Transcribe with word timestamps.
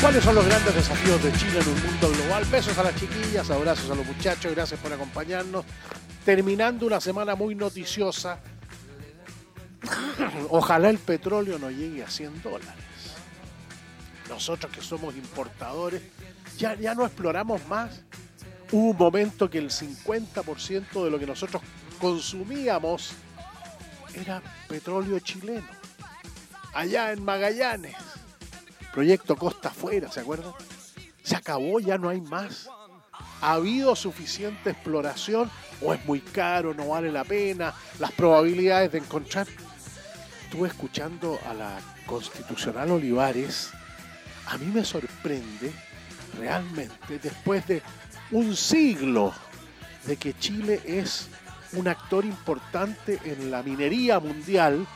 ¿Cuáles 0.00 0.24
son 0.24 0.34
los 0.34 0.46
grandes 0.46 0.74
desafíos 0.74 1.22
de 1.22 1.30
Chile 1.34 1.60
en 1.60 1.68
un 1.68 1.82
mundo 1.82 2.10
global? 2.10 2.42
Besos 2.46 2.76
a 2.78 2.84
las 2.84 2.96
chiquillas, 2.96 3.50
abrazos 3.50 3.90
a 3.90 3.94
los 3.94 4.06
muchachos, 4.06 4.50
gracias 4.54 4.80
por 4.80 4.90
acompañarnos. 4.90 5.66
Terminando 6.24 6.86
una 6.86 7.02
semana 7.02 7.34
muy 7.34 7.54
noticiosa. 7.54 8.40
Ojalá 10.48 10.88
el 10.88 10.98
petróleo 10.98 11.58
no 11.58 11.70
llegue 11.70 12.02
a 12.02 12.10
100 12.10 12.40
dólares. 12.40 12.82
Nosotros 14.30 14.72
que 14.72 14.80
somos 14.80 15.14
importadores, 15.16 16.00
ya, 16.56 16.74
ya 16.76 16.94
no 16.94 17.04
exploramos 17.04 17.66
más. 17.68 18.00
Hubo 18.72 18.92
un 18.92 18.96
momento 18.96 19.50
que 19.50 19.58
el 19.58 19.68
50% 19.68 21.04
de 21.04 21.10
lo 21.10 21.18
que 21.18 21.26
nosotros 21.26 21.62
consumíamos 22.00 23.12
era 24.14 24.40
petróleo 24.66 25.18
chileno. 25.18 25.68
Allá 26.72 27.12
en 27.12 27.22
Magallanes 27.22 27.96
Proyecto 28.92 29.36
Costa 29.36 29.68
Afuera, 29.68 30.10
¿se 30.10 30.20
acuerdan? 30.20 30.52
Se 31.22 31.36
acabó, 31.36 31.78
ya 31.80 31.96
no 31.96 32.08
hay 32.08 32.20
más. 32.20 32.68
¿Ha 33.40 33.52
habido 33.52 33.94
suficiente 33.94 34.70
exploración 34.70 35.50
o 35.80 35.94
es 35.94 36.04
muy 36.04 36.20
caro, 36.20 36.74
no 36.74 36.88
vale 36.88 37.12
la 37.12 37.24
pena? 37.24 37.72
Las 37.98 38.12
probabilidades 38.12 38.92
de 38.92 38.98
encontrar. 38.98 39.46
Estuve 40.44 40.68
escuchando 40.68 41.38
a 41.48 41.54
la 41.54 41.78
constitucional 42.06 42.90
Olivares. 42.90 43.70
A 44.46 44.58
mí 44.58 44.66
me 44.66 44.84
sorprende 44.84 45.72
realmente, 46.38 47.18
después 47.22 47.66
de 47.66 47.82
un 48.32 48.56
siglo 48.56 49.32
de 50.06 50.16
que 50.16 50.34
Chile 50.34 50.80
es 50.84 51.28
un 51.72 51.86
actor 51.86 52.24
importante 52.24 53.20
en 53.24 53.50
la 53.50 53.62
minería 53.62 54.18
mundial, 54.18 54.86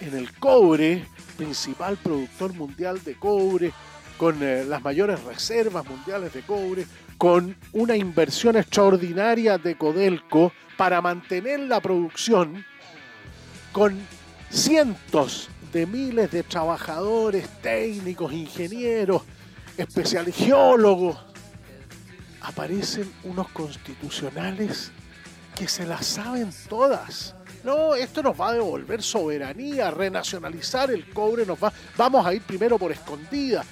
en 0.00 0.16
el 0.16 0.32
cobre, 0.34 1.06
principal 1.42 1.96
productor 1.96 2.52
mundial 2.54 3.02
de 3.02 3.16
cobre, 3.16 3.72
con 4.16 4.40
eh, 4.42 4.64
las 4.64 4.80
mayores 4.80 5.22
reservas 5.24 5.84
mundiales 5.84 6.32
de 6.32 6.42
cobre, 6.42 6.86
con 7.18 7.56
una 7.72 7.96
inversión 7.96 8.56
extraordinaria 8.56 9.58
de 9.58 9.76
Codelco 9.76 10.52
para 10.76 11.00
mantener 11.00 11.60
la 11.60 11.80
producción, 11.80 12.64
con 13.72 13.98
cientos 14.50 15.48
de 15.72 15.84
miles 15.86 16.30
de 16.30 16.44
trabajadores, 16.44 17.48
técnicos, 17.60 18.32
ingenieros, 18.32 19.22
especiales, 19.76 20.36
geólogos, 20.36 21.18
aparecen 22.40 23.10
unos 23.24 23.48
constitucionales 23.48 24.92
que 25.56 25.66
se 25.66 25.86
las 25.86 26.06
saben 26.06 26.50
todas 26.68 27.34
no, 27.64 27.94
esto 27.94 28.22
nos 28.22 28.40
va 28.40 28.50
a 28.50 28.52
devolver 28.54 29.02
soberanía, 29.02 29.90
renacionalizar 29.90 30.90
el 30.90 31.08
cobre, 31.10 31.46
nos 31.46 31.62
va, 31.62 31.72
vamos 31.96 32.26
a 32.26 32.34
ir 32.34 32.42
primero 32.42 32.78
por 32.78 32.90
escondida. 32.90 33.64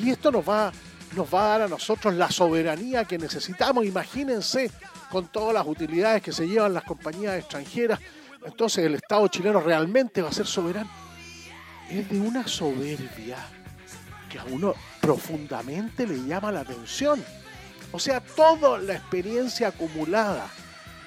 Y 0.00 0.10
esto 0.10 0.30
nos 0.30 0.46
va, 0.46 0.70
nos 1.16 1.32
va 1.32 1.44
a 1.44 1.48
dar 1.48 1.62
a 1.62 1.68
nosotros 1.68 2.14
la 2.14 2.30
soberanía 2.30 3.04
que 3.04 3.18
necesitamos. 3.18 3.86
Imagínense 3.86 4.70
con 5.10 5.28
todas 5.28 5.54
las 5.54 5.66
utilidades 5.66 6.22
que 6.22 6.32
se 6.32 6.46
llevan 6.46 6.74
las 6.74 6.84
compañías 6.84 7.38
extranjeras. 7.38 7.98
Entonces 8.44 8.84
el 8.84 8.94
Estado 8.94 9.26
chileno 9.28 9.60
realmente 9.60 10.22
va 10.22 10.28
a 10.28 10.32
ser 10.32 10.46
soberano. 10.46 10.90
Es 11.90 12.08
de 12.10 12.20
una 12.20 12.46
soberbia 12.46 13.38
que 14.28 14.38
a 14.38 14.44
uno 14.44 14.74
profundamente 15.00 16.06
le 16.06 16.22
llama 16.26 16.52
la 16.52 16.60
atención. 16.60 17.24
O 17.92 17.98
sea, 17.98 18.20
toda 18.20 18.78
la 18.78 18.94
experiencia 18.94 19.68
acumulada 19.68 20.50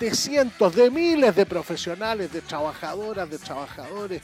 de 0.01 0.16
cientos, 0.16 0.75
de 0.75 0.89
miles 0.89 1.35
de 1.35 1.45
profesionales, 1.45 2.34
de 2.34 2.41
trabajadoras, 2.41 3.29
de 3.29 3.38
trabajadores, 3.38 4.23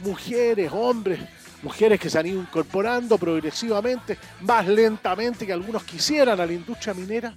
mujeres, 0.00 0.70
hombres, 0.72 1.20
mujeres 1.62 2.00
que 2.00 2.08
se 2.08 2.18
han 2.18 2.26
ido 2.26 2.40
incorporando 2.40 3.18
progresivamente, 3.18 4.16
más 4.40 4.66
lentamente 4.66 5.44
que 5.44 5.52
algunos 5.52 5.84
quisieran 5.84 6.40
a 6.40 6.46
la 6.46 6.52
industria 6.54 6.94
minera, 6.94 7.36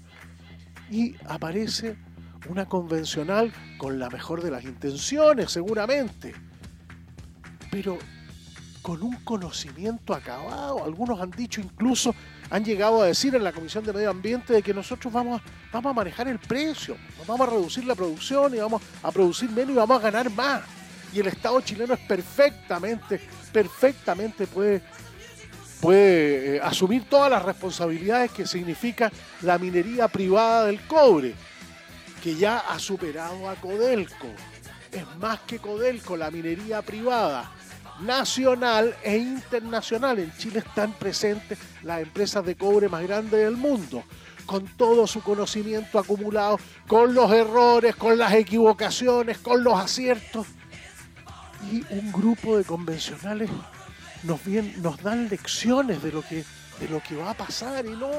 y 0.90 1.16
aparece 1.28 1.98
una 2.48 2.66
convencional 2.66 3.52
con 3.78 4.00
la 4.00 4.10
mejor 4.10 4.42
de 4.42 4.52
las 4.52 4.64
intenciones, 4.64 5.52
seguramente, 5.52 6.34
pero 7.70 7.98
con 8.82 9.04
un 9.04 9.16
conocimiento 9.18 10.14
acabado. 10.14 10.82
Algunos 10.86 11.20
han 11.20 11.32
dicho 11.32 11.60
incluso 11.60 12.16
han 12.52 12.66
llegado 12.66 13.02
a 13.02 13.06
decir 13.06 13.34
en 13.34 13.46
la 13.46 13.54
Comisión 13.54 13.86
de 13.86 13.94
Medio 13.94 14.10
Ambiente 14.10 14.54
de 14.54 14.62
que 14.62 14.74
nosotros 14.74 15.12
vamos, 15.12 15.42
vamos 15.72 15.90
a 15.90 15.94
manejar 15.94 16.28
el 16.28 16.38
precio, 16.38 16.98
vamos 17.26 17.48
a 17.48 17.52
reducir 17.52 17.86
la 17.86 17.96
producción 17.96 18.54
y 18.54 18.58
vamos 18.58 18.82
a 19.02 19.10
producir 19.10 19.50
menos 19.50 19.72
y 19.72 19.76
vamos 19.76 19.98
a 19.98 20.12
ganar 20.12 20.30
más. 20.30 20.62
Y 21.14 21.22
el 21.22 21.28
Estado 21.28 21.62
chileno 21.62 21.94
es 21.94 22.02
perfectamente, 22.02 23.22
perfectamente 23.54 24.48
puede, 24.48 24.82
puede 25.80 26.58
eh, 26.58 26.62
asumir 26.62 27.06
todas 27.10 27.32
las 27.32 27.44
responsabilidades 27.44 28.32
que 28.32 28.46
significa 28.46 29.10
la 29.42 29.58
minería 29.58 30.10
privada 30.10 30.66
del 30.66 30.86
cobre, 30.88 31.34
que 32.22 32.36
ya 32.36 32.60
ha 32.60 32.78
superado 32.80 33.50
a 33.50 33.56
Codelco. 33.56 34.28
Es 34.92 35.06
más 35.20 35.40
que 35.42 35.58
Codelco, 35.60 36.18
la 36.18 36.30
minería 36.30 36.82
privada 36.82 37.50
nacional 38.02 38.96
e 39.04 39.18
internacional. 39.18 40.20
En 40.20 40.32
Chile 40.38 40.60
están 40.60 40.94
presentes 40.94 41.58
las 41.84 42.02
empresas 42.02 42.46
de 42.46 42.56
cobre 42.56 42.90
más 42.90 43.04
grandes 43.04 43.40
del 43.40 43.58
mundo, 43.58 44.04
con 44.46 44.66
todo 44.66 45.08
su 45.08 45.22
conocimiento 45.22 46.00
acumulado, 46.00 46.60
con 46.88 47.14
los 47.14 47.32
errores, 47.32 47.96
con 47.96 48.18
las 48.18 48.34
equivocaciones, 48.34 49.38
con 49.38 49.64
los 49.64 49.80
aciertos. 49.80 50.48
Y 51.72 51.84
un 51.94 52.12
grupo 52.12 52.58
de 52.58 52.64
convencionales 52.64 53.50
nos, 54.24 54.46
nos 54.78 55.02
dan 55.02 55.30
lecciones 55.30 56.02
de 56.02 56.12
lo, 56.12 56.22
que, 56.22 56.44
de 56.80 56.90
lo 56.90 57.02
que 57.02 57.16
va 57.16 57.32
a 57.32 57.34
pasar 57.36 57.86
y 57.86 57.92
no 57.92 58.10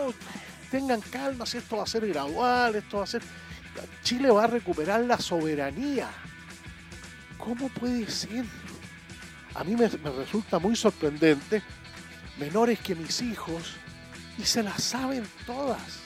tengan 0.70 1.00
calma 1.00 1.44
si 1.44 1.58
esto 1.58 1.76
va 1.76 1.82
a 1.82 1.86
ser 1.86 2.06
gradual, 2.08 2.76
esto 2.76 2.98
va 2.98 3.04
a 3.04 3.06
ser... 3.06 3.22
Chile 4.02 4.30
va 4.30 4.44
a 4.44 4.46
recuperar 4.46 5.00
la 5.00 5.18
soberanía. 5.18 6.08
¿Cómo 7.38 7.68
puede 7.70 8.08
ser? 8.10 8.44
A 9.54 9.64
mí 9.64 9.76
me, 9.76 9.88
resulta 9.88 10.58
muy 10.58 10.76
sorprendente, 10.76 11.62
menores 12.38 12.78
que 12.80 12.94
mis 12.94 13.20
hijos, 13.22 13.74
y 14.38 14.42
se 14.42 14.62
las 14.62 14.82
saben 14.82 15.24
todas, 15.46 16.00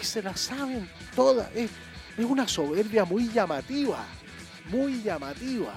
y 0.00 0.04
se 0.04 0.22
las 0.22 0.40
saben 0.40 0.88
todas. 1.14 1.48
Es, 1.54 1.70
es 2.16 2.24
una 2.24 2.48
soberbia 2.48 3.04
muy 3.04 3.28
llamativa, 3.28 4.04
muy 4.70 5.02
llamativa. 5.02 5.74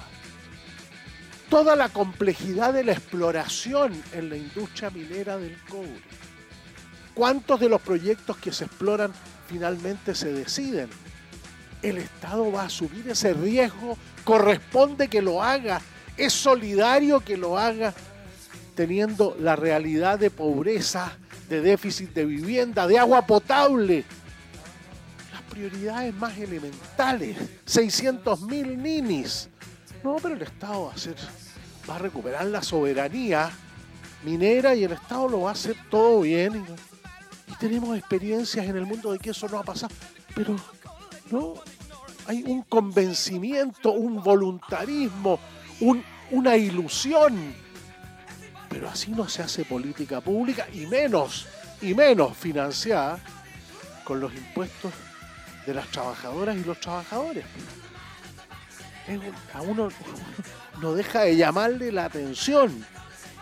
Toda 1.49 1.75
la 1.75 1.89
complejidad 1.89 2.73
de 2.73 2.83
la 2.83 2.93
exploración 2.93 3.93
en 4.13 4.29
la 4.29 4.37
industria 4.37 4.89
minera 4.89 5.37
del 5.37 5.57
cobre. 5.69 6.01
¿Cuántos 7.13 7.59
de 7.59 7.69
los 7.69 7.81
proyectos 7.81 8.37
que 8.37 8.51
se 8.51 8.65
exploran 8.65 9.11
finalmente 9.47 10.13
se 10.13 10.31
deciden? 10.31 10.89
El 11.81 11.97
Estado 11.97 12.51
va 12.51 12.63
a 12.63 12.65
asumir 12.65 13.09
ese 13.09 13.33
riesgo, 13.33 13.97
corresponde 14.23 15.07
que 15.07 15.21
lo 15.21 15.41
haga 15.41 15.81
es 16.17 16.33
solidario 16.33 17.19
que 17.19 17.37
lo 17.37 17.57
haga 17.57 17.93
teniendo 18.75 19.35
la 19.39 19.55
realidad 19.55 20.19
de 20.19 20.29
pobreza, 20.29 21.17
de 21.49 21.61
déficit 21.61 22.13
de 22.13 22.25
vivienda, 22.25 22.87
de 22.87 22.99
agua 22.99 23.25
potable. 23.25 24.03
Las 25.31 25.41
prioridades 25.43 26.13
más 26.13 26.37
elementales, 26.37 27.37
600 27.65 28.41
mil 28.41 28.81
ninis. 28.81 29.49
No, 30.03 30.17
pero 30.21 30.35
el 30.35 30.41
Estado 30.41 30.85
va 30.85 30.91
a, 30.91 30.95
hacer, 30.95 31.15
va 31.89 31.95
a 31.95 31.99
recuperar 31.99 32.45
la 32.45 32.61
soberanía 32.61 33.49
minera 34.23 34.75
y 34.75 34.83
el 34.83 34.91
Estado 34.91 35.27
lo 35.27 35.41
va 35.41 35.49
a 35.49 35.53
hacer 35.53 35.75
todo 35.89 36.21
bien. 36.21 36.55
Y, 36.55 37.51
y 37.51 37.55
tenemos 37.55 37.97
experiencias 37.97 38.65
en 38.65 38.77
el 38.77 38.85
mundo 38.85 39.11
de 39.11 39.19
que 39.19 39.31
eso 39.31 39.47
no 39.49 39.57
ha 39.57 39.63
pasado. 39.63 39.93
Pero 40.35 40.55
no, 41.31 41.55
hay 42.27 42.43
un 42.43 42.61
convencimiento, 42.63 43.91
un 43.91 44.21
voluntarismo, 44.21 45.39
una 46.31 46.55
ilusión. 46.57 47.53
Pero 48.69 48.89
así 48.89 49.11
no 49.11 49.27
se 49.29 49.43
hace 49.43 49.65
política 49.65 50.21
pública 50.21 50.67
y 50.73 50.85
menos, 50.87 51.47
y 51.81 51.93
menos 51.93 52.35
financiada 52.37 53.19
con 54.03 54.19
los 54.19 54.33
impuestos 54.33 54.93
de 55.65 55.73
las 55.73 55.87
trabajadoras 55.87 56.55
y 56.55 56.63
los 56.63 56.79
trabajadores. 56.79 57.45
a 59.53 59.61
uno 59.61 59.89
no 60.81 60.93
deja 60.93 61.21
de 61.21 61.35
llamarle 61.35 61.91
la 61.91 62.05
atención 62.05 62.85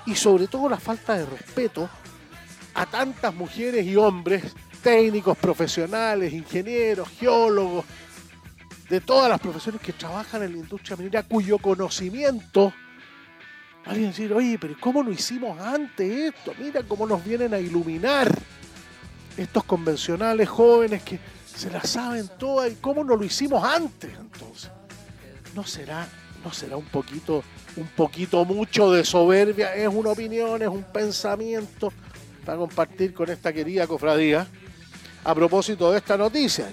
y 0.06 0.16
sobre 0.16 0.48
todo 0.48 0.70
la 0.70 0.80
falta 0.80 1.18
de 1.18 1.26
respeto 1.26 1.90
a 2.74 2.86
tantas 2.86 3.34
mujeres 3.34 3.86
y 3.86 3.96
hombres, 3.96 4.44
técnicos, 4.84 5.38
profesionales, 5.38 6.34
ingenieros, 6.34 7.10
geólogos, 7.10 7.86
de 8.90 9.02
todas 9.02 9.30
las 9.30 9.40
profesiones 9.40 9.82
que 9.82 9.94
trabajan 9.94 10.44
en 10.44 10.52
la 10.54 10.58
industria 10.60 10.96
minera, 10.96 11.24
cuyo 11.24 11.58
conocimiento, 11.58 12.74
alguien 13.86 14.10
decir, 14.10 14.34
oye, 14.34 14.58
pero 14.60 14.76
¿cómo 14.80 15.04
lo 15.04 15.12
hicimos 15.12 15.60
antes 15.60 16.34
esto? 16.36 16.54
Mira 16.60 16.84
cómo 16.84 17.08
nos 17.08 17.24
vienen 17.24 17.54
a 17.54 17.60
iluminar 17.60 18.32
estos 19.38 19.64
convencionales 19.64 20.48
jóvenes 20.48 21.04
que 21.04 21.20
se 21.46 21.70
la 21.70 21.82
saben 21.82 22.30
todas 22.38 22.72
y 22.72 22.76
cómo 22.76 23.04
no 23.04 23.16
lo 23.16 23.24
hicimos 23.24 23.64
antes 23.64 24.12
entonces. 24.18 24.72
¿No 25.56 25.64
será, 25.64 26.08
no 26.44 26.52
será 26.52 26.78
un 26.78 26.86
poquito, 26.86 27.44
un 27.78 27.88
poquito 27.88 28.44
mucho 28.46 28.92
de 28.92 29.04
soberbia? 29.04 29.74
Es 29.74 29.88
una 29.88 30.12
opinión, 30.12 30.62
es 30.62 30.68
un 30.68 30.84
pensamiento 30.84 31.92
para 32.46 32.58
compartir 32.58 33.14
con 33.14 33.30
esta 33.30 33.52
querida 33.52 33.88
cofradía 33.88 34.46
a 35.24 35.34
propósito 35.34 35.92
de 35.92 35.98
esta 35.98 36.18
noticia. 36.18 36.68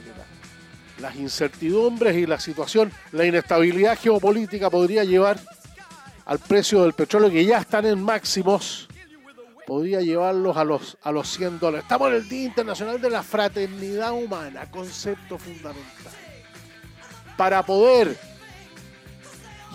Las 1.03 1.17
incertidumbres 1.17 2.17
y 2.17 2.27
la 2.27 2.39
situación, 2.39 2.93
la 3.11 3.25
inestabilidad 3.27 3.99
geopolítica 3.99 4.71
podría 4.71 5.03
llevar 5.03 5.37
al 6.27 6.39
precio 6.39 6.83
del 6.83 6.93
petróleo 6.93 7.29
que 7.29 7.45
ya 7.45 7.59
están 7.59 7.87
en 7.87 8.01
máximos, 8.01 8.87
podría 9.67 10.01
llevarlos 10.01 10.57
a 10.57 10.63
los, 10.63 10.97
a 11.03 11.11
los 11.11 11.29
100 11.29 11.59
dólares. 11.59 11.83
Estamos 11.83 12.09
en 12.09 12.15
el 12.15 12.29
Día 12.29 12.45
Internacional 12.45 13.01
de 13.01 13.11
la 13.11 13.25
Fraternidad 13.25 14.13
Humana, 14.13 14.71
concepto 14.71 15.39
fundamental. 15.39 16.13
Para 17.37 17.65
poder 17.65 18.17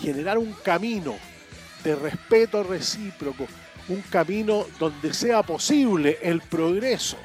generar 0.00 0.38
un 0.38 0.54
camino 0.64 1.14
de 1.84 1.94
respeto 1.94 2.62
recíproco, 2.62 3.46
un 3.90 4.00
camino 4.00 4.64
donde 4.80 5.12
sea 5.12 5.42
posible 5.42 6.20
el 6.22 6.40
progreso, 6.40 7.18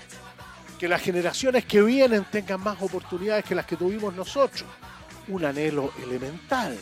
que 0.84 0.90
las 0.90 1.02
generaciones 1.02 1.64
que 1.64 1.82
vienen 1.82 2.26
tengan 2.26 2.60
más 2.60 2.82
oportunidades 2.82 3.46
que 3.46 3.56
las 3.56 3.66
que 3.66 3.78
tuvimos 3.78 4.14
nosotros. 4.14 4.66
Un 5.30 5.46
anhelo 5.46 5.94
elemental. 6.04 6.78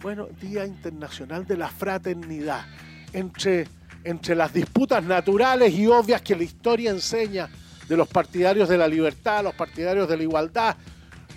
Bueno, 0.00 0.28
Día 0.40 0.64
Internacional 0.64 1.44
de 1.44 1.56
la 1.56 1.68
Fraternidad. 1.68 2.64
Entre, 3.12 3.66
entre 4.04 4.36
las 4.36 4.52
disputas 4.52 5.02
naturales 5.02 5.74
y 5.74 5.88
obvias 5.88 6.22
que 6.22 6.36
la 6.36 6.44
historia 6.44 6.92
enseña 6.92 7.48
de 7.88 7.96
los 7.96 8.06
partidarios 8.06 8.68
de 8.68 8.78
la 8.78 8.86
libertad, 8.86 9.42
los 9.42 9.56
partidarios 9.56 10.08
de 10.08 10.16
la 10.16 10.22
igualdad. 10.22 10.76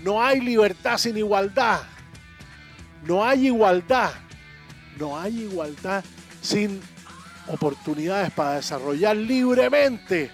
No 0.04 0.24
hay 0.24 0.42
libertad 0.42 1.00
sin 1.00 1.18
igualdad. 1.18 1.81
No 3.04 3.25
hay 3.25 3.48
igualdad. 3.48 4.12
No 5.00 5.19
hay 5.19 5.39
igualdad 5.39 6.06
sin 6.39 6.80
oportunidades 7.48 8.30
para 8.30 8.57
desarrollar 8.57 9.18
libremente 9.18 10.30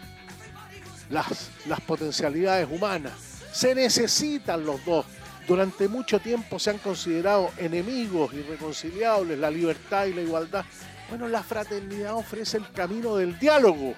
las, 1.13 1.81
potencialidades 1.86 2.68
humanas. 2.69 3.13
Se 3.51 3.75
necesitan 3.75 4.65
los 4.65 4.83
dos. 4.83 5.06
Durante 5.48 5.88
mucho 5.88 6.19
tiempo 6.19 6.57
se 6.57 6.71
han 6.71 6.77
considerado 6.80 7.51
enemigos 7.57 8.33
irreconciliables 8.33 9.38
la 9.38 9.51
libertad 9.51 10.06
y 10.06 10.13
la 10.13 10.21
igualdad. 10.21 10.65
Bueno, 11.10 11.27
la 11.27 11.44
fraternidad 11.44 12.15
ofrece 12.15 12.57
el 12.57 12.71
camino 12.71 13.18
del 13.18 13.38
diálogo, 13.38 13.94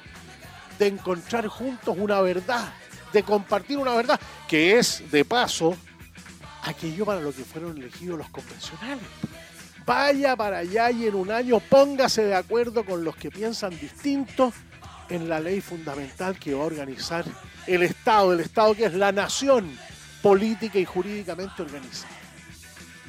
de 0.78 0.88
encontrar 0.88 1.48
juntos 1.48 1.96
una 1.98 2.20
verdad, 2.22 2.74
de 3.14 3.24
compartir 3.24 3.78
una 3.78 3.96
verdad, 3.96 4.20
que 4.48 4.78
es, 4.78 5.04
de 5.12 5.24
paso, 5.24 5.78
aquello 6.64 7.06
para 7.06 7.22
lo 7.22 7.32
que 7.32 7.44
fueron 7.44 7.78
elegidos 7.78 8.18
los 8.18 8.30
convencionales. 8.30 9.06
Vaya 9.86 10.36
para 10.36 10.58
allá 10.58 10.90
y 10.90 11.06
en 11.06 11.14
un 11.14 11.32
año 11.32 11.60
póngase 11.60 12.24
de 12.24 12.36
acuerdo 12.36 12.84
con 12.84 13.04
los 13.04 13.16
que 13.16 13.30
piensan 13.30 13.70
distinto 13.80 14.52
en 15.10 15.30
la 15.30 15.40
ley 15.40 15.62
fundamental 15.62 16.38
que 16.38 16.54
va 16.54 16.64
a 16.64 16.68
organizar 16.68 17.26
el 17.68 17.84
Estado, 17.84 18.34
el 18.34 18.40
Estado 18.40 18.74
que 18.76 18.86
es 18.86 18.94
la 18.94 19.12
nación 19.12 19.78
política 20.22 20.80
y 20.80 20.86
jurídicamente 20.86 21.62
organizada. 21.62 22.14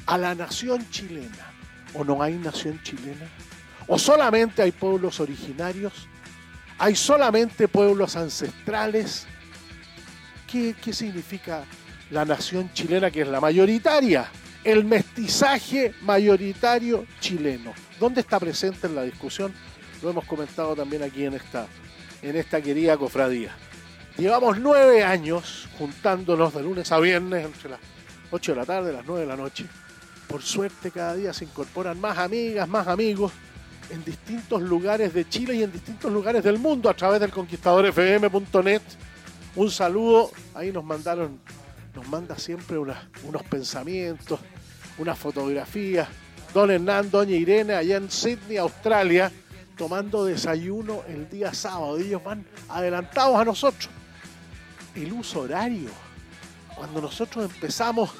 A 0.05 0.17
la 0.17 0.35
nación 0.35 0.89
chilena. 0.89 1.53
¿O 1.93 2.03
no 2.03 2.21
hay 2.21 2.33
nación 2.33 2.81
chilena? 2.83 3.27
¿O 3.87 3.97
solamente 3.97 4.61
hay 4.61 4.71
pueblos 4.71 5.19
originarios? 5.19 5.93
¿Hay 6.77 6.95
solamente 6.95 7.67
pueblos 7.67 8.15
ancestrales? 8.15 9.25
¿Qué, 10.49 10.75
qué 10.81 10.93
significa 10.93 11.63
la 12.11 12.23
nación 12.25 12.71
chilena 12.73 13.09
que 13.09 13.21
es 13.21 13.27
la 13.27 13.41
mayoritaria? 13.41 14.29
el 14.67 14.83
mestizaje 14.83 15.93
mayoritario 16.01 17.05
chileno. 17.21 17.73
¿Dónde 18.01 18.19
está 18.19 18.37
presente 18.37 18.87
en 18.87 18.95
la 18.95 19.03
discusión? 19.03 19.53
Lo 20.03 20.09
hemos 20.09 20.25
comentado 20.25 20.75
también 20.75 21.03
aquí 21.03 21.23
en 21.23 21.35
esta, 21.35 21.67
en 22.21 22.35
esta 22.35 22.61
querida 22.61 22.97
cofradía. 22.97 23.55
Llevamos 24.17 24.59
nueve 24.59 25.03
años 25.03 25.67
juntándonos 25.77 26.53
de 26.53 26.63
lunes 26.63 26.91
a 26.91 26.99
viernes 26.99 27.45
entre 27.45 27.69
las 27.69 27.79
8 28.31 28.51
de 28.53 28.57
la 28.57 28.65
tarde 28.65 28.91
y 28.91 28.95
las 28.95 29.05
9 29.05 29.21
de 29.21 29.27
la 29.27 29.37
noche. 29.37 29.65
Por 30.27 30.41
suerte 30.41 30.91
cada 30.91 31.15
día 31.15 31.33
se 31.33 31.45
incorporan 31.45 31.99
más 32.01 32.17
amigas, 32.17 32.67
más 32.67 32.87
amigos 32.87 33.31
en 33.89 34.03
distintos 34.03 34.61
lugares 34.61 35.13
de 35.13 35.27
Chile 35.29 35.55
y 35.55 35.63
en 35.63 35.71
distintos 35.71 36.11
lugares 36.11 36.43
del 36.43 36.59
mundo 36.59 36.89
a 36.89 36.93
través 36.93 37.19
del 37.19 37.31
conquistadorfm.net. 37.31 38.81
Un 39.55 39.71
saludo, 39.71 40.31
ahí 40.53 40.71
nos 40.71 40.83
mandaron, 40.83 41.39
nos 41.95 42.07
manda 42.07 42.37
siempre 42.37 42.77
unos 42.77 43.43
pensamientos, 43.49 44.39
una 44.97 45.15
fotografía. 45.15 46.07
Don 46.53 46.71
Hernán, 46.71 47.11
Doña 47.11 47.35
Irene, 47.35 47.75
allá 47.75 47.97
en 47.97 48.09
Sydney, 48.09 48.57
Australia, 48.57 49.31
tomando 49.77 50.25
desayuno 50.25 51.03
el 51.07 51.29
día 51.29 51.53
sábado. 51.53 51.97
Ellos 51.97 52.23
van 52.23 52.45
adelantados 52.69 53.39
a 53.39 53.45
nosotros. 53.45 53.89
El 54.95 55.13
uso 55.13 55.41
horario. 55.41 55.89
Cuando 56.75 57.01
nosotros 57.01 57.45
empezamos 57.45 58.11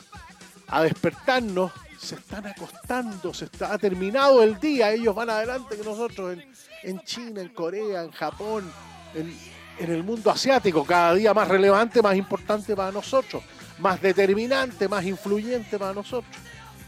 a 0.68 0.84
despertarnos, 0.84 1.72
se 2.00 2.16
están 2.16 2.48
acostando, 2.48 3.34
se 3.34 3.46
está, 3.46 3.74
ha 3.74 3.78
terminado 3.78 4.44
el 4.44 4.60
día, 4.60 4.92
ellos 4.92 5.16
van 5.16 5.30
adelante 5.30 5.76
que 5.76 5.84
nosotros 5.84 6.38
en, 6.84 7.00
China, 7.02 7.42
en 7.42 7.50
Corea, 7.50 8.04
en 8.04 8.12
Japón, 8.12 8.72
en, 9.16 9.36
en 9.80 9.92
el 9.92 10.04
mundo 10.04 10.30
asiático, 10.30 10.86
cada 10.86 11.16
día 11.16 11.34
más 11.34 11.48
relevante, 11.48 12.02
más 12.02 12.16
importante 12.16 12.76
para 12.76 12.92
nosotros, 12.92 13.44
más 13.80 14.02
determinante, 14.02 14.88
más 14.88 15.06
influyente 15.06 15.80
para 15.80 15.94
nosotros 15.94 16.36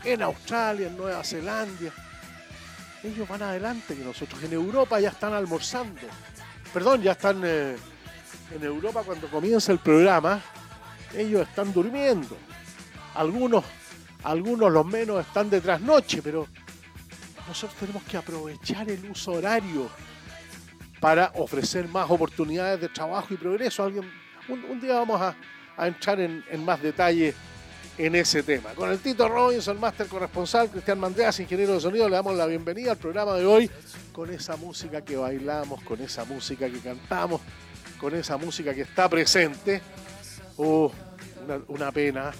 en 0.03 0.21
Australia, 0.21 0.88
en 0.88 0.97
Nueva 0.97 1.23
Zelanda. 1.23 1.91
Ellos 3.03 3.27
van 3.27 3.41
adelante 3.41 3.95
que 3.95 4.03
nosotros. 4.03 4.41
En 4.43 4.53
Europa 4.53 4.99
ya 4.99 5.09
están 5.09 5.33
almorzando. 5.33 6.01
Perdón, 6.73 7.01
ya 7.01 7.13
están 7.13 7.41
eh, 7.45 7.77
en 8.53 8.63
Europa 8.63 9.03
cuando 9.05 9.27
comienza 9.29 9.71
el 9.71 9.79
programa. 9.79 10.41
Ellos 11.15 11.47
están 11.47 11.71
durmiendo. 11.71 12.37
Algunos, 13.15 13.63
algunos 14.23 14.71
los 14.71 14.85
menos 14.85 15.25
están 15.25 15.49
de 15.49 15.61
trasnoche, 15.61 16.21
pero 16.21 16.47
nosotros 17.47 17.79
tenemos 17.79 18.03
que 18.03 18.17
aprovechar 18.17 18.89
el 18.89 19.09
uso 19.09 19.31
horario 19.31 19.89
para 20.99 21.31
ofrecer 21.35 21.87
más 21.87 22.09
oportunidades 22.09 22.81
de 22.81 22.89
trabajo 22.89 23.33
y 23.33 23.37
progreso. 23.37 23.83
Alguien, 23.83 24.11
un, 24.49 24.79
día 24.81 24.95
vamos 24.95 25.21
a, 25.21 25.35
entrar 25.87 26.19
en, 26.19 26.43
en 26.51 26.65
más 26.65 26.81
detalle 26.81 27.33
en 27.99 28.15
ese 28.15 28.43
tema. 28.43 28.69
Con 28.75 28.89
el 28.89 28.99
Tito 28.99 29.27
Robinson, 29.27 29.77
máster 29.77 30.07
corresponsal, 30.07 30.69
Cristian 30.69 30.99
Mandreas, 30.99 31.37
ingeniero 31.41 31.73
de 31.73 31.81
sonido, 31.81 32.07
le 32.07 32.15
damos 32.15 32.33
la 32.33 32.45
bienvenida 32.45 32.91
al 32.91 32.97
programa 32.97 33.33
de 33.33 33.45
hoy 33.45 33.69
con 34.13 34.29
esa 34.33 34.55
música 34.55 35.01
que 35.01 35.17
bailamos, 35.17 35.83
con 35.83 35.99
esa 36.01 36.23
música 36.23 36.69
que 36.69 36.79
cantamos, 36.79 37.41
con 37.99 38.15
esa 38.15 38.37
música 38.37 38.73
que 38.73 38.83
está 38.83 39.09
presente. 39.09 39.81
Oh, 40.55 40.91
una, 41.67 41.91
pena 41.91 42.31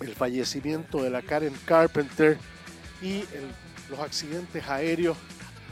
el 0.00 0.14
fallecimiento 0.16 1.02
de 1.04 1.10
la 1.10 1.22
Karen 1.22 1.54
Carpenter 1.64 2.36
y 3.00 3.24
los 3.90 4.00
accidentes 4.00 4.68
aéreos 4.68 5.16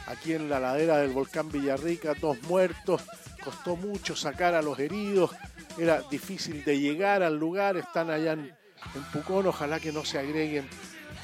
aquí 0.06 0.32
en 0.34 0.48
la 0.48 0.60
ladera 0.60 0.98
del 0.98 1.10
volcán 1.10 1.50
Villarrica, 1.50 2.14
dos 2.14 2.40
muertos, 2.42 3.02
costó 3.42 3.74
mucho 3.74 4.14
sacar 4.14 4.54
a 4.54 4.62
los 4.62 4.78
heridos, 4.78 5.32
era 5.76 6.02
difícil 6.08 6.64
de 6.64 6.78
llegar 6.78 7.24
al 7.24 7.36
lugar, 7.36 7.76
están 7.76 8.10
allá 8.10 8.32
en, 8.32 8.60
en 8.94 9.02
Pucón, 9.04 9.46
ojalá 9.46 9.80
que 9.80 9.92
no 9.92 10.04
se 10.04 10.18
agreguen, 10.18 10.68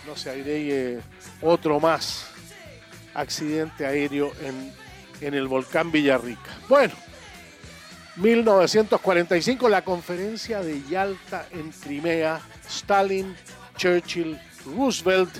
no 0.07 0.17
se 0.17 0.31
agregue 0.31 1.01
otro 1.43 1.81
más 1.81 2.29
accidente 3.15 3.87
aéreo 3.87 4.33
en, 4.43 4.73
en 5.21 5.35
el 5.35 5.49
volcán 5.49 5.91
Villarrica. 5.91 6.51
Bueno, 6.69 6.95
1945, 8.17 9.69
la 9.69 9.83
conferencia 9.83 10.63
de 10.63 10.83
Yalta 10.89 11.47
en 11.51 11.71
Crimea, 11.71 12.41
Stalin, 12.67 13.35
Churchill, 13.77 14.39
Roosevelt, 14.65 15.35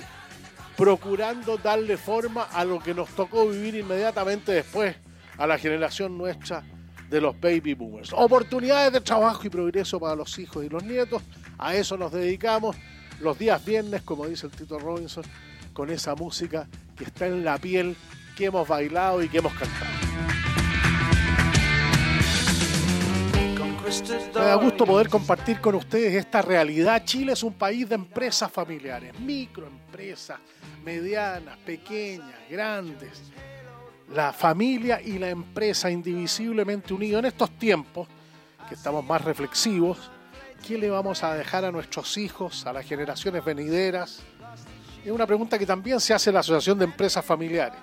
procurando 0.75 1.57
darle 1.57 1.97
forma 1.97 2.43
a 2.43 2.63
lo 2.63 2.79
que 2.79 2.93
nos 2.93 3.09
tocó 3.09 3.47
vivir 3.47 3.75
inmediatamente 3.75 4.51
después 4.51 4.95
a 5.37 5.47
la 5.47 5.57
generación 5.57 6.17
nuestra 6.17 6.63
de 7.09 7.19
los 7.19 7.39
baby 7.39 7.73
boomers. 7.73 8.13
Oportunidades 8.13 8.93
de 8.93 9.01
trabajo 9.01 9.41
y 9.45 9.49
progreso 9.49 9.99
para 9.99 10.15
los 10.15 10.37
hijos 10.37 10.63
y 10.63 10.69
los 10.69 10.83
nietos. 10.83 11.23
A 11.57 11.75
eso 11.75 11.97
nos 11.97 12.11
dedicamos 12.11 12.75
los 13.19 13.37
días 13.39 13.63
viernes, 13.65 14.03
como 14.03 14.27
dice 14.27 14.45
el 14.47 14.51
Tito 14.51 14.77
Robinson, 14.79 15.23
con 15.73 15.89
esa 15.89 16.15
música 16.15 16.67
que 16.95 17.05
está 17.05 17.27
en 17.27 17.43
la 17.43 17.57
piel, 17.57 17.95
que 18.35 18.45
hemos 18.45 18.67
bailado 18.67 19.23
y 19.23 19.29
que 19.29 19.39
hemos 19.39 19.53
cantado. 19.53 19.97
Me 24.35 24.43
da 24.43 24.55
gusto 24.55 24.85
poder 24.85 25.09
compartir 25.09 25.61
con 25.61 25.75
ustedes 25.75 26.13
esta 26.13 26.41
realidad. 26.41 27.03
Chile 27.05 27.33
es 27.33 27.41
un 27.41 27.53
país 27.53 27.87
de 27.87 27.95
empresas 27.95 28.51
familiares, 28.51 29.17
microempresas, 29.19 30.39
medianas, 30.83 31.57
pequeñas, 31.59 32.35
grandes. 32.49 33.31
La 34.13 34.33
familia 34.33 35.01
y 35.01 35.17
la 35.17 35.29
empresa 35.29 35.89
indivisiblemente 35.89 36.93
unidos 36.93 37.19
en 37.19 37.25
estos 37.25 37.51
tiempos 37.57 38.07
que 38.67 38.75
estamos 38.75 39.03
más 39.05 39.23
reflexivos. 39.23 40.11
¿Qué 40.65 40.77
le 40.77 40.89
vamos 40.89 41.23
a 41.23 41.33
dejar 41.33 41.65
a 41.65 41.71
nuestros 41.71 42.17
hijos, 42.17 42.65
a 42.65 42.73
las 42.73 42.85
generaciones 42.85 43.43
venideras? 43.43 44.21
Es 45.03 45.11
una 45.11 45.25
pregunta 45.25 45.57
que 45.57 45.65
también 45.65 45.99
se 45.99 46.13
hace 46.13 46.31
la 46.31 46.39
Asociación 46.39 46.77
de 46.77 46.85
Empresas 46.85 47.23
Familiares, 47.23 47.79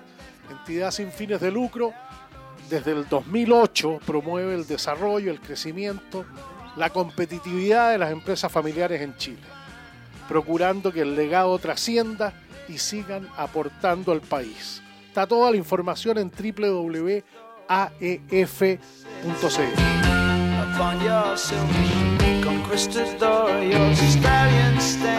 entidad 0.49 0.91
sin 0.91 1.11
fines 1.11 1.41
de 1.41 1.51
lucro 1.51 1.93
desde 2.69 2.91
el 2.91 3.07
2008 3.07 3.99
promueve 4.05 4.55
el 4.55 4.65
desarrollo, 4.65 5.31
el 5.31 5.39
crecimiento, 5.39 6.25
la 6.75 6.89
competitividad 6.89 7.91
de 7.91 7.97
las 7.99 8.11
empresas 8.11 8.51
familiares 8.51 9.01
en 9.01 9.15
Chile, 9.17 9.43
procurando 10.27 10.91
que 10.91 11.01
el 11.01 11.15
legado 11.15 11.57
trascienda 11.59 12.33
y 12.67 12.79
sigan 12.79 13.29
aportando 13.37 14.11
al 14.11 14.21
país. 14.21 14.81
Está 15.07 15.27
toda 15.27 15.51
la 15.51 15.57
información 15.57 16.17
en 16.17 16.31
www.aef.cl. 16.31 17.23
Ah, 20.77 21.35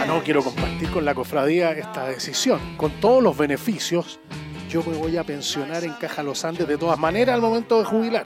no 0.07 0.23
quiero 0.23 0.43
compartir 0.43 0.91
con 0.91 1.03
la 1.03 1.15
cofradía 1.15 1.71
esta 1.71 2.05
decisión, 2.05 2.59
con 2.77 2.91
todos 2.99 3.23
los 3.23 3.37
beneficios 3.37 4.19
yo 4.69 4.83
me 4.83 4.97
voy 4.97 5.15
a 5.15 5.23
pensionar 5.23 5.85
en 5.85 5.93
Caja 5.93 6.23
Los 6.23 6.43
Andes 6.43 6.67
de 6.67 6.77
todas 6.77 6.99
maneras 6.99 7.35
al 7.35 7.41
momento 7.41 7.79
de 7.79 7.85
jubilar. 7.85 8.25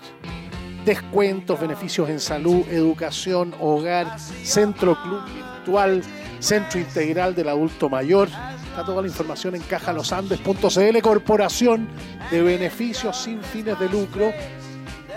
Descuentos, 0.84 1.60
beneficios 1.60 2.10
en 2.10 2.20
salud, 2.20 2.68
educación, 2.68 3.54
hogar, 3.60 4.20
centro 4.20 4.98
club 5.04 5.22
virtual, 5.26 6.02
centro 6.40 6.80
integral 6.80 7.36
del 7.36 7.50
adulto 7.50 7.90
mayor. 7.90 8.28
Está 8.70 8.84
toda 8.84 9.04
la 9.04 9.08
información 9.08 9.54
en 9.54 9.62
cajalosandes.cl, 9.62 11.02
corporación 11.04 11.88
de 12.32 12.42
beneficios 12.42 13.18
sin 13.18 13.44
fines 13.44 13.80
de 13.80 13.90
lucro 13.90 14.34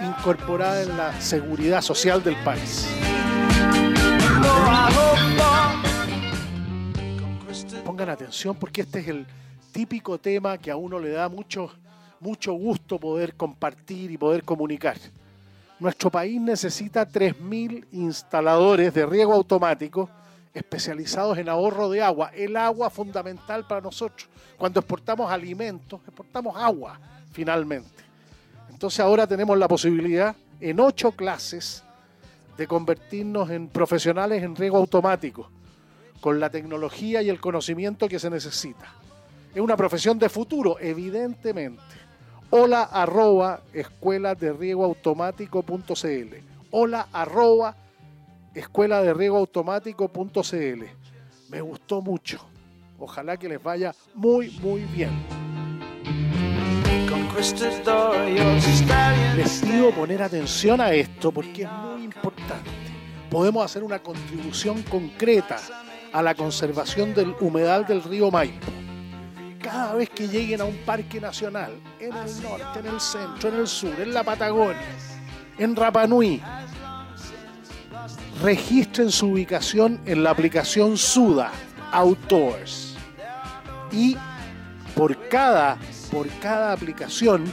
incorporada 0.04 0.82
en 0.82 0.96
la 0.96 1.20
seguridad 1.20 1.80
social 1.80 2.22
del 2.22 2.36
país. 2.36 2.88
Pongan 7.84 8.10
atención 8.10 8.56
porque 8.56 8.82
este 8.82 9.00
es 9.00 9.08
el 9.08 9.26
típico 9.72 10.18
tema 10.18 10.58
que 10.58 10.70
a 10.70 10.76
uno 10.76 10.98
le 10.98 11.10
da 11.10 11.28
mucho, 11.28 11.70
mucho 12.20 12.52
gusto 12.52 12.98
poder 12.98 13.34
compartir 13.34 14.10
y 14.10 14.18
poder 14.18 14.44
comunicar. 14.44 14.96
Nuestro 15.80 16.10
país 16.10 16.40
necesita 16.40 17.06
3.000 17.06 17.86
instaladores 17.92 18.94
de 18.94 19.04
riego 19.06 19.32
automático 19.32 20.08
especializados 20.54 21.36
en 21.38 21.48
ahorro 21.48 21.90
de 21.90 22.00
agua. 22.00 22.30
El 22.32 22.56
agua 22.56 22.88
fundamental 22.88 23.66
para 23.66 23.80
nosotros. 23.80 24.28
Cuando 24.56 24.80
exportamos 24.80 25.30
alimentos, 25.30 26.00
exportamos 26.06 26.56
agua, 26.56 26.98
finalmente. 27.32 28.03
Entonces 28.84 29.00
ahora 29.00 29.26
tenemos 29.26 29.56
la 29.56 29.66
posibilidad 29.66 30.36
en 30.60 30.78
ocho 30.78 31.12
clases 31.12 31.82
de 32.58 32.66
convertirnos 32.66 33.48
en 33.48 33.68
profesionales 33.68 34.42
en 34.42 34.54
riego 34.54 34.76
automático, 34.76 35.48
con 36.20 36.38
la 36.38 36.50
tecnología 36.50 37.22
y 37.22 37.30
el 37.30 37.40
conocimiento 37.40 38.08
que 38.08 38.18
se 38.18 38.28
necesita 38.28 38.92
es 39.54 39.60
una 39.62 39.74
profesión 39.74 40.18
de 40.18 40.28
futuro, 40.28 40.76
evidentemente. 40.78 41.80
Hola 42.50 42.90
escuela 43.72 44.34
de 44.34 44.52
riego 44.52 44.84
automático.cl. 44.84 46.34
Hola 46.70 47.08
escuela 48.54 49.00
de 49.00 49.14
riego 49.14 49.38
automático.cl. 49.38 50.84
Me 51.48 51.60
gustó 51.62 52.02
mucho. 52.02 52.46
Ojalá 52.98 53.38
que 53.38 53.48
les 53.48 53.62
vaya 53.62 53.94
muy, 54.14 54.50
muy 54.60 54.82
bien. 54.82 55.53
Les 59.36 59.60
pido 59.60 59.90
poner 59.90 60.22
atención 60.22 60.80
a 60.80 60.92
esto 60.92 61.32
porque 61.32 61.62
es 61.62 61.70
muy 61.70 62.04
importante. 62.04 62.70
Podemos 63.30 63.64
hacer 63.64 63.82
una 63.82 63.98
contribución 63.98 64.82
concreta 64.82 65.58
a 66.12 66.22
la 66.22 66.34
conservación 66.34 67.12
del 67.12 67.34
humedal 67.40 67.86
del 67.86 68.02
río 68.02 68.30
Maipo 68.30 68.84
cada 69.64 69.94
vez 69.94 70.10
que 70.10 70.28
lleguen 70.28 70.60
a 70.60 70.64
un 70.66 70.76
parque 70.84 71.18
nacional, 71.18 71.72
en 71.98 72.14
el 72.14 72.42
norte, 72.42 72.80
en 72.80 72.86
el 72.86 73.00
centro, 73.00 73.48
en 73.48 73.54
el 73.56 73.66
sur, 73.66 73.98
en 73.98 74.12
la 74.12 74.22
Patagonia, 74.22 74.76
en 75.56 75.74
Rapanui, 75.74 76.42
registren 78.42 79.10
su 79.10 79.28
ubicación 79.28 80.00
en 80.04 80.22
la 80.22 80.30
aplicación 80.30 80.98
Suda 80.98 81.50
Outdoors. 81.92 82.94
Y 83.90 84.18
por 84.94 85.28
cada, 85.30 85.78
por 86.14 86.28
cada 86.38 86.72
aplicación, 86.72 87.44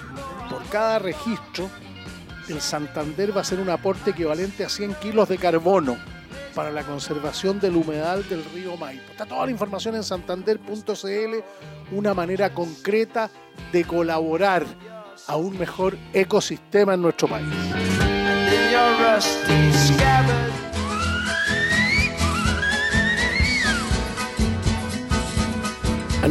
por 0.47 0.63
cada 0.69 0.99
registro, 0.99 1.67
el 2.47 2.61
Santander 2.61 3.31
va 3.31 3.39
a 3.39 3.41
hacer 3.41 3.59
un 3.59 3.71
aporte 3.71 4.11
equivalente 4.11 4.63
a 4.63 4.69
100 4.69 4.93
kilos 4.95 5.27
de 5.29 5.39
carbono 5.39 5.97
para 6.53 6.69
la 6.69 6.83
conservación 6.83 7.59
del 7.59 7.75
humedal 7.75 8.27
del 8.29 8.45
río 8.53 8.77
Maipo. 8.77 9.09
Está 9.09 9.25
toda 9.25 9.45
la 9.45 9.51
información 9.51 9.95
en 9.95 10.03
santander.cl, 10.03 11.95
una 11.95 12.13
manera 12.13 12.53
concreta 12.53 13.31
de 13.71 13.83
colaborar 13.83 14.63
a 15.25 15.35
un 15.37 15.57
mejor 15.57 15.97
ecosistema 16.13 16.93
en 16.93 17.01
nuestro 17.01 17.27
país. 17.27 17.47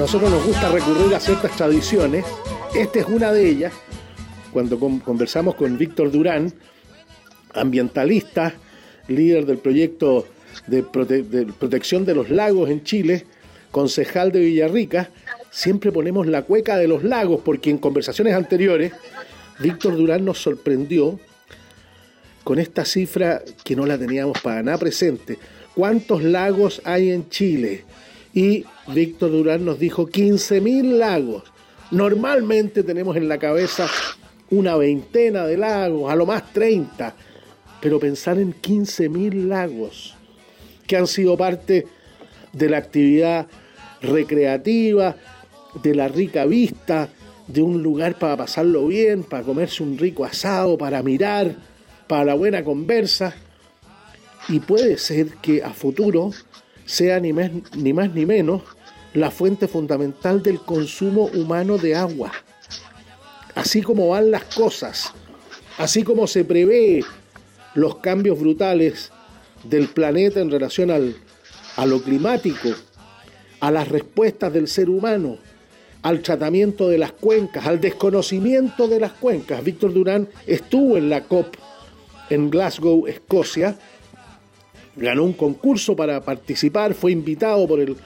Nosotros 0.01 0.31
nos 0.31 0.47
gusta 0.47 0.71
recurrir 0.71 1.15
a 1.15 1.21
ciertas 1.21 1.55
tradiciones. 1.55 2.25
Esta 2.75 3.01
es 3.01 3.05
una 3.05 3.33
de 3.33 3.47
ellas. 3.47 3.75
Cuando 4.51 4.81
conversamos 4.81 5.57
con 5.57 5.77
Víctor 5.77 6.11
Durán, 6.11 6.55
ambientalista, 7.53 8.55
líder 9.09 9.45
del 9.45 9.59
proyecto 9.59 10.27
de, 10.67 10.83
protección 10.83 12.07
de 12.07 12.15
los 12.15 12.31
lagos 12.31 12.71
en 12.71 12.83
Chile, 12.83 13.27
concejal 13.71 14.33
de 14.33 14.41
Villarrica, 14.41 15.11
siempre 15.51 15.93
ponemos 15.93 16.27
la 16.27 16.45
cueca 16.45 16.79
de 16.79 16.89
los 16.89 17.05
lagos 17.05 17.43
porque 17.45 17.69
en 17.69 17.77
conversaciones 17.77 18.33
anteriores 18.33 18.95
Víctor 19.59 19.99
Durán 19.99 20.25
nos 20.25 20.39
sorprendió 20.39 21.21
con 22.43 22.59
esta 22.59 22.87
cifra 22.87 23.43
que 23.63 23.77
no 23.77 23.85
la 23.85 23.99
teníamos 23.99 24.41
para 24.41 24.63
nada 24.63 24.79
presente. 24.79 25.37
¿Cuántos 25.75 26.23
lagos 26.23 26.81
hay 26.87 27.11
en 27.11 27.29
Chile? 27.29 27.85
Y 28.33 28.65
Víctor 28.89 29.33
Durán 29.33 29.65
nos 29.65 29.79
dijo 29.79 30.07
15.000 30.07 30.99
lagos. 30.99 31.45
Normalmente 31.91 32.83
tenemos 32.83 33.17
en 33.17 33.29
la 33.29 33.39
cabeza 33.39 33.89
una 34.51 34.77
veintena 34.77 35.47
de 35.47 35.57
lagos, 35.57 36.11
a 36.11 36.17
lo 36.17 36.27
más 36.27 36.53
30 36.53 37.15
pero 37.81 37.99
pensar 37.99 38.39
en 38.39 38.55
15.000 38.55 39.49
lagos 39.49 40.15
que 40.87 40.97
han 40.97 41.07
sido 41.07 41.37
parte 41.37 41.87
de 42.53 42.69
la 42.69 42.79
actividad 42.79 43.47
recreativa, 44.03 45.17
de 45.83 45.95
la 45.95 46.09
rica 46.09 46.45
vista, 46.45 47.09
de 47.47 47.63
un 47.63 47.83
lugar 47.83 48.19
para 48.19 48.37
pasarlo 48.37 48.87
bien, 48.87 49.23
para 49.23 49.45
comerse 49.45 49.83
un 49.83 49.97
rico 49.99 50.25
asado, 50.25 50.77
para 50.77 51.03
mirar, 51.03 51.55
para 52.07 52.25
la 52.27 52.35
buena 52.35 52.65
conversa. 52.65 53.35
Y 54.49 54.61
puede 54.61 54.99
ser 54.99 55.35
que 55.35 55.63
a 55.63 55.71
futuro 55.71 56.33
sea 56.91 57.21
ni 57.21 57.33
más 57.33 57.51
ni, 57.77 57.93
más, 57.93 58.13
ni 58.13 58.27
menos 58.27 58.63
la 59.15 59.31
fuente 59.31 59.69
fundamental 59.69 60.43
del 60.43 60.61
consumo 60.61 61.31
humano 61.35 61.79
de 61.79 61.95
agua. 61.95 62.33
Así 63.55 63.81
como 63.81 64.09
van 64.09 64.31
las 64.31 64.45
cosas, 64.45 65.13
así 65.79 66.03
como 66.03 66.27
se 66.27 66.45
prevé 66.45 67.05
los 67.75 67.97
cambios 67.97 68.39
brutales 68.39 69.11
del 69.65 69.89
planeta 69.89 70.41
en 70.41 70.51
relación 70.51 70.91
al, 70.91 71.17
a 71.77 71.87
lo 71.87 72.03
climático, 72.03 72.71
a 73.61 73.71
las 73.71 73.89
respuestas 73.89 74.53
del 74.53 74.67
ser 74.67 74.91
humano, 74.91 75.39
al 76.03 76.23
tratamiento 76.23 76.89
de 76.89 76.99
las 76.99 77.13
cuencas, 77.13 77.67
al 77.67 77.81
desconocimiento 77.81 78.89
de 78.89 79.01
las 79.01 79.13
cuencas. 79.13 79.63
Víctor 79.63 79.93
Durán 79.93 80.29
estuvo 80.47 80.97
en 80.97 81.09
la 81.09 81.25
COP 81.25 81.57
en 82.31 82.51
Glasgow, 82.51 83.07
Escocia, 83.07 83.77
ganó 84.97 85.25
un 85.25 85.33
concurso 85.33 85.97
para 85.97 86.21
participar, 86.23 86.95
fue 86.95 87.13
invitado 87.13 87.67
por 87.67 87.81
el, 87.81 87.97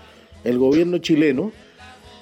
gobierno 0.58 0.98
chileno, 0.98 1.52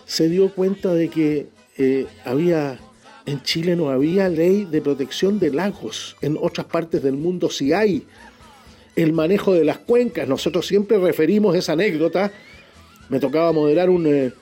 se 0.06 0.28
dio 0.28 0.52
cuenta 0.52 0.94
de 0.94 1.08
que 1.08 1.46
eh, 1.78 2.06
había 2.24 2.78
en 3.26 3.42
Chile 3.42 3.76
no 3.76 3.90
había 3.90 4.28
ley 4.28 4.64
de 4.64 4.80
protección 4.80 5.38
de 5.38 5.50
lagos. 5.50 6.16
En 6.22 6.36
otras 6.40 6.66
partes 6.66 7.02
del 7.02 7.14
mundo 7.14 7.50
sí 7.50 7.72
hay. 7.72 8.04
El 8.96 9.12
manejo 9.12 9.54
de 9.54 9.64
las 9.64 9.78
cuencas. 9.78 10.28
Nosotros 10.28 10.66
siempre 10.66 10.98
referimos 10.98 11.54
esa 11.54 11.72
anécdota. 11.72 12.32
Me 13.08 13.20
tocaba 13.20 13.52
moderar 13.52 13.90
un, 13.90 14.06
eh, 14.06 14.32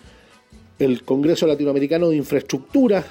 el 0.79 1.03
Congreso 1.05 1.47
Latinoamericano 1.47 2.09
de 2.09 2.17
Infraestructura, 2.17 3.05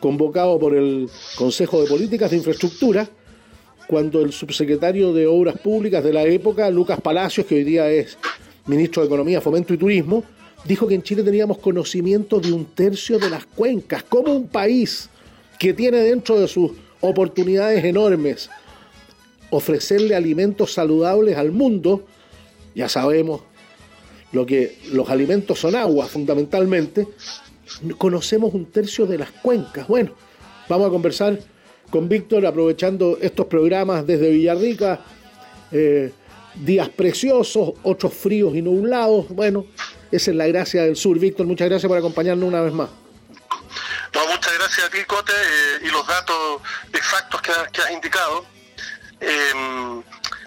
convocado 0.00 0.58
por 0.58 0.74
el 0.74 1.08
Consejo 1.36 1.80
de 1.80 1.88
Políticas 1.88 2.30
de 2.30 2.38
Infraestructura, 2.38 3.08
cuando 3.88 4.20
el 4.20 4.32
subsecretario 4.32 5.14
de 5.14 5.26
Obras 5.26 5.58
Públicas 5.58 6.04
de 6.04 6.12
la 6.12 6.22
época, 6.22 6.70
Lucas 6.70 7.00
Palacios, 7.00 7.46
que 7.46 7.54
hoy 7.54 7.64
día 7.64 7.90
es 7.90 8.18
ministro 8.66 9.02
de 9.02 9.06
Economía, 9.06 9.40
Fomento 9.40 9.72
y 9.72 9.78
Turismo, 9.78 10.22
dijo 10.66 10.86
que 10.86 10.94
en 10.94 11.02
Chile 11.02 11.22
teníamos 11.22 11.56
conocimiento 11.56 12.38
de 12.38 12.52
un 12.52 12.66
tercio 12.66 13.18
de 13.18 13.30
las 13.30 13.46
cuencas. 13.46 14.02
Como 14.02 14.34
un 14.34 14.46
país 14.46 15.08
que 15.58 15.72
tiene 15.72 15.98
dentro 16.02 16.38
de 16.38 16.46
sus 16.48 16.72
oportunidades 17.00 17.82
enormes 17.82 18.50
ofrecerle 19.48 20.14
alimentos 20.14 20.74
saludables 20.74 21.38
al 21.38 21.50
mundo, 21.50 22.04
ya 22.74 22.90
sabemos 22.90 23.40
lo 24.32 24.44
que 24.44 24.76
los 24.92 25.08
alimentos 25.08 25.60
son 25.60 25.74
agua 25.74 26.06
fundamentalmente, 26.06 27.08
conocemos 27.96 28.52
un 28.52 28.66
tercio 28.66 29.06
de 29.06 29.16
las 29.16 29.30
cuencas. 29.30 29.88
Bueno, 29.88 30.12
vamos 30.68 30.88
a 30.88 30.90
conversar 30.90 31.38
con 31.90 32.08
Víctor 32.08 32.46
aprovechando 32.46 33.18
estos 33.20 33.46
programas 33.46 34.06
desde 34.06 34.30
Villarrica, 34.30 35.00
eh, 35.72 36.12
días 36.54 36.88
preciosos, 36.88 37.74
otros 37.82 38.12
fríos 38.14 38.54
y 38.54 38.62
nublados. 38.62 39.28
Bueno, 39.28 39.66
esa 40.10 40.30
es 40.30 40.36
la 40.36 40.46
gracia 40.46 40.82
del 40.82 40.96
sur. 40.96 41.18
Víctor, 41.18 41.46
muchas 41.46 41.68
gracias 41.68 41.88
por 41.88 41.98
acompañarnos 41.98 42.46
una 42.46 42.60
vez 42.60 42.72
más. 42.72 42.90
muchas 44.12 44.54
gracias 44.58 44.86
a 44.86 44.90
ti, 44.90 44.98
Cote, 45.06 45.32
eh, 45.32 45.86
y 45.86 45.90
los 45.90 46.06
datos 46.06 46.60
exactos 46.92 47.40
que, 47.42 47.52
has 47.52 47.90
indicado. 47.90 48.44
Em, 49.20 50.02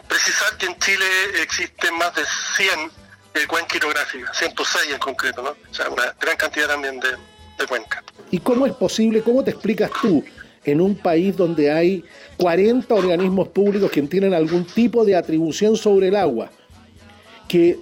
precisar 0.07 0.57
que 0.57 0.67
en 0.67 0.77
Chile 0.79 1.05
existen 1.41 1.97
más 1.97 2.13
de 2.15 2.21
100 2.55 2.91
eh, 3.33 3.47
cuencas 3.47 3.77
hidrográficas, 3.77 4.37
106 4.37 4.91
en 4.91 4.99
concreto, 4.99 5.41
¿no? 5.41 5.49
O 5.49 5.73
sea, 5.73 5.89
una 5.89 6.13
gran 6.19 6.37
cantidad 6.37 6.67
también 6.67 6.99
de, 6.99 7.09
de 7.57 7.67
cuencas. 7.67 8.03
¿Y 8.29 8.39
cómo 8.39 8.65
es 8.65 8.73
posible, 8.73 9.21
cómo 9.21 9.43
te 9.43 9.51
explicas 9.51 9.91
tú 10.01 10.23
en 10.63 10.81
un 10.81 10.95
país 10.95 11.35
donde 11.35 11.71
hay 11.71 12.03
40 12.37 12.93
organismos 12.93 13.47
públicos 13.49 13.91
que 13.91 14.01
tienen 14.03 14.33
algún 14.33 14.65
tipo 14.65 15.03
de 15.03 15.15
atribución 15.15 15.75
sobre 15.75 16.09
el 16.09 16.15
agua, 16.15 16.51
que 17.47 17.79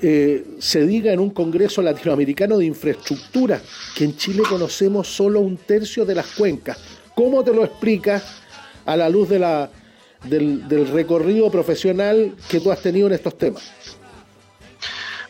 eh, 0.00 0.44
se 0.58 0.84
diga 0.84 1.12
en 1.12 1.20
un 1.20 1.30
Congreso 1.30 1.80
Latinoamericano 1.80 2.58
de 2.58 2.64
Infraestructura 2.64 3.60
que 3.94 4.04
en 4.04 4.16
Chile 4.16 4.42
conocemos 4.48 5.06
solo 5.06 5.40
un 5.40 5.56
tercio 5.56 6.04
de 6.04 6.14
las 6.16 6.26
cuencas. 6.26 6.78
¿Cómo 7.14 7.44
te 7.44 7.52
lo 7.52 7.64
explicas 7.64 8.42
a 8.84 8.96
la 8.96 9.08
luz 9.08 9.28
de 9.28 9.38
la, 9.38 9.70
del, 10.24 10.88
recorrido 10.88 11.50
profesional 11.50 12.34
que 12.48 12.60
tú 12.60 12.72
has 12.72 12.80
tenido 12.80 13.06
en 13.06 13.12
estos 13.12 13.36
temas? 13.38 13.62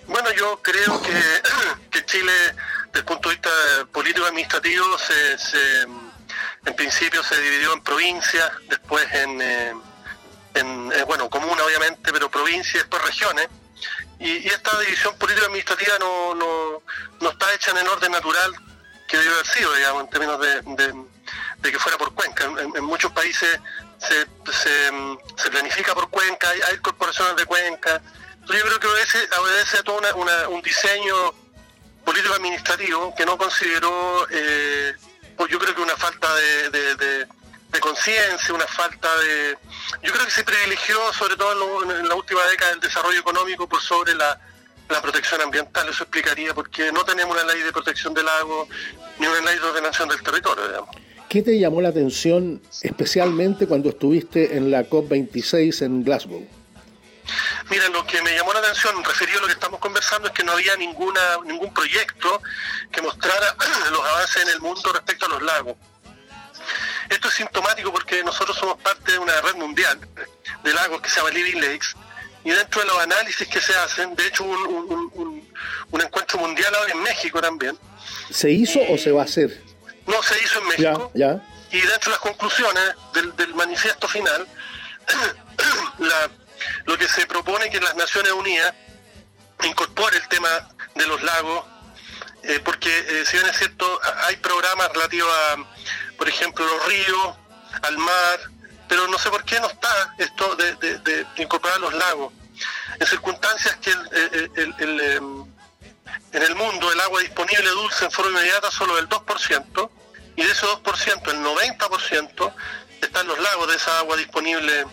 Bueno, 0.07 0.29
yo 0.39 0.59
creo 0.63 1.01
que, 1.03 2.01
Chile, 2.07 2.33
desde 2.87 2.99
el 3.01 3.05
punto 3.05 3.29
de 3.29 3.35
vista 3.35 3.51
político-administrativo, 3.91 4.85
se, 4.99 5.59
en 6.65 6.75
principio 6.75 7.23
se 7.23 7.41
dividió 7.41 7.73
en 7.73 7.83
provincias, 7.83 8.51
después 8.69 9.07
en, 9.13 9.41
eh, 9.41 9.75
eh, 10.55 11.05
bueno, 11.07 11.29
comuna 11.31 11.65
obviamente, 11.65 12.13
pero 12.13 12.31
provincias, 12.31 12.75
después 12.75 13.03
regiones 13.03 13.49
y, 14.19 14.47
esta 14.49 14.79
división 14.81 15.17
político-administrativa 15.19 15.99
no, 15.99 16.35
no, 16.35 17.31
está 17.31 17.53
hecha 17.55 17.73
en 17.73 17.79
el 17.79 17.89
orden 17.89 18.13
natural 18.13 18.55
que 19.09 19.17
debe 19.17 19.35
haber 19.35 19.47
sido, 19.47 19.75
digamos, 19.75 20.05
en 20.05 20.11
términos 20.11 20.41
de, 20.41 21.71
que 21.71 21.79
fuera 21.79 21.99
por 21.99 22.15
cuenca. 22.15 22.45
En, 22.45 22.85
muchos 22.85 23.11
países 23.13 23.59
se, 23.99 24.27
se, 24.53 25.51
planifica 25.51 25.95
por 25.95 26.09
cuenca, 26.09 26.49
hay, 26.51 26.79
corporaciones 26.79 27.37
de 27.37 27.47
cuenca. 27.47 28.01
Entonces 28.35 28.63
yo 28.63 28.69
creo 28.69 28.81
que 28.81 28.87
obedece, 28.87 29.19
obedece 29.41 29.79
a 29.79 29.83
todo 29.83 30.01
un 30.49 30.63
diseño 30.63 31.35
político-administrativo 32.05 33.15
que 33.15 33.27
no 33.27 33.37
consideró, 33.37 34.27
eh, 34.31 34.95
pues 35.37 35.51
yo 35.51 35.59
creo 35.59 35.75
que 35.75 35.81
una 35.81 35.97
falta 35.97 36.35
de 36.35 37.27
de 37.73 37.81
conciencia, 37.81 38.55
una 38.55 38.67
falta 38.67 39.09
de... 39.19 39.57
Yo 40.03 40.13
creo 40.13 40.25
que 40.27 40.31
se 40.31 40.45
privilegió, 40.45 40.97
sobre 41.13 41.37
todo 41.37 41.83
en, 41.91 42.07
la 42.07 42.15
última 42.15 42.41
década, 42.51 42.73
el 42.73 42.81
desarrollo 42.81 43.19
económico 43.19 43.69
por 43.69 43.81
sobre 43.81 44.15
la, 44.15 44.39
protección 45.01 45.41
ambiental. 45.41 45.89
Eso 45.89 46.03
explicaría 46.05 46.53
por 46.53 46.69
qué 46.69 46.93
no 46.93 47.03
tenemos 47.03 47.35
una 47.35 47.51
ley 47.51 47.63
de 47.63 47.73
protección 47.73 48.13
del 48.13 48.27
lago 48.27 48.69
ni 49.19 49.27
una 49.27 49.41
ley 49.41 49.59
de 49.59 49.65
ordenación 49.65 50.07
del 50.07 50.23
territorio. 50.23 50.69
Digamos. 50.69 50.97
¿Qué 51.31 51.41
te 51.41 51.59
llamó 51.59 51.81
la 51.81 51.89
atención 51.89 52.61
especialmente 52.83 53.67
cuando 53.67 53.89
estuviste 53.89 54.55
en 54.55 54.71
la 54.71 54.85
COP26 54.85 55.87
en 55.87 56.05
Glasgow? 56.05 56.47
Mira, 57.71 57.89
lo 57.89 58.07
que 58.07 58.21
me 58.23 58.35
llamó 58.35 58.53
la 58.53 58.61
atención, 58.61 59.03
referido 59.05 59.39
a 59.39 59.43
lo 59.43 59.47
que 59.47 59.55
estamos 59.55 59.81
conversando, 59.81 60.29
es 60.29 60.35
que 60.35 60.43
no 60.45 60.53
había 60.53 60.77
ninguna, 60.77 61.21
ningún 61.45 61.73
proyecto 61.73 62.43
que 62.91 63.01
mostrara 63.03 63.57
los 63.91 64.01
avances 64.01 64.43
en 64.43 64.49
el 64.49 64.61
mundo 64.61 64.93
respecto 64.93 65.27
a 65.27 65.29
los 65.29 65.43
lagos. 65.43 65.77
Esto 67.09 67.29
es 67.29 67.35
sintomático 67.35 67.93
porque 67.93 68.23
nosotros 68.25 68.57
somos 68.57 68.81
parte 68.81 69.13
de 69.13 69.19
una 69.19 69.41
red 69.41 69.55
mundial 69.55 69.99
de 70.63 70.73
lagos 70.73 71.01
que 71.01 71.11
se 71.11 71.17
llama 71.17 71.31
Living 71.31 71.61
Lakes 71.61 71.89
y 72.45 72.51
dentro 72.51 72.81
de 72.81 72.87
los 72.89 72.99
análisis 72.99 73.47
que 73.47 73.61
se 73.61 73.75
hacen, 73.77 74.15
de 74.17 74.27
hecho 74.27 74.45
un, 74.45 75.47
un, 75.91 76.01
encuentro 76.01 76.39
mundial 76.39 76.75
ahora 76.75 76.93
en 76.93 77.03
México 77.03 77.41
también. 77.41 77.79
¿Se 78.31 78.51
hizo 78.51 78.81
o 78.89 78.99
se 78.99 79.13
va 79.13 79.23
a 79.23 79.25
hacer? 79.25 79.63
No, 80.07 80.21
se 80.23 80.35
hizo 80.43 80.59
en 80.61 80.69
México. 80.69 81.13
Ya, 81.15 81.41
Y 81.71 81.81
dentro 81.81 82.07
de 82.07 82.11
las 82.11 82.19
conclusiones 82.19 82.83
del, 83.37 83.55
manifiesto 83.55 84.09
final, 84.09 84.47
lo 86.85 86.97
que 86.99 87.09
se 87.09 87.27
propone 87.27 87.71
que 87.71 87.81
las 87.81 87.95
Naciones 87.95 88.33
Unidas 88.33 88.75
incorpore 89.65 90.17
el 90.17 90.29
tema 90.29 90.49
de 90.95 91.07
los 91.07 91.23
lagos, 91.23 91.65
eh, 92.43 92.61
porque 92.65 92.91
eh, 92.91 93.25
si 93.25 93.37
bien 93.37 93.49
es 93.49 93.57
cierto, 93.57 94.01
hay 94.27 94.37
programas 94.37 94.89
relativos 94.93 95.31
a 95.33 95.57
por 96.23 96.29
ejemplo, 96.29 96.65
los 96.65 96.87
ríos, 96.87 97.35
al 97.83 97.99
mar, 97.99 98.39
pero 98.89 99.09
no 99.09 99.19
sé 99.19 99.29
por 99.29 99.45
qué 99.45 99.59
no 99.59 99.67
está 99.67 100.15
esto 100.19 100.55
de, 100.55 101.27
incorporar 101.37 101.81
los 101.81 101.93
lagos. 101.95 102.33
En 103.01 103.07
circunstancias 103.09 103.77
que 103.83 103.91
em, 103.91 105.45
en 106.33 106.43
el 106.43 106.55
mundo 106.55 106.93
el 106.93 107.01
agua 107.01 107.21
disponible 107.23 107.69
dulce 107.71 108.05
en 108.05 108.13
forma 108.13 108.39
inmediata 108.39 108.71
solo 108.71 108.95
del 108.95 109.09
2%, 109.09 109.91
y 110.37 110.45
de 110.45 110.53
ese 110.53 110.65
2%, 110.65 111.31
el 111.33 111.39
90% 111.39 112.55
están 113.01 113.27
los 113.27 113.41
lagos 113.41 113.69
de 113.69 113.75
esa 113.75 113.99
agua 113.99 114.17
disponible 114.17 114.85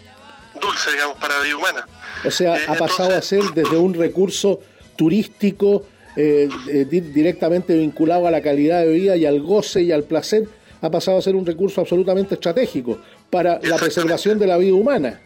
dulce, 0.60 0.92
digamos, 0.92 1.18
para 1.18 1.38
la 1.38 1.44
vida 1.44 1.58
humana. 1.58 1.88
O 2.26 2.32
sea, 2.32 2.58
eh, 2.58 2.66
ha 2.68 2.76
pasado 2.76 3.16
a 3.16 3.22
ser 3.22 3.44
desde 3.54 3.78
un 3.78 3.94
recurso 3.94 4.60
turístico 4.96 5.86
eh, 6.16 6.50
eh, 6.68 6.86
directamente 6.90 7.74
vinculado 7.76 8.28
a 8.28 8.32
la 8.32 8.42
calidad 8.42 8.82
de 8.82 8.90
vida 8.90 9.16
y 9.16 9.26
al 9.26 9.40
goce 9.42 9.82
y 9.82 9.92
al 9.92 10.04
placer 10.04 10.50
ha 10.82 10.90
pasado 10.90 11.18
a 11.18 11.22
ser 11.22 11.36
un 11.36 11.46
recurso 11.46 11.82
absolutamente 11.82 12.36
estratégico 12.36 13.00
para 13.30 13.60
la 13.62 13.78
preservación 13.78 14.40
de 14.40 14.48
la 14.48 14.58
vida 14.58 14.74
humana. 14.74 15.22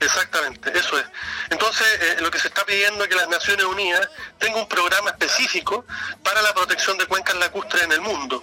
Exactamente, 0.00 0.70
eso 0.78 0.98
es. 0.98 1.04
Entonces, 1.50 1.86
eh, 2.00 2.16
lo 2.20 2.30
que 2.30 2.38
se 2.38 2.48
está 2.48 2.64
pidiendo 2.64 3.04
es 3.04 3.10
que 3.10 3.16
las 3.16 3.28
Naciones 3.28 3.66
Unidas 3.66 4.08
tengan 4.38 4.60
un 4.60 4.68
programa 4.68 5.10
específico 5.10 5.84
para 6.22 6.40
la 6.40 6.54
protección 6.54 6.96
de 6.96 7.04
cuencas 7.04 7.36
lacustres 7.36 7.82
en 7.82 7.92
el 7.92 8.00
mundo. 8.00 8.42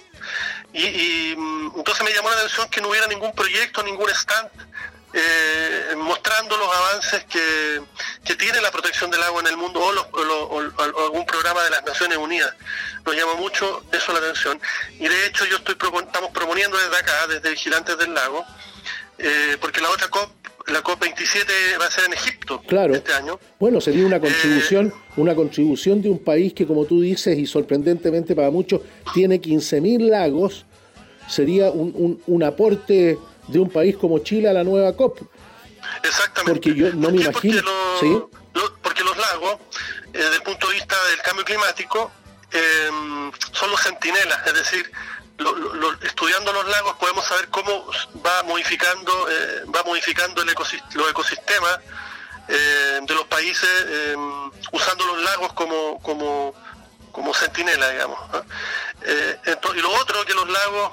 Y, 0.72 1.34
mm, 1.36 1.72
entonces 1.78 2.04
me 2.04 2.12
llamó 2.12 2.30
la 2.30 2.36
atención 2.36 2.68
que 2.70 2.80
no 2.80 2.90
hubiera 2.90 3.08
ningún 3.08 3.32
proyecto, 3.32 3.82
ningún 3.82 4.08
stand 4.10 4.48
eh, 5.14 5.94
mostrando 5.96 6.56
los 6.56 6.68
avances 6.68 7.24
que, 7.24 7.80
tiene 8.36 8.60
la 8.60 8.70
protección 8.70 9.10
del 9.10 9.22
agua 9.22 9.40
en 9.40 9.48
el 9.48 9.56
mundo 9.56 9.80
o, 9.80 11.02
algún 11.02 11.26
programa 11.26 11.64
de 11.64 11.70
las 11.70 11.84
Naciones 11.84 12.18
Unidas. 12.18 12.54
Nos 13.04 13.16
llama 13.16 13.34
mucho 13.34 13.82
eso 13.90 14.12
la 14.12 14.18
atención. 14.18 14.60
Y 14.98 15.08
de 15.08 15.26
hecho 15.26 15.44
yo 15.46 15.56
estoy 15.56 15.74
estamos 15.74 16.30
proponiendo 16.30 16.76
desde 16.78 16.96
acá, 16.96 17.26
desde 17.26 17.50
Vigilantes 17.50 17.98
del 17.98 18.14
Lago, 18.14 18.44
eh, 19.18 19.56
porque 19.60 19.80
la 19.80 19.90
otra 19.90 20.08
COP, 20.08 20.30
la 20.68 20.82
COP27 20.84 21.80
va 21.80 21.86
a 21.86 21.90
ser 21.90 22.04
en 22.04 22.12
Egipto 22.12 22.60
claro. 22.66 22.94
este 22.94 23.12
año. 23.12 23.40
Bueno, 23.58 23.80
sería 23.80 24.06
una 24.06 24.20
contribución, 24.20 24.88
eh, 24.88 25.12
una 25.16 25.34
contribución 25.34 26.00
de 26.00 26.10
un 26.10 26.22
país 26.22 26.52
que 26.52 26.66
como 26.66 26.84
tú 26.84 27.00
dices 27.00 27.36
y 27.36 27.46
sorprendentemente 27.46 28.36
para 28.36 28.50
muchos 28.50 28.82
tiene 29.14 29.40
15.000 29.40 30.10
lagos, 30.10 30.64
sería 31.28 31.70
un, 31.70 32.22
un 32.26 32.42
aporte 32.44 33.18
de 33.48 33.58
un 33.58 33.70
país 33.70 33.96
como 33.96 34.18
Chile 34.20 34.48
a 34.48 34.52
la 34.52 34.64
nueva 34.64 34.94
COP. 34.94 35.20
Exactamente. 36.02 36.52
Porque 36.52 36.74
yo 36.74 36.92
no 36.94 37.10
me 37.10 37.22
imagino. 37.22 37.62
Porque, 38.82 39.04
los 39.04 39.16
lagos, 39.16 39.58
eh, 40.12 40.18
desde 40.18 40.36
el 40.36 40.42
punto 40.42 40.68
de 40.68 40.74
vista 40.74 40.96
del 41.10 41.22
cambio 41.22 41.44
climático, 41.44 42.10
eh, 42.52 42.90
son 43.52 43.70
los 43.70 43.80
centinelas, 43.80 44.46
es 44.46 44.54
decir, 44.54 44.90
estudiando 46.02 46.52
los 46.52 46.66
lagos 46.66 46.96
podemos 46.96 47.24
saber 47.24 47.48
cómo 47.48 47.86
va 48.26 48.42
modificando, 48.42 49.12
eh, 49.30 49.62
va 49.72 49.84
modificando 49.84 50.42
el 50.42 50.48
los 50.48 51.10
ecosistemas 51.10 51.78
de 52.48 53.14
los 53.14 53.26
países 53.26 53.70
usando 54.72 55.06
los 55.06 55.22
lagos 55.22 55.52
como, 55.52 56.00
como, 56.02 56.54
como 57.12 57.34
centinela, 57.34 57.90
digamos. 57.90 58.18
y 59.76 59.80
lo 59.80 59.92
otro 59.92 60.24
que 60.24 60.34
los 60.34 60.48
lagos 60.48 60.92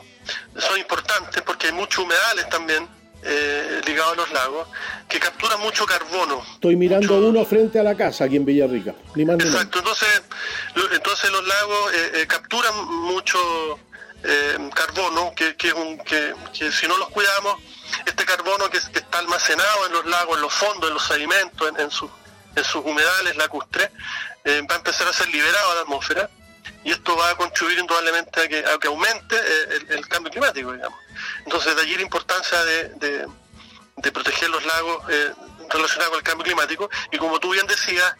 son 0.58 0.78
importantes 0.78 1.42
porque 1.44 1.68
hay 1.68 1.74
muchos 1.74 2.04
humedales 2.04 2.50
también 2.50 2.88
eh, 3.28 3.82
ligados 3.88 4.14
a 4.14 4.16
los 4.18 4.32
lagos 4.32 4.68
que 5.10 5.20
capturan 5.20 5.60
mucho 5.60 5.86
carbono. 5.86 6.44
Estoy 6.54 6.76
mirando 6.76 7.18
uno 7.18 7.44
frente 7.44 7.80
a 7.80 7.84
la 7.84 7.96
casa 7.96 8.26
aquí 8.26 8.36
en 8.36 8.46
Villarrica. 8.46 8.94
Exacto, 9.16 9.80
entonces, 9.80 10.22
entonces 10.92 11.32
los 11.32 11.48
lagos 11.48 11.94
eh, 11.94 12.28
capturan 12.28 12.86
mucho 12.86 13.80
carbono 14.74 15.34
que, 15.36 15.56
que, 15.56 15.72
que, 16.52 16.72
si 16.72 16.88
no 16.88 16.98
los 16.98 17.10
cuidamos, 17.10 17.58
este 18.06 18.26
carbono 18.26 18.70
que, 18.72 18.78
está 18.78 19.20
almacenado 19.20 19.86
en 19.86 19.94
los 19.94 20.06
lagos, 20.06 20.38
en 20.38 20.42
los 20.42 20.54
fondos, 20.54 20.88
en 20.88 20.94
los 20.96 21.06
sedimentos, 21.06 21.70
en, 21.70 21.76
en, 21.80 21.90
en 22.56 22.64
sus 22.64 22.86
humedales 22.86 23.38
lacustres, 23.38 23.90
va 24.70 24.76
a 24.76 24.78
empezar 24.78 25.08
a 25.08 25.14
ser 25.14 25.30
liberado 25.30 25.72
a 25.72 25.76
la 25.76 25.82
atmósfera 25.82 26.30
y 26.86 26.92
esto 26.92 27.18
va 27.18 27.32
a 27.32 27.36
contribuir 27.36 27.80
indudablemente 27.80 28.42
a 28.42 28.48
que, 28.48 28.64
que 28.80 28.88
aumente 28.88 29.36
eh, 29.36 29.80
el, 29.90 30.08
cambio 30.08 30.32
climático, 30.32 30.72
digamos. 30.72 31.00
Entonces, 31.44 31.76
de 31.76 31.82
allí 31.82 31.96
la 31.96 32.04
importancia 32.04 32.64
de, 32.64 33.28
proteger 34.14 34.50
los 34.50 34.64
lagos 34.64 35.04
eh, 35.10 35.34
relacionados 35.70 36.10
con 36.10 36.20
el 36.20 36.24
cambio 36.24 36.46
climático, 36.46 36.90
y 37.12 37.18
como 37.18 37.40
tú 37.40 37.52
bien 37.52 37.66
decías, 37.66 38.16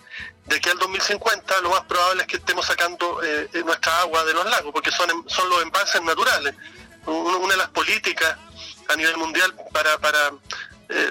de 0.46 0.56
aquí 0.56 0.70
al 0.70 0.80
2050 0.80 1.62
lo 1.62 1.70
más 1.70 1.82
probable 1.86 2.24
es 2.24 2.28
que 2.28 2.38
estemos 2.38 2.66
sacando 2.66 3.22
eh, 3.24 3.48
nuestra 3.64 4.02
agua 4.02 4.26
de 4.26 4.34
los 4.34 4.46
lagos, 4.46 4.72
porque 4.74 4.92
son, 4.92 5.10
son 5.30 5.48
los 5.48 5.62
embalses 5.62 6.02
naturales. 6.02 6.56
Una 7.06 7.54
de 7.54 7.58
las 7.58 7.70
políticas 7.70 8.36
a 8.90 8.96
nivel 8.96 9.16
mundial 9.18 9.54
para, 9.72 10.00
para, 10.00 10.32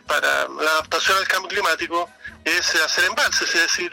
para 0.08 0.48
la 0.48 0.70
adaptación 0.72 1.16
al 1.18 1.28
cambio 1.28 1.50
climático 1.50 2.10
es 2.44 2.74
hacer 2.74 3.04
embalses, 3.04 3.54
es 3.54 3.62
decir, 3.62 3.92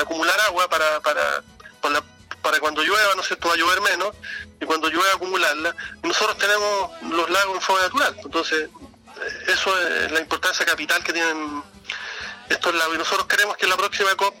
acumular 0.00 0.38
agua 0.46 0.66
para, 0.68 0.98
para, 1.00 1.42
para 1.82 1.94
la 1.94 2.04
para 2.42 2.58
cuando 2.60 2.82
llueva, 2.82 3.14
¿no 3.14 3.22
es 3.22 3.26
cierto?, 3.28 3.48
va 3.48 3.54
a 3.54 3.56
llover 3.56 3.80
menos, 3.80 4.14
y 4.60 4.64
cuando 4.64 4.88
llueva 4.88 5.12
acumularla. 5.14 5.74
Y 6.02 6.08
nosotros 6.08 6.38
tenemos 6.38 6.90
los 7.02 7.30
lagos 7.30 7.56
en 7.56 7.60
forma 7.60 7.82
natural. 7.82 8.16
Entonces, 8.24 8.68
eh, 8.68 9.52
eso 9.52 9.78
es 9.80 10.12
la 10.12 10.20
importancia 10.20 10.64
capital 10.66 11.02
que 11.02 11.12
tienen 11.12 11.62
estos 12.48 12.74
lagos. 12.74 12.94
Y 12.94 12.98
nosotros 12.98 13.26
queremos 13.26 13.56
que 13.56 13.64
en 13.64 13.70
la 13.70 13.76
próxima 13.76 14.14
COP 14.16 14.34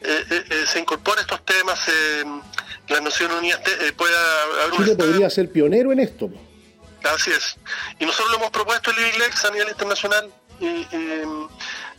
eh, 0.00 0.24
eh, 0.28 0.64
se 0.66 0.78
incorpore 0.78 1.20
estos 1.20 1.44
temas, 1.44 1.80
las 2.88 3.02
Naciones 3.02 3.36
Unidas 3.36 3.60
pueda 3.96 4.42
haber 4.64 4.76
Chile 4.76 4.96
podría 4.96 5.30
ser 5.30 5.52
pionero 5.52 5.92
en 5.92 6.00
esto. 6.00 6.30
Así 7.04 7.30
es. 7.30 7.56
Y 7.98 8.06
nosotros 8.06 8.30
lo 8.30 8.36
hemos 8.38 8.50
propuesto 8.50 8.90
el 8.90 8.98
IBILEX 8.98 9.44
a 9.44 9.50
nivel 9.50 9.68
internacional 9.68 10.32
y, 10.60 10.86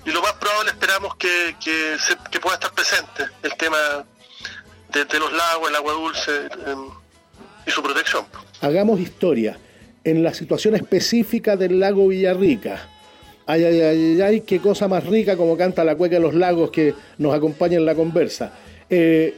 lo 0.06 0.22
más 0.24 0.34
probable 0.34 0.72
esperamos 0.72 1.16
que, 1.18 1.56
que 1.60 2.40
pueda 2.40 2.56
estar 2.56 2.72
presente 2.74 3.28
el 3.44 3.56
tema 3.56 4.06
de, 4.94 5.20
los 5.20 5.32
lagos, 5.32 5.70
el 5.70 5.76
agua 5.76 5.94
dulce 5.94 6.32
em, 6.68 6.86
y 7.66 7.72
su 7.72 7.82
protección. 7.82 8.26
Hagamos 8.62 9.00
historia. 9.00 9.58
En 10.04 10.24
la 10.24 10.34
situación 10.34 10.76
específica 10.76 11.58
del 11.58 11.80
lago 11.80 12.08
Villarrica, 12.08 12.88
ay, 13.46 13.66
ay, 13.66 13.82
ay, 13.82 14.22
ay, 14.22 14.42
qué 14.42 14.60
cosa 14.60 14.88
más 14.88 15.06
rica 15.06 15.36
como 15.36 15.58
canta 15.58 15.84
la 15.84 15.96
cueca 15.96 16.16
de 16.16 16.22
los 16.22 16.34
lagos 16.34 16.72
que 16.72 16.96
nos 17.18 17.36
acompaña 17.36 17.78
en 17.78 17.86
la 17.86 17.96
conversa. 17.96 18.54
Eh, 18.90 19.36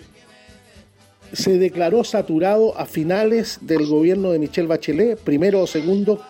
se 1.33 1.57
declaró 1.57 2.03
saturado 2.03 2.77
a 2.77 2.85
finales 2.85 3.59
del 3.61 3.87
gobierno 3.87 4.31
de 4.31 4.39
Michelle 4.39 4.67
Bachelet, 4.67 5.19
primero 5.19 5.61
o 5.61 5.67
segundo, 5.67 6.23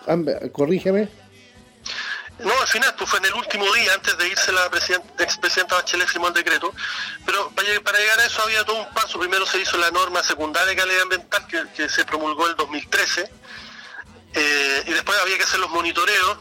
corrígeme. 0.52 1.08
No, 2.44 2.60
al 2.60 2.66
final, 2.66 2.92
pues 2.96 3.08
fue 3.08 3.20
en 3.20 3.26
el 3.26 3.34
último 3.34 3.72
día, 3.72 3.94
antes 3.94 4.16
de 4.18 4.28
irse 4.28 4.50
la 4.50 4.66
expresidenta 5.18 5.76
Bachelet 5.76 6.08
firmó 6.08 6.28
el 6.28 6.34
decreto, 6.34 6.74
pero 7.24 7.50
para, 7.50 7.68
llegar 7.98 8.18
a 8.18 8.24
eso 8.24 8.42
había 8.42 8.64
todo 8.64 8.76
un 8.76 8.92
paso. 8.92 9.18
Primero 9.18 9.46
se 9.46 9.60
hizo 9.60 9.76
la 9.76 9.90
norma 9.92 10.22
secundaria 10.24 10.70
de 10.70 10.76
calidad 10.76 11.02
ambiental 11.02 11.46
que, 11.72 11.88
se 11.88 12.04
promulgó 12.04 12.48
el 12.48 12.56
2013, 12.56 13.30
eh, 14.34 14.84
y 14.86 14.92
después 14.92 15.16
había 15.20 15.36
que 15.36 15.44
hacer 15.44 15.60
los 15.60 15.70
monitoreos. 15.70 16.38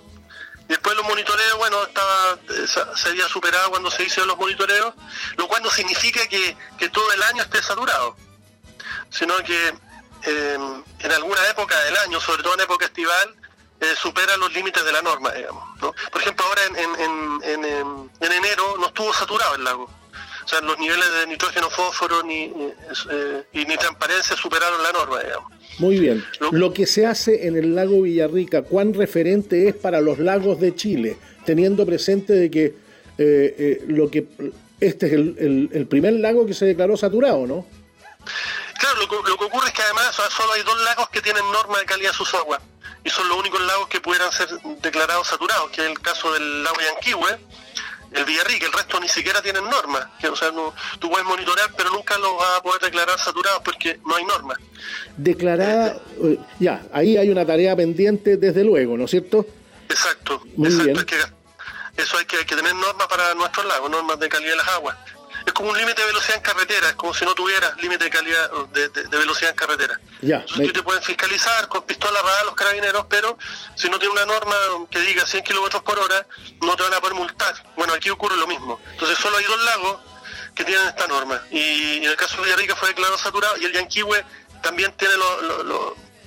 Después 0.67 0.95
los 0.95 1.05
monitoreos, 1.05 1.57
bueno, 1.57 1.83
estaba 1.83 2.39
eh, 2.49 2.65
se 2.95 3.09
había 3.09 3.27
superado 3.27 3.69
cuando 3.69 3.91
se 3.91 4.03
hicieron 4.03 4.29
los 4.29 4.37
monitoreos, 4.37 4.95
lo 5.35 5.47
cual 5.47 5.61
no 5.61 5.69
significa 5.69 6.25
que, 6.27 6.57
todo 6.89 7.11
el 7.13 7.21
año 7.23 7.43
esté 7.43 7.61
saturado, 7.61 8.15
sino 9.11 9.37
que 9.43 9.73
eh, 10.23 10.57
en 10.99 11.11
alguna 11.11 11.47
época 11.49 11.79
del 11.83 11.97
año, 11.97 12.19
sobre 12.19 12.41
todo 12.41 12.55
en 12.55 12.61
época 12.61 12.85
estival, 12.85 13.35
eh, 13.81 13.95
supera 13.99 14.37
los 14.37 14.53
límites 14.53 14.85
de 14.85 14.91
la 14.91 15.01
norma, 15.01 15.31
digamos. 15.31 15.63
Por 15.79 16.21
ejemplo, 16.21 16.45
ahora 16.45 16.61
en, 16.67 16.75
en, 16.77 18.11
enero 18.21 18.75
no 18.79 18.87
estuvo 18.87 19.11
saturado 19.11 19.55
el 19.55 19.63
lago. 19.63 19.89
O 20.43 20.47
sea, 20.47 20.61
los 20.61 20.77
niveles 20.77 21.05
de 21.13 21.27
nitrógeno, 21.27 21.67
fósforo 21.69 22.21
ni, 22.21 22.43
eh, 22.43 23.43
y 23.53 23.65
ni 23.65 23.77
transparencia 23.77 24.35
superaron 24.35 24.83
la 24.83 24.91
norma, 24.91 25.19
digamos. 25.21 25.51
Muy 25.79 25.99
bien. 25.99 26.23
Lo, 26.51 26.73
que 26.73 26.85
se 26.85 27.07
hace 27.07 27.47
en 27.47 27.57
el 27.57 27.73
lago 27.73 28.03
Villarrica, 28.03 28.61
¿cuán 28.61 28.93
referente 28.93 29.67
es 29.67 29.75
para 29.75 29.99
los 29.99 30.19
lagos 30.19 30.59
de 30.59 30.75
Chile? 30.75 31.17
Teniendo 31.45 31.83
presente 31.83 32.33
de 32.33 32.51
que 32.51 32.75
eh, 33.17 33.83
lo 33.87 34.11
que 34.11 34.27
este 34.79 35.07
es 35.07 35.13
el, 35.13 35.87
primer 35.89 36.13
lago 36.13 36.45
que 36.45 36.53
se 36.53 36.65
declaró 36.65 36.97
saturado, 36.97 37.47
¿no? 37.47 37.65
Claro, 38.79 38.99
lo, 38.99 39.27
lo, 39.27 39.37
que 39.37 39.45
ocurre 39.45 39.67
es 39.67 39.73
que 39.73 39.81
además 39.81 40.15
solo 40.29 40.53
hay 40.53 40.61
dos 40.61 40.79
lagos 40.83 41.09
que 41.09 41.21
tienen 41.21 41.43
norma 41.51 41.79
de 41.79 41.85
calidad 41.85 42.11
de 42.11 42.17
sus 42.17 42.31
aguas 42.35 42.61
y 43.03 43.09
son 43.09 43.27
los 43.29 43.37
únicos 43.37 43.61
lagos 43.61 43.87
que 43.87 43.99
pudieran 43.99 44.31
ser 44.31 44.49
declarados 44.81 45.27
saturados, 45.27 45.69
que 45.71 45.81
es 45.81 45.87
el 45.89 45.99
caso 45.99 46.31
del 46.33 46.63
lago 46.63 46.77
Yanquihue, 46.79 47.39
el 48.11 48.25
Villarrica, 48.25 48.65
el 48.65 48.73
resto 48.73 48.99
ni 48.99 49.07
siquiera 49.07 49.41
tienen 49.41 49.63
normas, 49.63 50.05
que 50.19 50.27
o 50.27 50.35
sea, 50.35 50.51
no, 50.51 50.73
tú 50.99 51.09
puedes 51.09 51.25
monitorear, 51.25 51.71
pero 51.77 51.91
nunca 51.91 52.17
los 52.17 52.37
vas 52.37 52.59
a 52.59 52.61
poder 52.61 52.81
declarar 52.81 53.17
saturados 53.17 53.61
porque 53.63 53.99
no 54.05 54.15
hay 54.15 54.25
normas. 54.25 54.57
Declarada, 55.15 55.97
eh, 56.23 56.37
ya, 56.59 56.83
ahí 56.93 57.17
hay 57.17 57.29
una 57.29 57.45
tarea 57.45 57.75
pendiente 57.75 58.37
desde 58.37 58.63
luego, 58.63 58.97
¿no 58.97 59.05
es 59.05 59.11
cierto? 59.11 59.45
Exacto, 59.89 60.43
exacto, 60.57 61.05
que 61.05 61.17
eso 62.01 62.17
hay 62.17 62.25
que, 62.25 62.37
hay 62.37 62.45
que 62.45 62.55
tener 62.55 62.75
normas 62.75 63.07
para 63.07 63.33
nuestros 63.33 63.65
lagos, 63.65 63.89
normas 63.89 64.19
de 64.19 64.29
calidad 64.29 64.51
de 64.51 64.57
las 64.57 64.67
aguas 64.69 64.97
es 65.45 65.53
como 65.53 65.69
un 65.71 65.77
límite 65.77 66.01
de 66.01 66.07
velocidad 66.07 66.37
en 66.37 66.43
carretera, 66.43 66.89
es 66.89 66.95
como 66.95 67.13
si 67.13 67.25
no 67.25 67.33
tuvieras 67.33 67.75
límite 67.81 68.05
de 68.05 68.09
calidad 68.09 68.51
de, 68.73 69.17
velocidad 69.17 69.51
en 69.51 69.55
carretera. 69.55 69.99
Ya, 70.21 70.37
Entonces, 70.37 70.73
te 70.73 70.83
pueden 70.83 71.01
fiscalizar 71.01 71.67
con 71.67 71.83
pistola 71.83 72.21
radar 72.21 72.45
los 72.45 72.55
carabineros, 72.55 73.05
pero 73.09 73.37
si 73.75 73.89
no 73.89 73.97
tiene 73.99 74.13
una 74.13 74.25
norma 74.25 74.55
que 74.89 74.99
diga 74.99 75.25
100 75.25 75.43
kilómetros 75.43 75.81
por 75.83 75.97
hora, 75.99 76.25
no 76.61 76.75
te 76.75 76.83
van 76.83 76.93
a 76.93 76.99
poder 76.99 77.15
multar. 77.15 77.53
Bueno, 77.75 77.93
aquí 77.93 78.09
ocurre 78.09 78.37
lo 78.37 78.47
mismo. 78.47 78.79
Entonces 78.91 79.17
solo 79.17 79.37
hay 79.37 79.45
dos 79.45 79.63
lagos 79.63 79.99
que 80.55 80.63
tienen 80.63 80.87
esta 80.87 81.07
norma. 81.07 81.41
Y 81.51 81.97
en 81.97 82.03
el 82.05 82.15
caso 82.15 82.37
de 82.37 82.43
Villarrica 82.43 82.75
fue 82.75 82.89
declarado 82.89 83.17
saturado 83.17 83.57
y 83.57 83.65
el 83.65 83.73
Yanquihue 83.73 84.23
también 84.61 84.93
tiene 84.97 85.13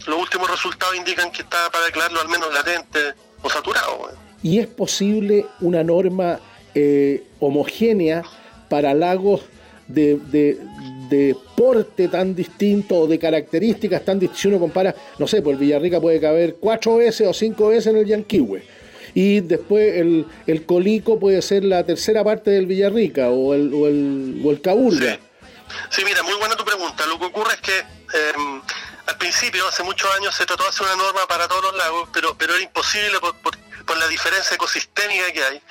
los 0.06 0.18
últimos 0.18 0.50
resultados 0.50 0.96
indican 0.96 1.30
que 1.30 1.42
está 1.42 1.70
para 1.70 1.84
declararlo 1.86 2.20
al 2.20 2.28
menos 2.28 2.52
latente 2.52 3.14
o 3.42 3.50
saturado. 3.50 4.10
¿Y 4.42 4.58
es 4.58 4.66
posible 4.66 5.46
una 5.60 5.82
norma 5.82 6.40
eh, 6.74 7.24
homogénea 7.40 8.22
para 8.74 8.92
lagos 8.92 9.42
de, 9.86 10.18
de, 11.08 11.36
porte 11.56 12.08
tan 12.08 12.34
distinto 12.34 12.96
o 12.96 13.06
de 13.06 13.20
características 13.20 14.04
tan 14.04 14.18
distintas. 14.18 14.42
Si 14.42 14.48
uno 14.48 14.58
compara, 14.58 14.92
no 15.16 15.28
sé, 15.28 15.42
pues 15.42 15.54
el 15.54 15.60
Villarrica 15.60 16.00
puede 16.00 16.20
caber 16.20 16.56
cuatro 16.58 16.96
veces 16.96 17.28
o 17.28 17.32
cinco 17.32 17.68
veces 17.68 17.86
en 17.86 17.98
el 17.98 18.04
Yanquihue. 18.04 18.64
Y 19.14 19.42
después 19.42 19.94
el, 19.94 20.26
el, 20.48 20.66
Colico 20.66 21.20
puede 21.20 21.40
ser 21.40 21.62
la 21.62 21.86
tercera 21.86 22.24
parte 22.24 22.50
del 22.50 22.66
Villarrica 22.66 23.30
o 23.30 23.54
el, 23.54 23.72
o 23.72 23.86
el, 23.86 24.42
o 24.44 24.50
el 24.50 24.60
Sí. 25.90 26.02
mira, 26.04 26.24
muy 26.24 26.34
buena 26.34 26.56
tu 26.56 26.64
pregunta. 26.64 27.06
Lo 27.06 27.16
que 27.20 27.26
ocurre 27.26 27.54
es 27.54 27.60
que 27.60 27.78
em, 27.78 28.60
al 29.06 29.18
principio, 29.18 29.68
hace 29.68 29.84
muchos 29.84 30.10
años, 30.18 30.34
se 30.34 30.44
trató 30.46 30.64
de 30.64 30.70
hacer 30.70 30.84
una 30.84 30.96
norma 30.96 31.20
para 31.28 31.46
todos 31.46 31.62
los 31.62 31.76
lagos, 31.76 32.08
pero, 32.12 32.36
pero 32.36 32.54
era 32.54 32.64
imposible 32.64 33.20
por, 33.20 33.36
por 33.36 33.96
la 33.98 34.08
diferencia 34.08 34.56
ecosistémica 34.56 35.30
que 35.32 35.44
hay 35.44 35.62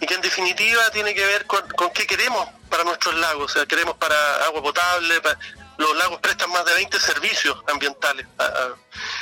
y 0.00 0.06
que 0.06 0.14
en 0.14 0.20
definitiva 0.20 0.82
tiene 0.92 1.14
que 1.14 1.24
ver 1.24 1.46
con, 1.46 1.62
qué 1.94 2.06
queremos 2.06 2.46
para 2.68 2.84
nuestros 2.84 3.14
lagos. 3.16 3.50
O 3.50 3.54
sea, 3.54 3.66
queremos 3.66 3.96
para 3.96 4.14
agua 4.46 4.62
potable, 4.62 5.14
los 5.78 5.96
lagos 5.96 6.18
prestan 6.20 6.50
más 6.50 6.64
de 6.64 6.74
20 6.74 6.98
servicios 6.98 7.56
ambientales. 7.72 8.26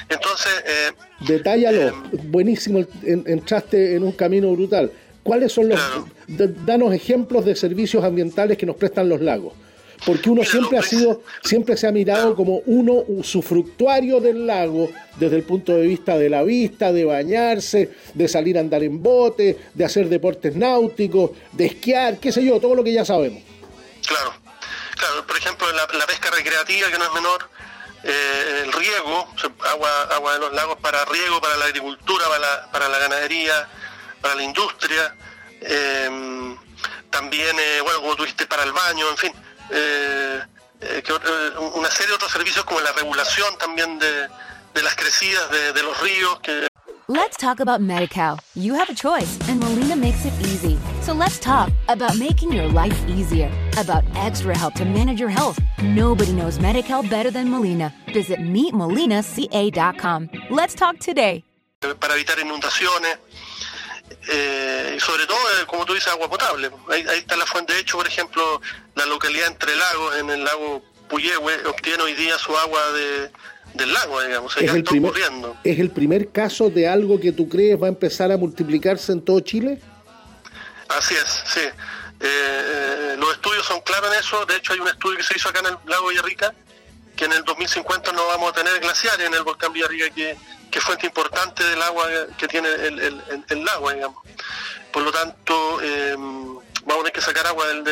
Entonces... 0.09 0.53
Eh, 0.67 0.93
Detállalo, 1.21 1.89
eh, 1.89 1.93
buenísimo, 2.25 2.85
entraste 3.05 3.97
en 3.97 4.05
un 4.05 4.13
camino 4.13 4.51
brutal. 4.53 4.91
¿Cuáles 5.23 5.53
son 5.53 5.69
los... 5.69 5.81
danos 6.27 6.93
ejemplos 6.93 7.45
de 7.45 7.57
servicios 7.57 8.05
ambientales 8.05 8.59
que 8.59 8.67
nos 8.67 8.77
prestan 8.77 9.09
los 9.09 9.21
lagos 9.21 9.55
porque 10.05 10.29
uno 10.29 10.45
siempre 10.45 10.79
ha 10.79 10.83
sido, 10.83 11.23
siempre 11.43 11.77
se 11.77 11.87
ha 11.87 11.93
mirado 11.93 12.35
como 12.35 12.59
uno 12.67 12.93
usufructuario 13.09 14.21
del 14.21 14.47
lago 14.47 14.91
desde 15.17 15.37
el 15.37 15.45
punto 15.45 15.73
de 15.73 15.87
vista 15.87 16.17
de 16.19 16.29
la 16.29 16.43
vista, 16.43 16.93
de 16.93 17.05
bañarse, 17.05 17.91
de 18.13 18.29
salir 18.29 18.59
a 18.59 18.61
andar 18.61 18.83
en 18.83 19.03
bote, 19.03 19.59
de 19.73 19.85
hacer 19.85 20.09
deportes 20.09 20.55
náuticos, 20.57 21.31
de 21.53 21.67
esquiar, 21.67 22.19
qué 22.19 22.33
sé 22.33 22.45
yo, 22.45 22.61
todo 22.61 22.75
lo 22.75 22.85
que 22.85 22.93
ya 22.93 23.05
sabemos. 23.05 23.43
Claro, 24.07 24.35
claro, 24.97 25.27
por 25.27 25.37
ejemplo 25.37 25.73
la, 25.73 26.07
pesca 26.07 26.31
recreativa 26.31 26.91
que 26.91 26.99
no 26.99 27.05
es 27.05 27.13
menor, 27.13 27.49
eh, 28.03 28.63
el 28.65 28.73
riego, 28.73 29.29
agua, 29.73 30.03
agua 30.15 30.35
de 30.35 30.39
los 30.41 30.53
lagos 30.53 30.79
para 30.81 31.05
riego, 31.07 31.41
para 31.41 31.57
la 31.57 31.65
agricultura, 31.67 32.27
para 32.29 32.39
la, 32.41 32.71
para 32.71 32.89
la 32.89 32.99
ganadería, 32.99 33.69
para 34.21 34.35
la 34.35 34.43
industria, 34.43 35.17
eh, 35.63 36.57
también, 37.09 37.57
eh, 37.59 37.81
bueno, 37.83 38.01
como 38.01 38.17
tuviste, 38.17 38.47
para 38.47 38.65
el 38.65 38.73
baño, 38.73 39.09
en 39.09 39.17
fin 39.17 39.33
eh, 39.71 40.43
eh, 40.81 41.03
eh, 41.07 41.59
una 41.75 41.91
serie 41.91 42.09
de 42.09 42.15
otros 42.15 42.33
servicios 42.33 42.65
como 42.65 42.81
la 42.81 42.93
regulación 42.93 43.57
también 43.59 43.99
de, 43.99 44.29
de 44.75 44.83
las 44.83 44.95
crecidas 44.95 45.51
de, 45.51 45.73
de 45.73 45.83
los 45.83 45.99
ríos 46.01 46.41
que 46.41 46.67
Let's 47.07 47.37
talk 47.37 47.61
about 47.61 47.83
MediCal. 47.83 48.41
You 48.55 48.73
have 48.73 48.89
a 48.89 48.95
choice, 48.95 49.39
and 49.47 49.61
Molina 49.61 49.95
makes 49.95 50.25
it 50.25 50.33
easy. 50.41 50.79
So 51.03 51.13
let's 51.13 51.39
talk 51.39 51.71
about 51.89 52.17
making 52.17 52.51
your 52.51 52.67
life 52.67 52.97
easier, 53.07 53.51
about 53.77 54.05
extra 54.17 54.57
help 54.57 54.73
to 54.77 54.87
manage 54.87 55.21
your 55.21 55.29
health. 55.29 55.61
Nobody 55.83 56.33
knows 56.33 56.59
MediCal 56.59 57.11
better 57.11 57.31
than 57.31 57.51
Molina. 57.51 57.93
Visit 58.15 58.39
meetmolinaca.com. 58.39 60.31
Let's 60.49 60.75
talk 60.75 60.99
today. 60.99 61.45
para 62.01 62.15
evitar 62.15 62.39
inundaciones 62.39 63.19
eh, 64.29 64.95
y 64.97 65.01
sobre 65.01 65.27
todo, 65.27 65.39
eh, 65.39 65.67
como 65.67 65.85
tú 65.85 65.95
dices, 65.95 66.09
agua 66.09 66.29
potable. 66.29 66.71
Ahí, 66.89 67.05
ahí 67.09 67.19
está 67.19 67.37
la 67.37 67.47
fuente 67.47 67.75
de 67.75 67.81
hecho, 67.81 67.97
por 67.97 68.07
ejemplo, 68.07 68.61
la 68.95 69.07
localidad 69.07 69.49
Entre 69.49 69.75
Lagos, 69.77 70.17
en 70.17 70.31
el 70.31 70.45
lago 70.45 70.83
Puyehue, 71.09 71.67
obtiene 71.67 72.03
hoy 72.03 72.15
día 72.15 72.39
su 72.39 72.57
agua 72.57 72.81
de, 72.93 73.31
del 73.75 73.93
lago, 73.93 74.23
digamos. 74.23 74.57
Es 74.57 74.65
ya 74.65 74.73
el, 74.73 74.79
está 74.79 74.91
primer, 74.91 75.11
ocurriendo. 75.11 75.57
¿Es 75.65 75.79
el 75.79 75.91
primer 75.91 76.31
caso 76.31 76.71
de 76.71 76.89
algo 76.89 77.21
que 77.21 77.33
tú 77.33 77.49
crees 77.49 77.81
va 77.81 77.87
a 77.87 77.91
empezar 77.91 78.33
a 78.33 78.37
multiplicarse 78.37 79.13
en 79.13 79.23
todo 79.23 79.41
Chile? 79.41 79.81
Así 80.89 81.15
es, 81.15 81.43
sí. 81.47 81.61
Eh, 81.61 81.73
eh, 82.21 83.17
los 83.19 83.33
estudios 83.33 83.67
son 83.67 83.81
claros 83.83 84.13
en 84.13 84.21
eso. 84.21 84.47
De 84.47 84.57
hecho, 84.57 84.73
hay 84.73 84.81
un 84.81 84.89
estudio 84.89 85.19
que 85.19 85.25
se 85.25 85.37
hizo 85.37 85.49
acá 85.49 85.61
en 85.61 85.67
el 85.67 85.77
lago 85.87 86.09
Villarrica, 86.09 86.55
que 87.17 87.25
en 87.27 87.33
el 87.33 87.45
2050 87.45 88.13
no 88.13 88.27
vamos 88.27 88.51
a 88.51 88.53
tener 88.55 88.79
glaciares 88.81 89.27
en 89.27 89.35
el 89.35 89.43
volcán 89.45 89.73
Villarrica, 89.73 90.11
que, 90.15 90.37
que 90.71 90.79
es 90.79 90.85
fuente 90.85 91.07
importante 91.07 91.63
del 91.65 91.81
agua 91.83 92.09
que 92.37 92.49
tiene 92.49 92.69
el, 92.69 92.99
el, 92.99 93.23
el, 93.31 93.45
el 93.49 93.65
lago, 93.65 93.91
digamos. 93.91 94.23
Por 94.93 95.03
lo 95.03 95.13
tanto, 95.13 95.81
eh, 95.83 96.15
vamos 96.17 96.63
a 96.87 96.97
tener 96.99 97.13
que 97.13 97.21
sacar 97.21 97.47
agua 97.47 97.67
del, 97.69 97.85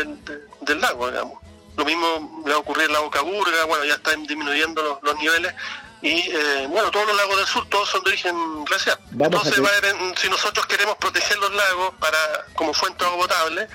del, 0.61 0.81
lago, 0.81 1.09
digamos. 1.11 1.39
Lo 1.77 1.85
mismo 1.85 2.43
le 2.45 2.51
va 2.51 2.57
a 2.57 2.61
ocurrir 2.61 2.87
al 2.87 2.93
lago 2.93 3.11
Caburga, 3.11 3.65
bueno, 3.65 3.85
ya 3.85 3.95
están 3.95 4.27
disminuyendo 4.27 4.83
los, 4.83 5.03
los 5.03 5.17
niveles. 5.19 5.55
Y 6.03 6.31
eh, 6.31 6.67
bueno, 6.69 6.91
todos 6.91 7.07
los 7.07 7.17
lagos 7.17 7.37
del 7.37 7.47
sur, 7.47 7.69
todos 7.69 7.89
son 7.89 8.03
de 8.03 8.11
origen 8.11 8.65
glaciar. 8.65 8.99
Vamos 9.13 9.47
Entonces, 9.47 9.59
a 9.59 9.63
va 9.63 9.69
a 9.69 9.79
haber, 9.79 9.85
en- 9.95 10.17
si 10.17 10.29
nosotros 10.29 10.67
queremos 10.67 10.97
proteger 10.97 11.39
los 11.39 11.53
lagos 11.55 11.95
para 12.01 12.19
como 12.55 12.75
fuente 12.75 13.05
de 13.05 13.11
agua 13.11 13.27
potable, 13.29 13.69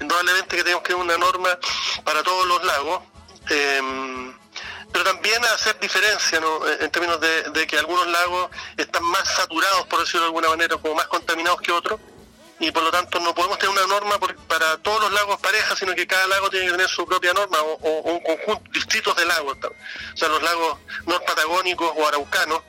indudablemente 0.00 0.56
que 0.56 0.62
tenemos 0.62 0.82
que 0.84 0.92
tener 0.92 1.02
una 1.04 1.18
norma 1.18 1.58
para 2.04 2.22
todos 2.22 2.46
los 2.46 2.62
lagos. 2.64 3.02
eh, 3.50 4.32
pero 4.92 5.04
también 5.04 5.42
hacer 5.46 5.78
diferencia 5.80 6.38
¿no? 6.40 6.66
en 6.68 6.90
términos 6.90 7.18
de, 7.20 7.44
de 7.50 7.66
que 7.66 7.78
algunos 7.78 8.06
lagos 8.08 8.50
están 8.76 9.02
más 9.04 9.26
saturados, 9.34 9.86
por 9.86 10.00
decirlo 10.00 10.20
de 10.22 10.26
alguna 10.26 10.48
manera, 10.48 10.76
como 10.76 10.94
más 10.94 11.06
contaminados 11.06 11.60
que 11.62 11.72
otros, 11.72 11.98
y 12.60 12.70
por 12.70 12.82
lo 12.84 12.90
tanto 12.92 13.18
no 13.18 13.34
podemos 13.34 13.58
tener 13.58 13.74
una 13.76 13.86
norma 13.86 14.18
por- 14.20 14.36
para 14.46 14.76
todos 14.78 15.00
los 15.00 15.12
lagos 15.12 15.40
parejas, 15.40 15.76
sino 15.78 15.94
que 15.94 16.06
cada 16.06 16.26
lago 16.28 16.48
tiene 16.50 16.66
que 16.66 16.72
tener 16.72 16.88
su 16.88 17.04
propia 17.06 17.32
norma 17.32 17.58
o, 17.60 17.72
o- 17.72 18.00
o 18.00 18.12
un 18.14 18.20
conjunto, 18.22 18.62
distritos 18.70 19.16
de 19.16 19.24
lagos. 19.24 19.56
¿no? 19.60 19.68
O 19.68 20.16
sea, 20.16 20.28
los 20.28 20.42
lagos 20.42 20.78
norpatagónicos 21.06 21.92
o 21.96 22.06
araucanos, 22.06 22.60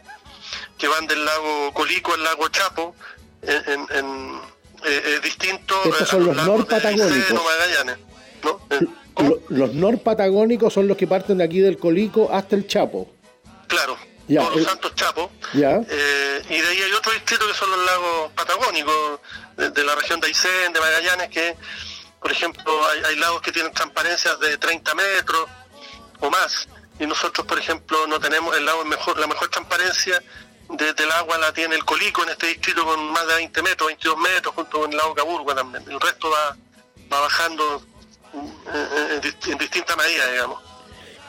que 0.78 0.88
van 0.88 1.06
del 1.08 1.24
lago 1.26 1.74
Colico 1.74 2.14
al 2.14 2.24
lago 2.24 2.48
Chapo, 2.50 2.96
en, 3.44 3.70
en- 3.72 3.88
en, 3.92 4.42
eh, 4.86 5.02
eh, 5.06 5.20
distinto 5.24 5.76
Estos 5.84 6.00
eh, 6.00 6.04
a 6.04 6.08
son 6.08 6.26
los 6.26 6.36
de 6.38 6.44
norpatagónicos. 6.44 7.32
O 7.40 7.44
Magallanes. 7.44 7.98
¿no? 8.44 8.62
Lo- 9.18 9.40
los 9.50 9.74
norpatagónicos 9.74 10.74
son 10.74 10.88
los 10.88 10.98
que 10.98 11.08
parten 11.08 11.38
de 11.38 11.44
aquí 11.44 11.60
del 11.60 11.78
Colico 11.78 12.30
hasta 12.32 12.56
el 12.56 12.68
Chapo. 12.68 13.10
Claro, 13.68 13.98
Ya, 14.28 14.42
todos 14.42 14.56
los 14.56 14.64
eh, 14.66 14.70
santos 14.70 14.96
Chapo. 14.96 15.32
¿Ya? 15.54 15.82
Eh, 15.90 16.42
y 16.50 16.62
de 16.62 16.68
ahí 16.68 16.82
hay 16.82 16.92
otro 16.94 17.12
distrito 17.12 17.46
que 17.48 17.54
son 17.54 17.70
los 17.72 17.86
lagos 17.86 18.32
patagónicos 18.34 19.20
de, 19.58 19.70
de 19.70 19.84
la 19.84 19.96
región 19.96 20.20
de 20.20 20.28
Aysén, 20.28 20.74
de 20.74 20.80
Magallanes, 20.80 21.30
que, 21.30 21.56
por 22.20 22.32
ejemplo, 22.32 22.88
hay, 22.90 23.00
hay 23.06 23.16
lagos 23.18 23.42
que 23.42 23.52
tienen 23.52 23.72
transparencias 23.74 24.40
de 24.40 24.58
30 24.58 24.96
metros 24.96 25.48
o 26.20 26.30
más. 26.30 26.68
Y 27.00 27.06
nosotros, 27.08 27.46
por 27.46 27.58
ejemplo, 27.60 28.08
no 28.08 28.20
tenemos 28.20 28.56
el 28.56 28.66
lago 28.66 28.86
mejor, 28.86 29.20
la 29.20 29.28
mejor 29.28 29.50
transparencia 29.50 30.22
de- 30.70 30.94
del 30.94 31.12
agua 31.12 31.38
la 31.38 31.52
tiene 31.54 31.76
el 31.76 31.84
Colico 31.86 32.24
en 32.24 32.30
este 32.30 32.48
distrito 32.48 32.86
con 32.86 33.12
más 33.12 33.28
de 33.28 33.36
20 33.36 33.62
metros, 33.62 33.88
22 33.88 34.18
metros, 34.18 34.56
junto 34.56 34.80
con 34.82 34.92
el 34.92 34.98
lago 34.98 35.14
Caburgo 35.14 35.54
también. 35.54 35.84
El 35.90 36.00
resto 36.00 36.30
va, 36.30 36.56
va 37.12 37.20
bajando 37.22 37.84
en 38.34 39.58
distinta 39.58 39.96
medida, 39.96 40.32
digamos. 40.32 40.60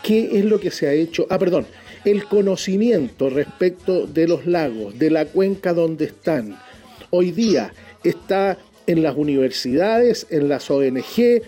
¿Qué 0.02 0.38
es 0.38 0.44
lo 0.44 0.60
que 0.60 0.70
se 0.70 0.86
ha 0.86 0.92
hecho? 0.92 1.26
Ah, 1.30 1.38
perdón. 1.38 1.66
El 2.04 2.26
conocimiento 2.26 3.30
respecto 3.30 4.06
de 4.06 4.28
los 4.28 4.46
lagos, 4.46 4.98
de 4.98 5.10
la 5.10 5.24
cuenca 5.24 5.72
donde 5.72 6.04
están, 6.04 6.60
hoy 7.10 7.30
día 7.30 7.72
está 8.02 8.58
en 8.86 9.02
las 9.02 9.16
universidades, 9.16 10.26
en 10.28 10.48
las 10.50 10.70
ONG, 10.70 11.42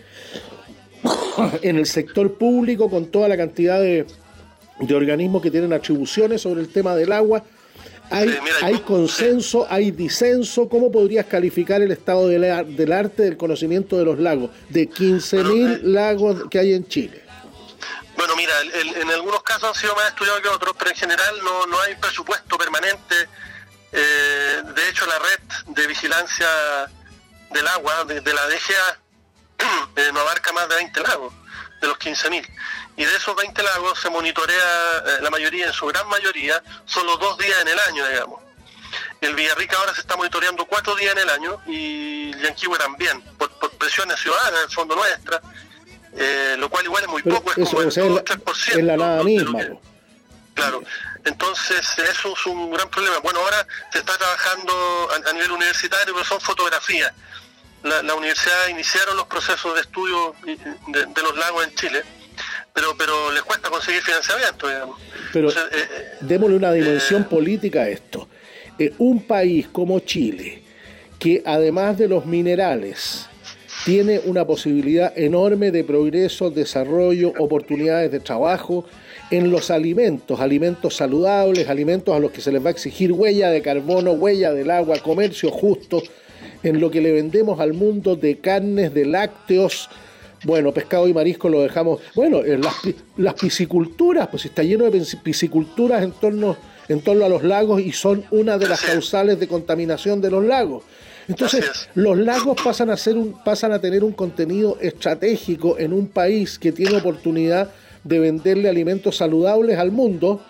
en 1.62 1.76
el 1.76 1.86
sector 1.86 2.38
público, 2.38 2.88
con 2.88 3.06
toda 3.06 3.28
la 3.28 3.36
cantidad 3.36 3.78
de, 3.78 4.06
de 4.80 4.94
organismos 4.94 5.42
que 5.42 5.50
tienen 5.50 5.74
atribuciones 5.74 6.40
sobre 6.40 6.62
el 6.62 6.68
tema 6.68 6.96
del 6.96 7.12
agua. 7.12 7.44
Hay, 8.10 8.28
Sí, 8.28 8.38
mira, 8.42 8.56
hay 8.62 8.74
yo- 8.74 8.84
consenso, 8.84 9.66
hay 9.68 9.90
disenso. 9.90 10.68
¿Cómo 10.68 10.90
podrías 10.92 11.26
calificar 11.26 11.82
el 11.82 11.90
estado 11.90 12.28
del, 12.28 12.44
ar- 12.44 12.66
del 12.66 12.92
arte 12.92 13.22
del 13.22 13.36
conocimiento 13.36 13.96
de 13.98 14.04
los 14.04 14.18
lagos? 14.18 14.50
De 14.68 14.88
15.000 14.88 15.42
Bueno, 15.44 15.74
eh, 15.74 15.80
lagos 15.82 16.42
que 16.50 16.58
hay 16.58 16.74
en 16.74 16.86
Chile. 16.88 17.22
Bueno, 18.16 18.34
mira, 18.36 18.52
el- 18.62 18.72
el- 18.74 18.96
en 19.02 19.10
algunos 19.10 19.42
casos 19.42 19.64
han 19.70 19.74
sido 19.74 19.94
más 19.96 20.08
estudiados 20.08 20.40
que 20.40 20.48
otros, 20.48 20.74
pero 20.78 20.90
en 20.90 20.96
general 20.96 21.34
no, 21.44 21.66
no 21.66 21.80
hay 21.80 21.94
presupuesto 21.96 22.56
permanente. 22.56 23.14
Eh, 23.92 24.62
de 24.74 24.88
hecho, 24.88 25.04
la 25.06 25.18
red 25.18 25.74
de 25.74 25.86
vigilancia 25.86 26.46
del 27.52 27.66
agua 27.68 28.04
de, 28.04 28.20
de 28.20 28.34
la 28.34 28.42
DGA 28.46 28.98
eh, 29.96 30.10
no 30.12 30.20
abarca 30.20 30.52
más 30.52 30.68
de 30.68 30.76
20 30.76 31.00
lagos, 31.00 31.32
de 31.80 31.88
los 31.88 31.98
15.000. 31.98 32.46
Y 32.96 33.04
de 33.04 33.16
esos 33.16 33.36
20 33.36 33.62
lagos 33.62 33.98
se 34.00 34.08
monitorea 34.10 34.56
eh, 35.06 35.18
la 35.20 35.30
mayoría, 35.30 35.66
en 35.66 35.72
su 35.72 35.86
gran 35.86 36.08
mayoría, 36.08 36.62
solo 36.86 37.16
dos 37.18 37.36
días 37.38 37.60
en 37.60 37.68
el 37.68 37.78
año, 37.80 38.06
digamos. 38.08 38.40
El 39.20 39.34
Villarrica 39.34 39.76
ahora 39.78 39.94
se 39.94 40.00
está 40.00 40.16
monitoreando 40.16 40.64
cuatro 40.66 40.94
días 40.94 41.12
en 41.12 41.18
el 41.18 41.30
año 41.30 41.60
y 41.66 42.32
Yanquihue 42.42 42.78
también, 42.78 43.20
por, 43.38 43.50
por 43.58 43.70
presiones 43.72 44.18
ciudadanas, 44.20 44.60
en 44.60 44.64
el 44.66 44.70
fondo 44.74 44.96
nuestra, 44.96 45.40
eh, 46.16 46.56
lo 46.58 46.68
cual 46.70 46.84
igual 46.84 47.02
es 47.02 47.08
muy 47.08 47.22
Pero 47.22 47.36
poco, 47.36 47.50
es 47.52 47.58
eso, 47.58 47.70
como 47.70 47.82
el 47.82 47.88
o 47.88 47.90
sea, 47.90 48.04
es 48.04 48.08
2 48.10 48.16
la, 48.16 48.20
o 48.22 48.36
3%. 48.54 48.78
es 48.78 48.84
la 48.84 48.96
nada 48.96 49.22
misma. 49.24 49.58
que-. 49.60 49.78
Claro, 50.54 50.82
entonces 51.24 51.86
eso 51.98 52.32
es 52.32 52.46
un 52.46 52.70
gran 52.70 52.88
problema. 52.88 53.18
Bueno, 53.18 53.40
ahora 53.40 53.66
se 53.92 53.98
está 53.98 54.16
trabajando 54.16 55.10
a, 55.12 55.28
a 55.28 55.32
nivel 55.34 55.50
universitario, 55.50 56.14
pero 56.14 56.24
son 56.24 56.40
fotografías. 56.40 57.12
La, 57.82 58.02
la 58.02 58.14
universidad 58.14 58.68
iniciaron 58.68 59.16
los 59.18 59.26
procesos 59.26 59.74
de 59.74 59.82
estudio 59.82 60.34
de, 60.44 61.06
de 61.06 61.22
los 61.22 61.36
lagos 61.36 61.64
en 61.64 61.74
Chile, 61.74 62.04
pero 62.76 62.94
pero 62.98 63.32
les 63.32 63.42
cuesta 63.42 63.70
conseguir 63.70 64.02
financiamiento, 64.02 64.68
digamos. 64.68 64.96
Pero 65.32 65.48
Entonces, 65.48 65.80
eh, 65.80 65.84
eh, 65.90 66.16
démosle 66.20 66.56
una 66.56 66.72
dimensión 66.72 67.24
política 67.24 67.82
a 67.82 67.88
esto. 67.88 68.28
Eh, 68.78 68.92
un 68.98 69.22
país 69.22 69.66
como 69.72 69.98
Chile, 70.00 70.62
que 71.18 71.42
además 71.46 71.96
de 71.96 72.06
los 72.06 72.26
minerales, 72.26 73.28
tiene 73.86 74.20
una 74.26 74.46
posibilidad 74.46 75.16
enorme 75.16 75.70
de 75.70 75.84
progreso, 75.84 76.50
desarrollo, 76.50 77.32
oportunidades 77.38 78.12
de 78.12 78.20
trabajo 78.20 78.84
en 79.30 79.50
los 79.50 79.70
alimentos, 79.70 80.38
alimentos 80.40 80.96
saludables, 80.96 81.70
alimentos 81.70 82.14
a 82.14 82.18
los 82.18 82.30
que 82.30 82.42
se 82.42 82.52
les 82.52 82.62
va 82.62 82.68
a 82.68 82.72
exigir 82.72 83.10
huella 83.10 83.48
de 83.48 83.62
carbono, 83.62 84.12
huella 84.12 84.52
del 84.52 84.70
agua, 84.70 84.98
comercio 84.98 85.50
justo, 85.50 86.02
en 86.62 86.78
lo 86.78 86.90
que 86.90 87.00
le 87.00 87.12
vendemos 87.12 87.58
al 87.58 87.72
mundo 87.72 88.16
de 88.16 88.38
carnes, 88.38 88.92
de 88.92 89.06
lácteos, 89.06 89.88
bueno, 90.46 90.72
pescado 90.72 91.08
y 91.08 91.12
marisco 91.12 91.48
lo 91.48 91.60
dejamos. 91.62 92.00
Bueno, 92.14 92.38
eh, 92.44 92.56
las, 92.56 92.74
las 93.16 93.34
pisciculturas, 93.34 94.28
pues 94.28 94.44
está 94.44 94.62
lleno 94.62 94.84
de 94.84 94.92
pis- 94.92 95.16
pisciculturas 95.22 96.02
en 96.02 96.12
torno, 96.12 96.56
en 96.88 97.00
torno 97.00 97.24
a 97.24 97.28
los 97.28 97.42
lagos 97.42 97.80
y 97.80 97.92
son 97.92 98.24
una 98.30 98.56
de 98.56 98.68
las 98.68 98.80
causales 98.80 99.40
de 99.40 99.48
contaminación 99.48 100.20
de 100.20 100.30
los 100.30 100.44
lagos. 100.44 100.84
Entonces, 101.28 101.64
los 101.96 102.16
lagos 102.16 102.56
pasan 102.62 102.88
a 102.90 102.96
ser 102.96 103.16
un, 103.16 103.32
pasan 103.44 103.72
a 103.72 103.80
tener 103.80 104.04
un 104.04 104.12
contenido 104.12 104.78
estratégico 104.80 105.76
en 105.78 105.92
un 105.92 106.06
país 106.06 106.56
que 106.58 106.70
tiene 106.70 106.96
oportunidad 106.96 107.70
de 108.04 108.20
venderle 108.20 108.68
alimentos 108.68 109.16
saludables 109.16 109.76
al 109.78 109.90
mundo 109.90 110.40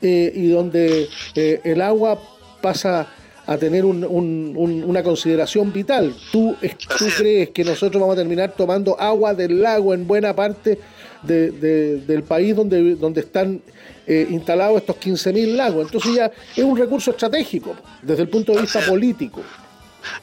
eh, 0.00 0.32
y 0.34 0.48
donde 0.48 1.08
eh, 1.34 1.60
el 1.64 1.82
agua 1.82 2.18
pasa 2.62 3.12
a 3.46 3.56
tener 3.56 3.84
un- 3.84 4.04
un- 4.04 4.52
un- 4.56 4.84
una 4.84 5.02
consideración 5.02 5.72
vital. 5.72 6.14
¿Tú, 6.32 6.56
tú 6.98 7.06
crees 7.16 7.50
que 7.50 7.64
nosotros 7.64 8.00
vamos 8.00 8.14
a 8.14 8.18
terminar 8.18 8.52
tomando 8.56 8.98
agua 9.00 9.34
del 9.34 9.60
lago 9.62 9.94
en 9.94 10.06
buena 10.06 10.34
parte 10.34 10.80
de- 11.22 11.50
de- 11.52 11.96
del 11.98 12.22
país 12.24 12.54
donde, 12.56 12.94
donde 12.96 13.20
están 13.20 13.62
eh, 14.08 14.24
instalados 14.30 14.76
estos 14.78 14.96
15.000 14.96 15.56
lagos? 15.56 15.86
Entonces 15.86 16.14
ya 16.14 16.30
es 16.54 16.62
un 16.64 16.76
recurso 16.76 17.10
estratégico 17.10 17.76
desde 18.02 18.22
el 18.22 18.28
punto 18.28 18.52
de 18.52 18.60
vista 18.62 18.80
político. 18.80 19.42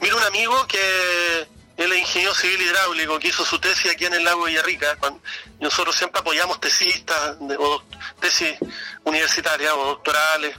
Mira, 0.00 0.16
un 0.16 0.22
amigo 0.22 0.54
que 0.66 1.82
él 1.82 1.92
es 1.92 1.98
ingeniero 1.98 2.34
civil 2.34 2.60
hidráulico, 2.62 3.18
que 3.18 3.28
hizo 3.28 3.44
su 3.44 3.58
tesis 3.58 3.90
aquí 3.92 4.04
en 4.06 4.14
el 4.14 4.24
lago 4.24 4.44
Villarrica. 4.44 4.96
cuando- 4.98 5.20
y 5.60 5.64
nosotros 5.64 5.94
siempre 5.96 6.20
apoyamos 6.20 6.60
tesistas 6.60 7.36
de- 7.40 7.56
o 7.56 7.82
tesis 8.20 8.54
universitarias 9.04 9.72
o 9.76 9.84
doctorales. 9.86 10.54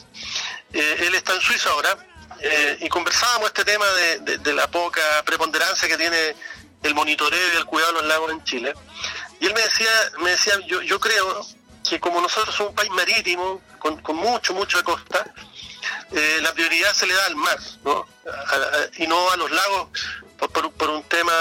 Eh, 0.74 0.96
él 1.08 1.16
está 1.16 1.34
en 1.34 1.42
Suiza 1.42 1.70
ahora 1.70 1.98
eh, 2.40 2.78
y 2.82 2.90
conversábamos 2.90 3.48
este 3.48 3.66
tema 3.66 3.86
de, 3.94 4.38
de- 4.38 4.54
la 4.54 4.68
poca 4.68 5.02
preponderancia 5.26 5.88
que 5.88 5.98
tiene 5.98 6.36
el 6.84 6.94
monitoreo 6.94 7.54
y 7.54 7.58
el 7.58 7.66
cuidado 7.66 7.94
de 7.94 8.00
los 8.00 8.08
lagos 8.08 8.32
en 8.32 8.44
Chile. 8.44 8.74
Y 9.40 9.46
él 9.48 9.54
me 9.54 9.62
decía, 9.62 9.90
me 10.22 10.32
decía 10.32 10.54
yo, 10.68 10.82
yo 10.82 11.00
creo 11.00 11.46
que 11.88 12.00
como 12.00 12.22
nosotros 12.22 12.56
somos 12.56 12.70
un 12.72 12.76
país 12.76 12.92
marítimo, 12.92 13.62
con, 13.80 14.02
con 14.02 14.16
mucho, 14.16 14.54
mucha 14.54 14.82
costa, 14.84 15.26
eh, 16.12 16.40
la 16.42 16.54
prioridad 16.54 16.94
se 16.94 17.08
le 17.08 17.14
da 17.14 17.26
al 17.26 17.36
mar, 17.36 17.60
¿no? 17.84 18.06
y 18.98 19.06
no 19.08 19.32
a 19.32 19.38
los 19.38 19.52
lagos 19.52 19.90
por, 20.38 20.90
un 20.90 21.04
tema 21.04 21.34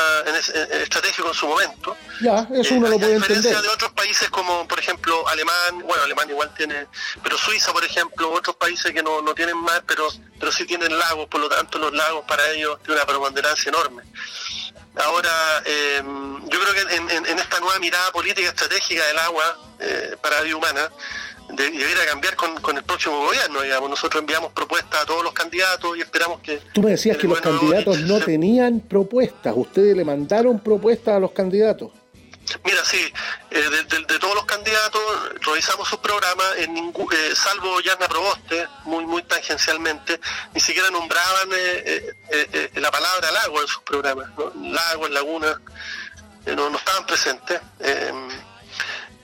estratégico 0.82 1.28
en 1.28 1.34
su 1.34 1.46
momento. 1.46 1.96
Ya, 2.20 2.46
eso 2.52 2.74
uno 2.74 2.88
lo 2.88 2.98
puede 2.98 3.14
entender. 3.14 3.14
A 3.14 3.18
diferencia 3.18 3.62
de 3.62 3.68
otros 3.68 3.92
países 3.92 4.30
como, 4.30 4.66
por 4.68 4.78
ejemplo, 4.78 5.26
Alemán, 5.28 5.82
bueno, 5.84 6.02
Alemán 6.02 6.30
igual 6.30 6.52
tiene, 6.54 6.86
pero 7.22 7.36
Suiza, 7.36 7.72
por 7.72 7.84
ejemplo, 7.84 8.30
otros 8.30 8.56
países 8.56 8.92
que 8.92 9.02
no, 9.02 9.22
no 9.22 9.34
tienen 9.34 9.56
mar, 9.56 9.82
pero, 9.86 10.08
pero 10.38 10.52
sí 10.52 10.64
tienen 10.64 10.96
lagos, 10.98 11.28
por 11.28 11.40
lo 11.40 11.48
tanto 11.48 11.78
los 11.78 11.92
lagos 11.92 12.24
para 12.26 12.50
ellos 12.50 12.78
tienen 12.82 12.98
una 12.98 13.06
preponderancia 13.06 13.68
enorme. 13.68 14.02
Ahora, 14.96 15.62
eh, 15.64 16.02
yo 16.04 16.60
creo 16.60 16.74
que 16.74 16.94
en, 16.94 17.38
esta 17.38 17.58
nueva 17.60 17.78
mirada 17.80 18.12
política 18.12 18.48
estratégica 18.48 19.04
del 19.06 19.18
agua 19.18 19.58
eh, 19.80 20.16
para 20.22 20.36
la 20.36 20.42
vida 20.42 20.56
humana, 20.56 20.90
debiera 21.48 22.06
cambiar 22.06 22.36
con, 22.36 22.54
con, 22.60 22.76
el 22.76 22.84
próximo 22.84 23.18
gobierno, 23.26 23.62
digamos. 23.62 23.90
Nosotros 23.90 24.20
enviamos 24.20 24.52
propuestas 24.52 25.02
a 25.02 25.06
todos 25.06 25.22
los 25.22 25.32
candidatos 25.32 25.96
y 25.96 26.00
esperamos 26.00 26.40
que... 26.40 26.60
Tú 26.72 26.82
me 26.82 26.92
decías 26.92 27.16
que 27.16 27.26
los 27.26 27.40
candidatos 27.40 28.00
no 28.00 28.20
tenían 28.20 28.80
propuestas, 28.80 29.54
ustedes 29.56 29.96
le 29.96 30.04
mandaron 30.04 30.58
propuestas 30.60 31.16
a 31.16 31.20
los 31.20 31.32
candidatos. 31.32 31.90
Mira, 32.62 32.84
sí, 32.84 33.00
eh, 33.50 33.70
de, 33.88 34.18
todos 34.18 34.34
los 34.34 34.44
candidatos 34.44 35.00
revisamos 35.40 35.88
sus 35.88 35.98
programas, 35.98 36.46
en 36.58 36.74
ningún, 36.74 37.06
eh, 37.12 37.34
salvo 37.34 37.80
Yarna 37.80 38.06
Proboste, 38.06 38.68
muy 38.84 39.06
muy 39.06 39.22
tangencialmente, 39.22 40.20
ni 40.52 40.60
siquiera 40.60 40.90
nombraban 40.90 41.48
eh, 41.52 42.70
la 42.74 42.90
palabra 42.90 43.30
lago 43.30 43.62
en 43.62 43.66
sus 43.66 43.82
programas, 43.82 44.28
¿no? 44.36 44.52
lagos, 44.72 45.10
lagunas, 45.10 45.56
no, 46.46 46.68
no 46.68 46.76
estaban 46.76 47.06
presentes 47.06 47.60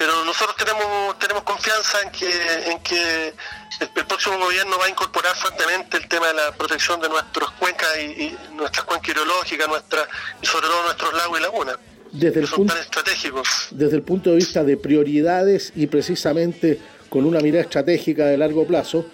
pero 0.01 0.25
nosotros 0.25 0.57
tenemos 0.57 1.19
tenemos 1.19 1.43
confianza 1.43 2.01
en 2.01 2.11
que 2.11 2.31
en 2.71 2.79
que 2.81 3.35
el, 3.81 4.07
próximo 4.07 4.39
gobierno 4.39 4.79
va 4.79 4.87
a 4.87 4.89
incorporar 4.89 5.37
fuertemente 5.37 5.99
el 5.99 6.09
tema 6.09 6.29
de 6.29 6.35
la 6.35 6.53
protección 6.53 6.99
de 7.03 7.11
nuestras 7.11 7.51
cuencas 7.51 7.89
y, 7.99 8.35
nuestras 8.55 8.87
cuencas 8.87 9.11
hidrológicas, 9.11 9.69
nuestra, 9.69 10.09
y 10.41 10.47
sobre 10.47 10.69
todo 10.69 10.83
nuestros 10.85 11.13
lagos 11.13 11.39
y 11.39 11.43
lagunas. 11.43 11.77
Desde 12.13 12.41
el, 12.41 12.49
punto, 12.49 12.75
estratégicos. 12.77 13.69
desde 13.73 13.97
el 13.97 14.03
punto 14.03 14.31
de 14.31 14.37
vista 14.37 14.65
de 14.65 14.79
prioridades 14.79 15.73
y 15.77 15.87
precisamente 15.87 16.81
con 17.11 17.27
una 17.27 17.41
mirada 17.41 17.65
estratégica 17.65 18.25
de 18.25 18.39
largo 18.39 18.67
plazo, 18.67 19.05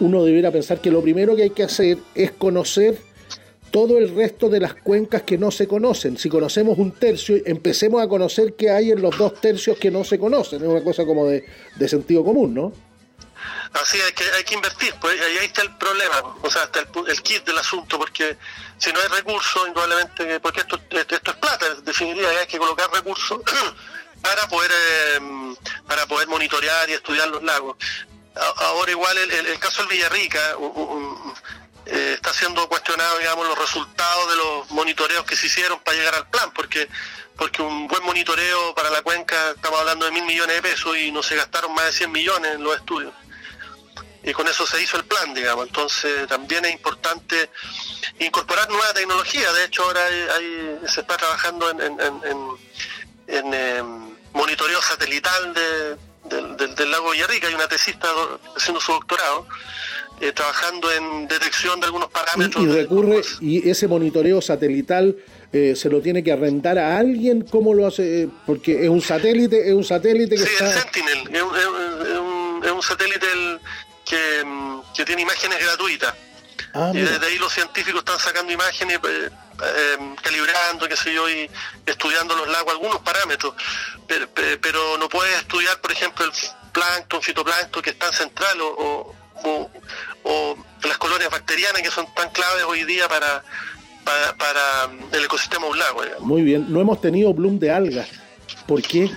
uno 0.00 0.24
debiera 0.24 0.52
pensar 0.52 0.78
que 0.82 0.90
lo 0.90 1.00
primero 1.00 1.36
que 1.36 1.44
hay 1.44 1.50
que 1.50 1.62
hacer 1.64 1.96
es 2.14 2.32
conocer 2.32 2.98
todo 3.70 3.98
el 3.98 4.14
resto 4.14 4.48
de 4.48 4.60
las 4.60 4.74
cuencas 4.74 5.22
que 5.22 5.38
no 5.38 5.50
se 5.50 5.66
conocen. 5.66 6.18
Si 6.18 6.28
conocemos 6.28 6.78
un 6.78 6.92
tercio, 6.92 7.36
empecemos 7.44 8.02
a 8.02 8.08
conocer 8.08 8.54
qué 8.54 8.70
hay 8.70 8.90
en 8.90 9.02
los 9.02 9.16
dos 9.16 9.40
tercios 9.40 9.78
que 9.78 9.90
no 9.90 10.04
se 10.04 10.18
conocen. 10.18 10.62
Es 10.62 10.68
una 10.68 10.82
cosa 10.82 11.04
como 11.04 11.26
de, 11.26 11.44
sentido 11.88 12.24
común, 12.24 12.54
¿no? 12.54 12.72
Así 13.72 13.98
es, 13.98 14.12
que 14.12 14.24
hay 14.36 14.44
que 14.44 14.54
invertir, 14.54 14.94
pues 15.00 15.20
ahí 15.20 15.44
está 15.44 15.62
el 15.62 15.76
problema, 15.76 16.22
o 16.42 16.50
sea, 16.50 16.64
está 16.64 16.80
el, 16.80 17.22
kit 17.22 17.44
del 17.44 17.58
asunto, 17.58 17.98
porque 17.98 18.36
si 18.78 18.90
no 18.92 18.98
hay 18.98 19.08
recursos, 19.08 19.68
indudablemente, 19.68 20.40
porque 20.40 20.60
esto, 20.60 20.80
esto 20.90 21.14
es 21.14 21.36
plata, 21.36 21.66
en 21.76 21.84
definitiva 21.84 22.28
hay 22.30 22.46
que 22.46 22.58
colocar 22.58 22.90
recursos 22.90 23.40
para 24.22 24.48
poder 24.48 24.70
eh, 24.72 25.54
para 25.86 26.06
poder 26.06 26.28
monitorear 26.28 26.88
y 26.88 26.94
estudiar 26.94 27.28
los 27.28 27.42
lagos. 27.42 27.76
Ahora 28.56 28.90
igual 28.90 29.18
el, 29.18 29.58
caso 29.58 29.82
del 29.82 29.90
Villarrica, 29.90 30.56
eh, 31.90 32.12
está 32.14 32.34
siendo 32.34 32.68
cuestionado, 32.68 33.18
digamos, 33.18 33.48
los 33.48 33.58
resultados 33.58 34.30
de 34.30 34.36
los 34.36 34.70
monitoreos 34.70 35.24
que 35.24 35.36
se 35.36 35.46
hicieron 35.46 35.80
para 35.80 35.96
llegar 35.96 36.14
al 36.14 36.28
plan, 36.28 36.52
porque 36.52 36.88
porque 37.38 37.62
un 37.62 37.86
buen 37.86 38.02
monitoreo 38.02 38.74
para 38.74 38.90
la 38.90 39.00
cuenca, 39.00 39.52
estamos 39.54 39.78
hablando 39.78 40.04
de 40.04 40.10
mil 40.10 40.24
millones 40.24 40.56
de 40.56 40.62
pesos 40.62 40.98
y 40.98 41.12
no 41.12 41.22
se 41.22 41.36
gastaron 41.36 41.72
más 41.72 41.84
de 41.86 41.92
100 41.92 42.10
millones 42.10 42.54
en 42.56 42.64
los 42.64 42.76
estudios. 42.76 43.14
Y 44.24 44.32
con 44.32 44.48
eso 44.48 44.66
se 44.66 44.82
hizo 44.82 44.96
el 44.96 45.04
plan, 45.04 45.32
digamos. 45.32 45.68
Entonces 45.68 46.26
también 46.26 46.64
es 46.64 46.72
importante 46.72 47.48
incorporar 48.18 48.68
nueva 48.68 48.92
tecnología. 48.92 49.52
De 49.52 49.64
hecho, 49.64 49.84
ahora 49.84 50.04
se 50.86 51.00
está 51.00 51.16
trabajando 51.16 51.70
en, 51.70 52.58
em, 53.28 54.16
monitoreo 54.32 54.82
satelital 54.82 55.54
del, 55.54 56.74
del 56.74 56.90
lago 56.90 57.12
Villarrica. 57.12 57.46
Hay 57.46 57.54
una 57.54 57.68
tesista 57.68 58.08
haciendo 58.56 58.80
su 58.80 58.92
doctorado 58.92 59.46
eh, 60.20 60.32
trabajando 60.32 60.90
en 60.92 61.28
detección 61.28 61.78
de 61.80 61.86
algunos 61.86 62.10
parámetros. 62.10 62.64
Y, 62.64 62.68
recurre, 62.68 63.22
y 63.40 63.68
ese 63.68 63.86
monitoreo 63.86 64.40
satelital 64.40 65.16
eh, 65.52 65.74
se 65.76 65.88
lo 65.88 66.00
tiene 66.00 66.24
que 66.24 66.32
arrendar 66.32 66.78
a 66.78 66.98
alguien, 66.98 67.42
¿cómo 67.42 67.72
lo 67.72 67.86
hace? 67.86 68.28
Porque 68.46 68.82
es 68.82 68.88
un 68.88 69.00
satélite, 69.00 69.68
es 69.68 69.74
un 69.74 69.84
satélite 69.84 70.36
que 70.36 70.44
sí, 70.44 70.52
el 70.60 70.72
Sentinel, 70.72 71.18
es 71.32 71.42
un, 71.42 72.62
es 72.64 72.70
un, 72.72 72.82
satélite 72.82 73.26
que, 74.04 74.44
mm, 74.44 74.80
que, 74.94 75.04
tiene 75.04 75.22
imágenes 75.22 75.58
gratuitas. 75.60 76.14
Ah, 76.74 76.90
y 76.92 76.98
desde 76.98 77.24
ahí 77.24 77.38
los 77.38 77.52
científicos 77.52 78.00
están 78.00 78.18
sacando 78.18 78.52
imágenes, 78.52 78.98
eh, 79.04 80.14
calibrando, 80.22 80.88
qué 80.88 80.96
sé 80.96 81.14
yo, 81.14 81.28
y 81.30 81.48
estudiando 81.86 82.36
los 82.36 82.48
lagos, 82.48 82.72
algunos 82.72 83.00
parámetros, 83.00 83.54
pero, 84.06 84.28
pero 84.60 84.98
no 84.98 85.08
puede 85.08 85.34
estudiar, 85.36 85.80
por 85.80 85.92
ejemplo, 85.92 86.24
el 86.24 86.32
plancton, 86.72 87.22
fitoplancton, 87.22 87.82
que 87.82 87.90
es 87.90 87.98
tan 87.98 88.12
central, 88.12 88.60
o, 88.60 88.68
o, 88.68 89.17
las 90.82 90.98
colonias 90.98 91.30
bacterianas 91.30 91.82
que 91.82 91.90
son 91.90 92.06
tan 92.14 92.30
claves 92.30 92.64
hoy 92.64 92.84
día 92.84 93.08
para, 93.08 93.42
para, 94.38 94.90
el 95.12 95.24
ecosistema 95.24 95.66
de 95.66 95.70
un 95.72 95.78
lago. 95.78 96.02
Muy 96.20 96.42
bien, 96.42 96.66
no 96.68 96.80
hemos 96.80 97.00
tenido 97.00 97.32
bloom 97.32 97.58
de 97.58 97.70
algas. 97.70 98.08
¿Por 98.66 98.82
qué? 98.82 99.10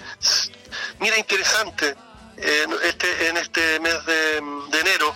Mira, 1.00 1.18
interesante, 1.18 1.96
este, 2.38 3.28
en 3.28 3.38
este 3.38 3.80
mes 3.80 4.06
de, 4.06 4.38
enero, 4.80 5.14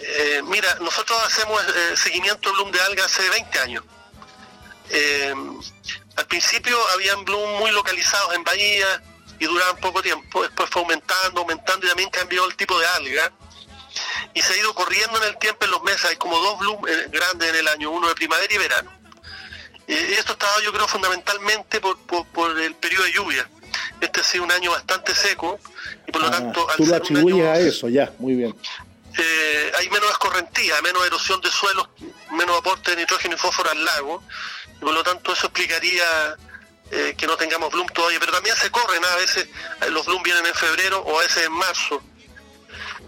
eh, 0.00 0.42
mira, 0.44 0.74
nosotros 0.80 1.18
hacemos 1.26 1.62
eh, 1.62 1.96
seguimiento 1.96 2.48
de 2.48 2.54
bloom 2.56 2.72
de 2.72 2.80
algas 2.80 3.06
hace 3.06 3.28
20 3.28 3.58
años. 3.60 3.84
Eh, 4.90 5.34
al 6.16 6.26
principio 6.26 6.76
habían 6.94 7.24
bloom 7.24 7.58
muy 7.58 7.70
localizados 7.70 8.34
en 8.34 8.44
bahías 8.44 9.00
y 9.38 9.46
duraban 9.46 9.76
poco 9.78 10.02
tiempo, 10.02 10.42
después 10.42 10.68
fue 10.68 10.82
aumentando, 10.82 11.40
aumentando 11.40 11.86
y 11.86 11.88
también 11.88 12.10
cambió 12.10 12.44
el 12.46 12.54
tipo 12.56 12.78
de 12.78 12.86
alga 12.86 13.32
y 14.34 14.42
se 14.42 14.52
ha 14.52 14.56
ido 14.56 14.74
corriendo 14.74 15.16
en 15.18 15.28
el 15.28 15.38
tiempo 15.38 15.64
en 15.64 15.70
los 15.70 15.82
meses, 15.82 16.04
hay 16.06 16.16
como 16.16 16.38
dos 16.38 16.58
blooms 16.58 16.90
eh, 16.90 17.06
grandes 17.10 17.48
en 17.48 17.56
el 17.56 17.68
año, 17.68 17.90
uno 17.90 18.08
de 18.08 18.14
primavera 18.14 18.52
y 18.52 18.58
verano. 18.58 18.90
Y 19.86 19.92
esto 20.12 20.34
está 20.34 20.46
yo 20.62 20.72
creo 20.72 20.86
fundamentalmente 20.86 21.80
por, 21.80 22.60
el 22.60 22.74
periodo 22.76 23.04
de 23.04 23.12
lluvia. 23.12 23.50
Este 24.00 24.20
ha 24.20 24.24
sido 24.24 24.44
un 24.44 24.52
año 24.52 24.70
bastante 24.70 25.14
seco 25.14 25.58
y 26.06 26.12
por 26.12 26.22
lo 26.22 26.28
ah, 26.28 26.30
tanto... 26.30 26.66
tú 26.76 26.86
lo 26.86 26.94
atribuyes 26.94 27.46
a 27.46 27.58
eso, 27.58 27.88
ya, 27.88 28.12
muy 28.18 28.34
bien. 28.34 28.54
Eh, 29.18 29.72
hay 29.76 29.90
menos 29.90 30.10
escorrentía, 30.10 30.80
menos 30.82 31.04
erosión 31.04 31.40
de 31.40 31.50
suelos, 31.50 31.88
menos 32.30 32.56
aporte 32.58 32.92
de 32.92 32.98
nitrógeno 32.98 33.34
y 33.34 33.38
fósforo 33.38 33.70
al 33.70 33.84
lago, 33.84 34.22
y 34.76 34.84
por 34.84 34.94
lo 34.94 35.02
tanto 35.02 35.32
eso 35.32 35.46
explicaría 35.48 36.36
eh, 36.92 37.14
que 37.18 37.26
no 37.26 37.36
tengamos 37.36 37.72
bloom 37.72 37.88
todavía, 37.88 38.20
pero 38.20 38.32
también 38.32 38.56
se 38.56 38.70
corren, 38.70 39.04
a 39.04 39.16
veces 39.16 39.48
los 39.90 40.06
bloom 40.06 40.22
vienen 40.22 40.46
en 40.46 40.54
febrero 40.54 41.00
o 41.00 41.18
a 41.18 41.22
veces 41.22 41.46
en 41.46 41.52
marzo, 41.52 42.02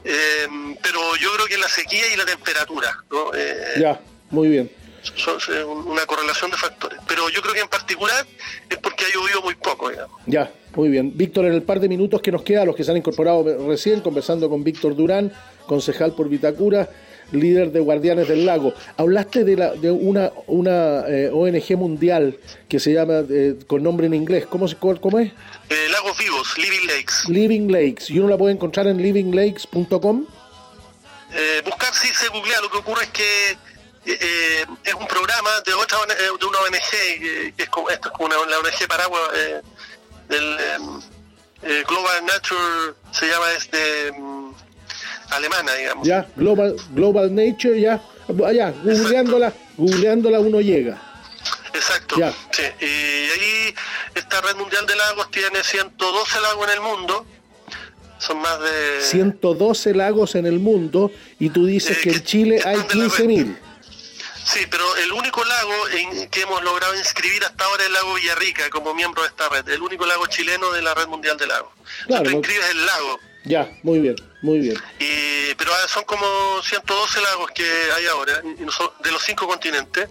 eh, 0.05 0.47
pero 0.83 1.17
yo 1.17 1.33
creo 1.35 1.47
que 1.47 1.59
la 1.59 1.69
sequía 1.69 2.12
y 2.12 2.17
la 2.17 2.25
temperatura. 2.25 3.05
¿no? 3.11 3.31
Eh, 3.35 3.81
ya, 3.81 4.01
muy 4.31 4.49
bien. 4.49 4.71
Son, 5.03 5.37
una 5.87 6.07
correlación 6.07 6.51
de 6.51 6.57
factores. 6.57 6.99
Pero 7.09 7.29
yo 7.29 7.43
creo 7.43 7.55
que 7.55 7.61
en 7.61 7.69
particular 7.69 8.25
es 8.71 8.79
porque 8.79 9.05
ha 9.05 9.15
llovido 9.15 9.43
muy 9.43 9.55
poco. 9.57 9.91
Digamos. 9.91 10.21
Ya, 10.27 10.51
muy 10.77 10.88
bien. 10.88 11.17
Víctor, 11.17 11.47
en 11.47 11.55
el 11.55 11.62
par 11.62 11.81
de 11.81 11.88
minutos 11.88 12.23
que 12.23 12.31
nos 12.31 12.43
queda, 12.43 12.65
los 12.65 12.77
que 12.77 12.85
se 12.85 12.91
han 12.93 12.97
incorporado 12.97 13.69
recién, 13.69 14.01
conversando 14.01 14.49
con 14.49 14.62
Víctor 14.62 14.95
Durán, 14.95 15.33
concejal 15.67 16.15
por 16.15 16.29
Vitacura, 16.29 16.88
líder 17.33 17.73
de 17.73 17.81
Guardianes 17.81 18.29
del 18.29 18.47
Lago. 18.47 18.75
Hablaste 18.97 19.45
de, 19.45 19.57
la, 19.57 19.71
de 19.73 19.90
una, 19.90 20.33
una 20.47 21.05
eh, 21.09 21.31
ONG 21.33 21.77
mundial 21.77 22.38
que 22.68 22.79
se 22.79 22.92
llama 22.92 23.25
eh, 23.29 23.57
con 23.66 23.83
nombre 23.83 24.07
en 24.07 24.14
inglés. 24.14 24.47
¿Cómo, 24.47 24.66
cómo 24.79 25.18
es? 25.18 25.33
Eh, 25.68 25.88
lagos 25.90 26.16
Vivos, 26.18 26.59
Living 26.59 26.87
Lakes. 26.87 27.29
Living 27.29 27.68
Lakes. 27.68 28.11
¿Y 28.11 28.18
uno 28.18 28.29
la 28.29 28.38
puede 28.38 28.55
encontrar 28.55 28.87
en 28.87 28.99
livinglakes.com? 28.99 30.27
buscar 31.64 31.95
si 31.95 32.09
se 32.09 32.29
googlea. 32.29 32.61
Lo 32.61 32.71
que 32.71 32.79
ocurre 32.79 33.05
es 33.05 33.11
que 33.11 33.57
es 34.05 34.95
un 34.95 35.07
programa 35.07 35.51
de 35.64 35.72
otra 35.72 35.99
de 36.07 36.47
una 36.47 36.59
ONG, 36.59 37.55
que 37.57 37.62
es 37.62 37.68
como, 37.70 37.89
esto 37.89 38.09
es 38.09 38.14
como 38.14 38.26
una, 38.26 38.37
la 38.37 38.59
ONG 38.59 38.87
Paraguay 38.87 39.62
del 40.28 41.85
Global 41.87 42.26
Nature, 42.26 42.95
se 43.12 43.28
llama 43.28 43.47
este 43.57 44.12
alemana, 45.37 45.74
digamos. 45.74 46.07
Ya, 46.07 46.26
Global, 46.37 46.76
Global 46.91 47.35
Nature, 47.35 47.80
ya, 47.80 48.01
allá, 48.47 48.72
googleándola, 48.83 49.53
googleándola 49.76 50.41
uno 50.41 50.61
llega. 50.61 51.01
Exacto. 51.74 52.16
Ya. 52.18 52.33
Sí. 52.51 52.62
Y 52.80 52.85
ahí 52.85 53.74
esta 54.14 54.41
red 54.41 54.57
mundial 54.57 54.87
de 54.87 54.97
lagos 54.97 55.30
tiene 55.30 55.62
112 55.62 56.41
lagos 56.41 56.68
en 56.68 56.74
el 56.74 56.80
mundo. 56.80 57.26
Son 58.18 58.39
más 58.41 58.61
de... 58.61 59.01
112 59.03 59.95
lagos 59.95 60.35
en 60.37 60.47
el 60.47 60.61
mundo 60.61 61.11
y 61.41 61.51
tú 61.51 61.66
dices 61.66 61.99
eh, 61.99 62.01
que, 62.03 62.11
en 62.11 62.24
Chile 62.24 62.62
hay 62.64 62.76
15.000. 62.76 63.57
Sí, 64.45 64.66
pero 64.70 64.85
el 64.97 65.12
único 65.12 65.45
lago 65.45 65.89
en 65.89 66.28
que 66.28 66.43
hemos 66.43 66.62
logrado 66.62 66.97
inscribir 66.97 67.45
hasta 67.45 67.64
ahora 67.64 67.83
es 67.83 67.89
el 67.89 67.95
lago 67.95 68.14
Villarrica 68.14 68.70
como 68.70 68.93
miembro 68.95 69.22
de 69.22 69.28
esta 69.28 69.49
red, 69.49 69.68
el 69.68 69.83
único 69.83 70.05
lago 70.05 70.26
chileno 70.26 70.72
de 70.72 70.83
la 70.83 70.95
red 70.95 71.07
mundial 71.07 71.37
de 71.37 71.47
lagos. 71.47 71.72
Claro, 72.07 72.24
Tú 72.24 72.30
inscribes 72.30 72.70
el 72.70 72.87
lago. 72.87 73.20
Ya, 73.45 73.70
muy 73.82 74.01
bien, 74.01 74.16
muy 74.40 74.61
bien. 74.61 74.76
Y, 75.01 75.55
pero 75.57 75.72
son 75.88 76.05
como 76.05 76.24
112 76.62 77.20
lagos 77.20 77.51
que 77.53 77.64
hay 77.64 78.07
ahora, 78.07 78.40
de 78.40 79.11
los 79.11 79.22
cinco 79.22 79.47
continentes, 79.47 80.09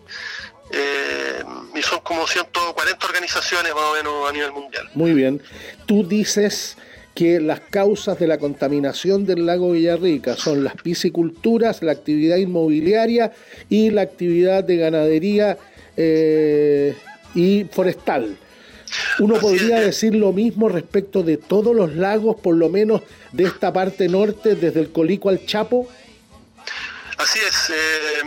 eh, 0.74 1.44
y 1.76 1.82
son 1.82 2.00
como 2.00 2.28
140 2.28 3.06
organizaciones 3.06 3.74
más 3.74 3.84
o 3.84 3.94
menos 3.94 4.30
a 4.30 4.34
nivel 4.34 4.52
mundial. 4.52 4.90
Muy 4.94 5.14
bien. 5.14 5.42
Tú 5.86 6.08
dices 6.08 6.78
que 7.14 7.42
las 7.42 7.60
causas 7.60 8.20
de 8.20 8.28
la 8.28 8.38
contaminación 8.38 9.26
del 9.26 9.46
lago 9.46 9.72
Villarrica 9.72 10.38
son 10.38 10.64
las 10.64 10.76
pisciculturas, 10.76 11.84
la 11.84 11.92
actividad 11.92 12.38
inmobiliaria 12.38 13.34
y 13.70 13.90
la 13.90 14.02
actividad 14.02 14.64
de 14.64 14.78
ganadería 14.78 15.58
eh, 15.98 16.96
y 17.36 17.66
forestal. 17.66 18.38
Uno 19.20 19.36
podría 19.40 19.80
decir 19.80 20.14
lo 20.16 20.32
mismo 20.34 20.70
respecto 20.70 21.24
de 21.24 21.38
todos 21.38 21.76
los 21.76 21.96
lagos, 21.96 22.38
por 22.42 22.56
lo 22.56 22.70
menos 22.70 23.02
de 23.32 23.46
esta 23.46 23.72
parte 23.72 24.08
norte, 24.10 24.56
desde 24.56 24.80
el 24.82 24.92
Colico 24.92 25.30
al 25.30 25.46
Chapo. 25.46 25.88
Así 27.18 27.40
es, 27.40 27.70
eh, 27.70 28.24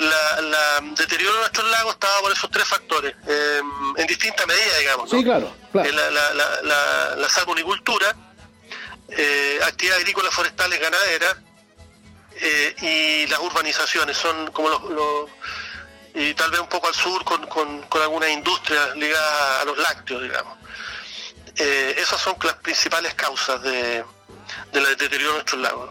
la, 0.00 0.40
la 0.42 0.94
deterioro 0.96 1.32
de 1.34 1.40
nuestros 1.40 1.70
lagos 1.70 1.94
estaba 1.94 2.20
por 2.20 2.32
esos 2.32 2.50
tres 2.50 2.64
factores, 2.64 3.14
eh, 3.26 3.60
en 3.96 4.06
distinta 4.06 4.44
medida, 4.46 4.78
digamos. 4.78 5.12
¿no? 5.12 5.18
Sí, 5.18 5.24
claro, 5.24 5.52
claro. 5.72 5.88
Eh, 5.88 5.92
La, 5.92 6.10
la, 6.10 6.34
la, 6.34 6.62
la, 6.62 7.16
la 7.16 7.28
salmonicultura, 7.28 8.14
eh, 9.08 9.58
actividades 9.64 10.02
agrícolas, 10.02 10.34
forestales, 10.34 10.78
ganaderas 10.80 11.36
eh, 12.40 12.74
y 13.26 13.30
las 13.30 13.40
urbanizaciones 13.40 14.16
son 14.16 14.50
como 14.52 14.68
los, 14.68 14.82
los- 14.90 15.30
y 16.14 16.34
tal 16.34 16.50
vez 16.50 16.60
un 16.60 16.68
poco 16.68 16.88
al 16.88 16.94
sur 16.94 17.24
con, 17.24 17.46
con, 17.46 17.82
con 17.82 18.02
algunas 18.02 18.30
industrias 18.30 18.96
ligadas 18.96 19.62
a 19.62 19.64
los 19.64 19.78
lácteos, 19.78 20.22
digamos. 20.22 20.56
Eh, 21.56 21.96
esas 21.98 22.20
son 22.20 22.36
las 22.44 22.54
principales 22.54 23.14
causas 23.14 23.62
de, 23.62 24.04
de 24.72 24.80
la 24.80 24.88
deterioro 24.90 25.28
de 25.28 25.34
nuestros 25.34 25.60
lagos. 25.60 25.90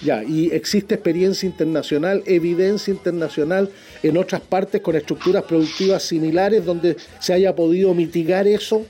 Ya, 0.00 0.22
y 0.22 0.50
existe 0.52 0.94
experiencia 0.94 1.46
internacional, 1.46 2.22
evidencia 2.24 2.92
internacional 2.92 3.72
en 4.02 4.16
otras 4.16 4.40
partes 4.40 4.80
con 4.80 4.94
estructuras 4.94 5.42
productivas 5.42 6.04
similares 6.04 6.64
donde 6.64 6.96
se 7.18 7.32
haya 7.32 7.56
podido 7.56 7.92
mitigar 7.94 8.46
eso. 8.46 8.86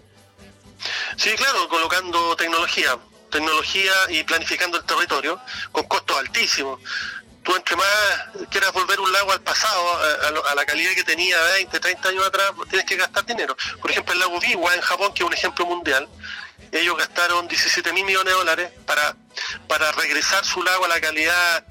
Sí, 1.16 1.30
claro, 1.30 1.66
colocando 1.68 2.36
tecnología, 2.36 2.98
tecnología 3.30 3.92
y 4.10 4.22
planificando 4.24 4.76
el 4.76 4.84
territorio 4.84 5.40
con 5.72 5.84
costos 5.84 6.18
altísimos. 6.18 6.78
Tú 7.42 7.56
entre 7.56 7.76
más 7.76 7.86
quieras 8.50 8.72
volver 8.72 9.00
un 9.00 9.10
lago 9.12 9.32
al 9.32 9.40
pasado, 9.40 9.92
a, 9.94 10.28
a 10.28 10.30
lo- 10.32 10.46
a 10.46 10.54
la 10.54 10.66
calidad 10.66 10.92
que 10.94 11.04
tenía 11.04 11.40
20, 11.54 11.80
30 11.80 12.08
años 12.10 12.26
atrás, 12.26 12.50
tienes 12.68 12.86
que 12.86 12.96
gastar 12.96 13.24
dinero. 13.24 13.56
Por 13.80 13.90
ejemplo, 13.90 14.12
el 14.12 14.20
lago 14.20 14.38
Biwa 14.40 14.74
en 14.74 14.80
Japón, 14.82 15.12
que 15.14 15.22
es 15.22 15.26
un 15.26 15.32
ejemplo 15.32 15.64
mundial, 15.64 16.06
ellos 16.72 16.96
gastaron 16.98 17.48
17 17.48 17.92
mil 17.94 18.04
millones 18.04 18.32
de 18.34 18.38
dólares 18.38 18.70
para, 18.84 19.16
para 19.66 19.90
regresar 19.92 20.44
su 20.44 20.62
lago 20.62 20.84
a 20.84 20.88
la 20.88 21.00
calidad, 21.00 21.64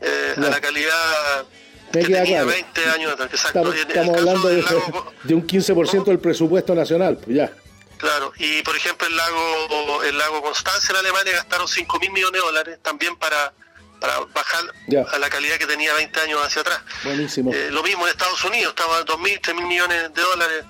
eh, 0.00 0.34
Ya. 0.36 0.46
a 0.46 0.50
la 0.50 0.60
calidad 0.60 1.44
que 1.92 2.00
tenía 2.02 2.24
claro. 2.24 2.46
20 2.46 2.86
años 2.90 3.12
atrás. 3.12 3.30
Exacto. 3.32 3.58
Estamos, 3.72 3.74
estamos 3.76 4.16
hablando 4.18 4.48
de, 4.48 4.54
del 4.56 4.64
lago- 4.64 5.12
de 5.24 5.34
un 5.34 5.46
15% 5.46 6.04
del 6.04 6.18
presupuesto 6.20 6.74
nacional. 6.74 7.16
pues 7.16 7.36
ya. 7.36 7.50
Claro, 7.98 8.32
y 8.36 8.62
por 8.62 8.76
ejemplo 8.76 9.06
el 9.06 9.16
lago 9.16 10.02
el 10.02 10.18
lago 10.18 10.42
Constancia 10.42 10.90
en 10.92 10.96
Alemania 10.98 11.32
gastaron 11.34 11.66
5 11.66 11.98
mil 12.00 12.10
millones 12.10 12.40
de 12.40 12.46
dólares 12.46 12.78
también 12.82 13.16
para, 13.16 13.52
para 14.04 14.20
bajar 14.34 14.64
Ya. 14.86 15.02
a 15.02 15.18
la 15.18 15.30
calidad 15.30 15.56
que 15.56 15.66
tenía 15.66 15.94
20 15.94 16.20
años 16.20 16.38
hacia 16.44 16.60
atrás. 16.60 16.80
Buenísimo. 17.04 17.52
Eh, 17.54 17.68
lo 17.70 17.82
mismo 17.82 18.04
en 18.06 18.10
Estados 18.10 18.44
Unidos, 18.44 18.74
estaba 18.76 19.02
2 19.02 19.18
mil, 19.20 19.40
3 19.40 19.56
mil 19.56 19.66
millones 19.66 20.12
de 20.14 20.22
dólares, 20.22 20.64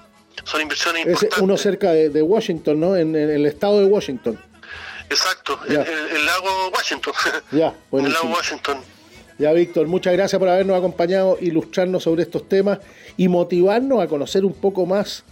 son 0.45 0.61
inversiones 0.61 1.03
Es 1.03 1.09
importantes. 1.15 1.43
uno 1.43 1.57
cerca 1.57 1.91
de, 1.91 2.11
de 2.11 2.23
Washington, 2.23 2.79
¿no? 2.79 2.97
En, 2.97 3.17
en 3.17 3.31
el 3.31 3.45
estado 3.47 3.81
de 3.81 3.87
Washington. 3.87 4.39
Exacto, 5.11 5.59
el, 5.69 6.25
lago 6.25 6.69
Washington. 6.71 7.13
Ya, 7.51 7.59
el 7.59 7.59
lago 7.59 7.77
buenísimo. 7.91 8.35
Washington. 8.35 8.79
Ya, 9.39 9.53
Víctor, 9.53 9.89
muchas 9.89 10.13
gracias 10.13 10.39
por 10.39 10.49
habernos 10.49 10.79
acompañado, 10.79 11.37
ilustrarnos 11.41 12.05
sobre 12.05 12.23
estos 12.23 12.49
temas 12.49 12.79
y 13.17 13.27
motivarnos 13.27 14.01
a 14.01 14.07
conocer 14.07 14.45
un 14.45 14.55
poco 14.55 14.87
más 14.87 15.25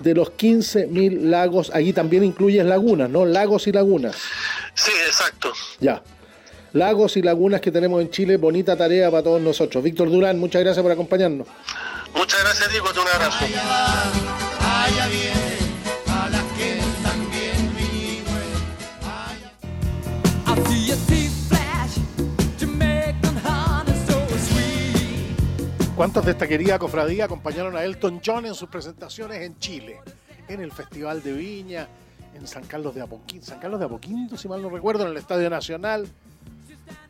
de 0.00 0.14
los 0.14 0.32
15.000 0.32 1.20
lagos. 1.28 1.70
Allí 1.74 1.92
también 1.92 2.24
incluyes 2.24 2.64
lagunas, 2.64 3.10
¿no? 3.10 3.26
Lagos 3.26 3.66
y 3.66 3.72
lagunas. 3.72 4.16
Sí, 4.74 4.92
exacto. 5.06 5.52
Ya. 5.80 6.02
Lagos 6.72 7.18
y 7.18 7.22
lagunas 7.22 7.60
que 7.60 7.70
tenemos 7.70 8.00
en 8.00 8.10
Chile, 8.10 8.38
bonita 8.38 8.76
tarea 8.76 9.10
para 9.10 9.22
todos 9.22 9.42
nosotros. 9.42 9.84
Víctor 9.84 10.10
Durán, 10.10 10.38
muchas 10.38 10.62
gracias 10.62 10.82
por 10.82 10.90
acompañarnos. 10.90 11.46
Muchas 12.14 12.40
gracias, 12.42 12.70
Diego, 12.70 12.86
un 12.90 13.08
abrazo. 13.14 13.44
allá 13.44 15.06
viene 15.08 15.56
a 16.08 16.28
la 16.30 16.42
que 16.56 16.80
también 17.02 17.74
vive. 17.76 18.22
I 20.46 20.68
see 20.68 20.92
a 20.92 20.96
teeth 21.06 21.32
flash, 21.48 21.98
Jamaican 22.58 23.36
honey 23.44 23.94
so 24.06 24.26
sweet. 24.38 25.94
¿Cuántos 25.94 26.24
de 26.24 26.30
esta 26.30 26.48
querida 26.48 26.78
cofradía 26.78 27.26
acompañaron 27.26 27.76
a 27.76 27.84
Elton 27.84 28.22
John 28.24 28.46
en 28.46 28.54
sus 28.54 28.70
presentaciones 28.70 29.42
en 29.42 29.58
Chile? 29.58 30.00
En 30.48 30.60
el 30.60 30.72
Festival 30.72 31.22
de 31.22 31.32
Viña, 31.32 31.86
en 32.34 32.46
San 32.46 32.64
Carlos 32.64 32.94
de 32.94 33.02
Apoquindo, 33.02 33.44
San 33.44 33.60
Carlos 33.60 33.78
de 33.78 33.86
Apoquindo, 33.86 34.38
si 34.38 34.48
mal 34.48 34.62
no 34.62 34.70
recuerdo, 34.70 35.04
en 35.04 35.10
el 35.10 35.16
Estadio 35.18 35.50
Nacional. 35.50 36.08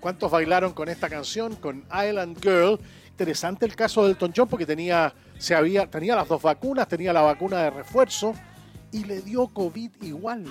¿Cuántos 0.03 0.33
bailaron 0.33 0.73
con 0.73 0.89
esta 0.89 1.09
canción, 1.09 1.55
con 1.55 1.85
Island 1.87 2.37
Girl? 2.43 2.81
Interesante 3.11 3.65
el 3.65 3.77
caso 3.77 4.03
de 4.03 4.11
Elton 4.11 4.33
John 4.37 4.49
porque 4.49 4.67
tenía, 4.67 5.15
se 5.39 5.55
había, 5.55 5.87
tenía 5.87 6.17
las 6.17 6.27
dos 6.27 6.43
vacunas, 6.43 6.89
tenía 6.89 7.13
la 7.13 7.21
vacuna 7.21 7.63
de 7.63 7.71
refuerzo 7.71 8.35
y 8.91 9.05
le 9.05 9.23
dio 9.23 9.47
COVID 9.47 9.93
igual. 10.03 10.45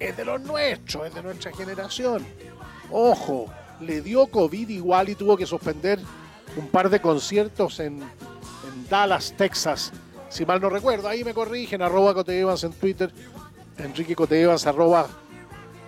Es 0.00 0.16
de 0.16 0.24
los 0.24 0.40
nuestros, 0.40 1.06
es 1.06 1.14
de 1.14 1.22
nuestra 1.22 1.52
generación. 1.52 2.24
Ojo, 2.90 3.52
le 3.78 4.00
dio 4.00 4.26
COVID 4.28 4.70
igual 4.70 5.10
y 5.10 5.16
tuvo 5.16 5.36
que 5.36 5.44
suspender 5.44 6.00
un 6.56 6.68
par 6.68 6.88
de 6.88 6.98
conciertos 6.98 7.78
en, 7.78 8.02
Dallas, 8.88 9.34
Texas. 9.36 9.92
Si 10.30 10.46
mal 10.46 10.62
no 10.62 10.70
recuerdo, 10.70 11.08
ahí 11.08 11.24
me 11.24 11.34
corrigen, 11.34 11.82
arroba 11.82 12.14
Coteevans 12.14 12.64
en 12.64 12.72
Twitter, 12.72 13.12
Enrique 13.76 14.16
Coteevans 14.16 14.66
arroba 14.66 15.08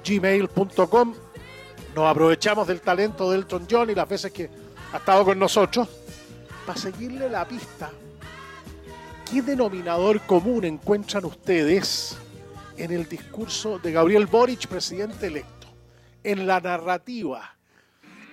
gmail.com. 0.07 1.15
Nos 1.95 2.11
aprovechamos 2.11 2.67
del 2.67 2.81
talento 2.81 3.31
de 3.31 3.37
Elton 3.39 3.69
John 3.71 3.89
y 3.89 3.95
las 3.95 4.09
veces 4.09 4.33
que 4.33 4.51
ha 4.93 4.97
estado 4.97 5.25
con 5.25 5.39
nosotros 5.39 5.89
para 6.67 6.79
seguirle 6.79 7.31
la 7.31 7.47
pista. 7.47 7.93
¿Qué 9.31 9.43
denominador 9.43 10.21
común 10.23 10.65
encuentran 10.65 11.25
ustedes 11.25 12.19
en 12.77 12.91
el 12.91 13.09
discurso 13.09 13.79
de 13.79 13.93
Gabriel 13.93 14.27
Boric, 14.27 14.67
presidente 14.67 15.29
electo? 15.29 15.69
En 16.25 16.49
la 16.49 16.59
narrativa, 16.59 17.55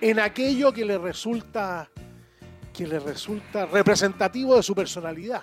en 0.00 0.18
aquello 0.18 0.72
que 0.72 0.84
le 0.84 0.98
resulta 0.98 1.88
que 2.72 2.86
le 2.86 2.98
resulta 2.98 3.66
representativo 3.66 4.56
de 4.56 4.62
su 4.62 4.74
personalidad, 4.74 5.42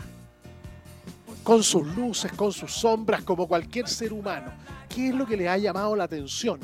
con 1.43 1.63
sus 1.63 1.87
luces, 1.95 2.33
con 2.33 2.51
sus 2.51 2.73
sombras, 2.73 3.23
como 3.23 3.47
cualquier 3.47 3.87
ser 3.87 4.11
humano. 4.11 4.51
¿Qué 4.89 5.09
es 5.09 5.15
lo 5.15 5.25
que 5.25 5.37
le 5.37 5.47
ha 5.47 5.57
llamado 5.57 5.95
la 5.95 6.03
atención 6.05 6.59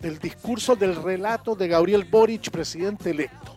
del 0.00 0.18
discurso, 0.18 0.74
del 0.74 0.96
relato 0.96 1.54
de 1.54 1.68
Gabriel 1.68 2.04
Boric, 2.04 2.50
presidente 2.50 3.10
electo? 3.10 3.56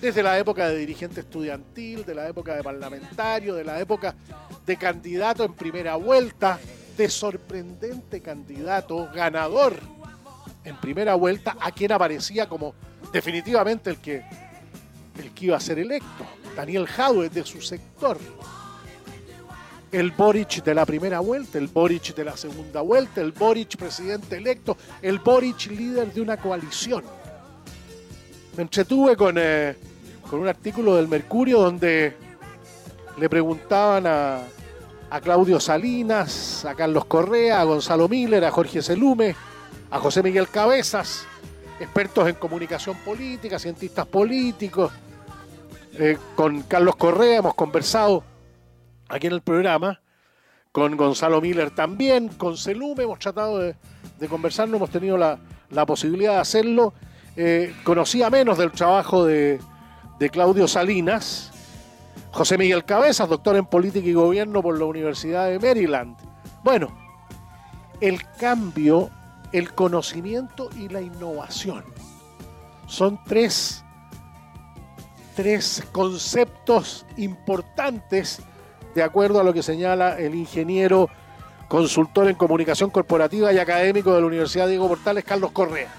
Desde 0.00 0.22
la 0.22 0.38
época 0.38 0.68
de 0.68 0.76
dirigente 0.76 1.20
estudiantil, 1.20 2.04
de 2.04 2.14
la 2.14 2.28
época 2.28 2.54
de 2.54 2.62
parlamentario, 2.62 3.54
de 3.54 3.64
la 3.64 3.80
época 3.80 4.14
de 4.66 4.76
candidato 4.76 5.44
en 5.44 5.54
primera 5.54 5.96
vuelta, 5.96 6.58
de 6.96 7.08
sorprendente 7.08 8.20
candidato, 8.20 9.08
ganador 9.14 9.74
en 10.64 10.76
primera 10.76 11.14
vuelta, 11.14 11.56
a 11.60 11.70
quien 11.72 11.92
aparecía 11.92 12.48
como 12.48 12.74
definitivamente 13.12 13.90
el 13.90 13.98
que, 13.98 14.24
el 15.18 15.32
que 15.32 15.46
iba 15.46 15.56
a 15.56 15.60
ser 15.60 15.78
electo, 15.78 16.24
Daniel 16.56 16.86
Jadwe, 16.86 17.28
de 17.28 17.44
su 17.44 17.60
sector. 17.60 18.18
El 19.94 20.10
Boric 20.10 20.64
de 20.64 20.74
la 20.74 20.84
primera 20.84 21.20
vuelta, 21.20 21.56
el 21.56 21.68
Boric 21.68 22.16
de 22.16 22.24
la 22.24 22.36
segunda 22.36 22.80
vuelta, 22.80 23.20
el 23.20 23.30
Boric 23.30 23.76
presidente 23.76 24.36
electo, 24.36 24.76
el 25.00 25.20
Boric 25.20 25.66
líder 25.66 26.12
de 26.12 26.20
una 26.20 26.36
coalición. 26.36 27.04
Me 28.56 28.64
entretuve 28.64 29.14
con, 29.14 29.36
eh, 29.38 29.76
con 30.28 30.40
un 30.40 30.48
artículo 30.48 30.96
del 30.96 31.06
Mercurio 31.06 31.60
donde 31.60 32.12
le 33.16 33.28
preguntaban 33.28 34.08
a, 34.08 34.40
a 35.10 35.20
Claudio 35.20 35.60
Salinas, 35.60 36.64
a 36.64 36.74
Carlos 36.74 37.04
Correa, 37.04 37.60
a 37.60 37.62
Gonzalo 37.64 38.08
Miller, 38.08 38.44
a 38.44 38.50
Jorge 38.50 38.82
Selume, 38.82 39.36
a 39.92 40.00
José 40.00 40.24
Miguel 40.24 40.48
Cabezas, 40.48 41.24
expertos 41.78 42.28
en 42.28 42.34
comunicación 42.34 42.96
política, 43.04 43.60
cientistas 43.60 44.06
políticos. 44.06 44.90
Eh, 45.92 46.18
con 46.34 46.62
Carlos 46.62 46.96
Correa 46.96 47.36
hemos 47.36 47.54
conversado 47.54 48.33
aquí 49.14 49.28
en 49.28 49.32
el 49.34 49.42
programa, 49.42 50.00
con 50.72 50.96
Gonzalo 50.96 51.40
Miller 51.40 51.70
también, 51.70 52.28
con 52.28 52.56
Selume 52.56 53.04
hemos 53.04 53.20
tratado 53.20 53.58
de, 53.58 53.76
conversar, 54.28 54.68
no 54.68 54.76
hemos 54.76 54.90
tenido 54.90 55.16
la, 55.16 55.38
posibilidad 55.86 56.32
de 56.32 56.38
hacerlo. 56.40 56.94
Eh, 57.36 57.74
conocía 57.84 58.28
menos 58.28 58.58
del 58.58 58.72
trabajo 58.72 59.24
de, 59.24 59.60
Claudio 60.32 60.66
Salinas, 60.66 61.52
José 62.32 62.56
Miguel 62.58 62.84
Cabezas, 62.84 63.28
doctor 63.28 63.56
en 63.56 63.66
política 63.66 64.08
y 64.08 64.14
gobierno 64.14 64.62
por 64.62 64.78
la 64.78 64.86
Universidad 64.86 65.48
de 65.48 65.58
Maryland. 65.58 66.16
Bueno, 66.64 66.88
el 68.00 68.20
cambio, 68.38 69.10
el 69.52 69.74
conocimiento 69.74 70.70
y 70.76 70.88
la 70.88 71.02
innovación 71.02 71.84
son 72.86 73.20
tres 73.24 73.84
conceptos 75.92 77.04
importantes 77.18 78.40
de 78.94 79.02
acuerdo 79.02 79.40
a 79.40 79.44
lo 79.44 79.52
que 79.52 79.62
señala 79.62 80.18
el 80.18 80.34
ingeniero 80.34 81.08
consultor 81.68 82.28
en 82.28 82.36
comunicación 82.36 82.90
corporativa 82.90 83.52
y 83.52 83.58
académico 83.58 84.14
de 84.14 84.20
la 84.20 84.26
Universidad 84.26 84.68
Diego 84.68 84.88
Portales, 84.88 85.24
Carlos 85.24 85.50
Correa. 85.50 85.92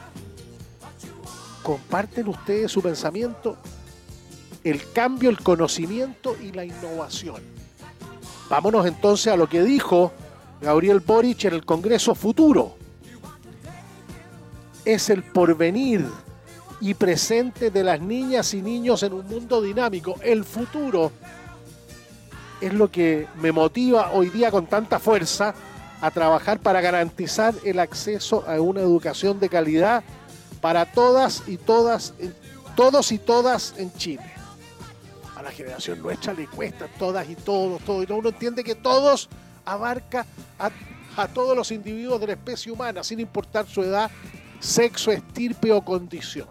¿Comparten 1.61 2.27
ustedes 2.27 2.71
su 2.71 2.81
pensamiento? 2.81 3.57
El 4.63 4.91
cambio, 4.93 5.29
el 5.29 5.39
conocimiento 5.39 6.35
y 6.41 6.51
la 6.51 6.63
innovación. 6.63 7.41
Vámonos 8.49 8.85
entonces 8.85 9.33
a 9.33 9.37
lo 9.37 9.49
que 9.49 9.63
dijo 9.63 10.11
Gabriel 10.61 10.99
Boric 10.99 11.45
en 11.45 11.55
el 11.55 11.65
Congreso 11.65 12.15
Futuro. 12.15 12.75
Es 14.85 15.09
el 15.09 15.23
porvenir 15.23 16.05
y 16.79 16.93
presente 16.93 17.71
de 17.71 17.83
las 17.83 17.99
niñas 17.99 18.53
y 18.53 18.61
niños 18.61 19.01
en 19.03 19.13
un 19.13 19.27
mundo 19.27 19.61
dinámico. 19.61 20.15
El 20.21 20.43
futuro 20.43 21.11
es 22.61 22.73
lo 22.73 22.89
que 22.91 23.27
me 23.41 23.51
motiva 23.51 24.11
hoy 24.11 24.29
día 24.29 24.51
con 24.51 24.67
tanta 24.67 24.99
fuerza 24.99 25.53
a 26.01 26.11
trabajar 26.11 26.59
para 26.59 26.81
garantizar 26.81 27.53
el 27.63 27.79
acceso 27.79 28.43
a 28.47 28.59
una 28.59 28.81
educación 28.81 29.39
de 29.39 29.49
calidad 29.49 30.03
para 30.61 30.85
todas 30.85 31.43
y 31.47 31.57
todas, 31.57 32.13
todos 32.75 33.11
y 33.11 33.17
todas 33.19 33.73
en 33.77 33.93
Chile. 33.93 34.23
A 35.35 35.41
la 35.43 35.51
generación 35.51 36.01
nuestra 36.01 36.33
le 36.33 36.47
cuesta 36.47 36.87
todas 36.97 37.29
y 37.29 37.35
todos, 37.35 37.81
todo 37.83 38.01
y 38.03 38.05
todo. 38.05 38.17
Uno 38.17 38.29
entiende 38.29 38.63
que 38.63 38.75
todos 38.75 39.29
abarca 39.65 40.25
a, 40.59 41.27
todos 41.27 41.55
los 41.55 41.71
individuos 41.71 42.19
de 42.19 42.27
la 42.27 42.33
especie 42.33 42.71
humana, 42.71 43.03
sin 43.03 43.19
importar 43.19 43.67
su 43.67 43.81
edad, 43.83 44.09
sexo, 44.59 45.11
estirpe 45.11 45.71
o 45.71 45.81
condición. 45.83 46.47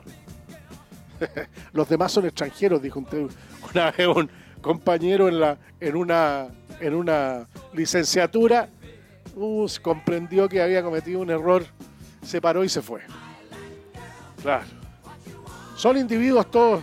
los 1.72 1.88
demás 1.88 2.12
son 2.12 2.26
extranjeros, 2.26 2.80
dijo 2.82 2.98
un- 2.98 3.30
una 3.72 3.90
vez 3.90 4.06
un 4.06 4.30
compañero 4.64 5.28
en, 5.28 5.40
la, 5.40 5.58
en, 5.78 5.94
una, 5.94 6.48
en 6.80 6.94
una 6.94 7.46
licenciatura. 7.74 8.70
Comprendió 9.82 10.48
que 10.48 10.62
había 10.62 10.82
cometido 10.82 11.20
un 11.20 11.30
error, 11.30 11.66
se 12.24 12.40
paró 12.40 12.64
y 12.64 12.68
se 12.68 12.80
fue. 12.80 13.02
Claro. 14.40 14.64
Son 15.76 15.96
individuos 15.98 16.50
todos, 16.50 16.82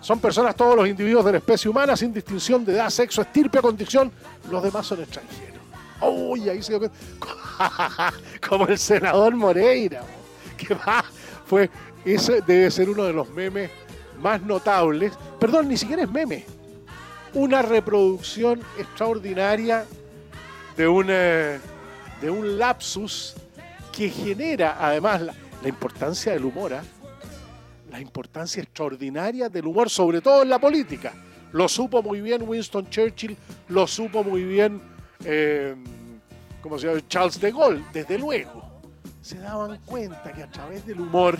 son 0.00 0.20
personas 0.20 0.54
todos 0.54 0.76
los 0.76 0.86
individuos 0.86 1.24
de 1.24 1.32
la 1.32 1.38
especie 1.38 1.70
humana 1.70 1.96
sin 1.96 2.12
distinción 2.12 2.64
de 2.64 2.74
edad, 2.74 2.90
sexo, 2.90 3.22
estirpe 3.22 3.58
o 3.58 3.62
condición. 3.62 4.12
Los 4.50 4.62
demás 4.62 4.86
son 4.86 5.00
extranjeros. 5.02 5.62
Uy, 6.00 6.48
ahí 6.48 6.62
se 6.62 6.78
dio 6.78 6.78
cuenta. 6.78 6.96
Como 8.48 8.66
el 8.66 8.78
senador 8.78 9.34
Moreira. 9.34 10.02
Que 10.56 10.74
va, 10.74 11.04
fue, 11.46 11.70
ese 12.04 12.40
debe 12.42 12.70
ser 12.70 12.88
uno 12.88 13.04
de 13.04 13.14
los 13.14 13.28
memes 13.30 13.70
más 14.20 14.42
notables. 14.42 15.12
Perdón, 15.40 15.68
ni 15.68 15.76
siquiera 15.76 16.02
es 16.02 16.10
meme. 16.10 16.44
Una 17.34 17.62
reproducción 17.62 18.60
extraordinaria 18.78 19.84
de 20.76 20.88
un, 20.88 21.06
eh, 21.08 21.58
de 22.20 22.30
un 22.30 22.58
lapsus 22.58 23.34
que 23.92 24.08
genera 24.08 24.76
además 24.80 25.20
la, 25.20 25.34
la 25.62 25.68
importancia 25.68 26.32
del 26.32 26.44
humor. 26.44 26.74
¿ah? 26.74 26.82
la 27.94 28.00
importancia 28.00 28.60
extraordinaria 28.60 29.48
del 29.48 29.66
humor, 29.66 29.88
sobre 29.88 30.20
todo 30.20 30.42
en 30.42 30.48
la 30.48 30.58
política. 30.58 31.12
Lo 31.52 31.68
supo 31.68 32.02
muy 32.02 32.20
bien 32.20 32.42
Winston 32.42 32.90
Churchill, 32.90 33.36
lo 33.68 33.86
supo 33.86 34.24
muy 34.24 34.42
bien, 34.42 34.82
¿cómo 36.60 36.76
se 36.76 36.88
llama? 36.88 37.00
Charles 37.06 37.40
de 37.40 37.52
Gaulle, 37.52 37.84
desde 37.92 38.18
luego. 38.18 38.82
Se 39.22 39.38
daban 39.38 39.78
cuenta 39.86 40.32
que 40.32 40.42
a 40.42 40.50
través 40.50 40.84
del 40.84 41.02
humor, 41.02 41.38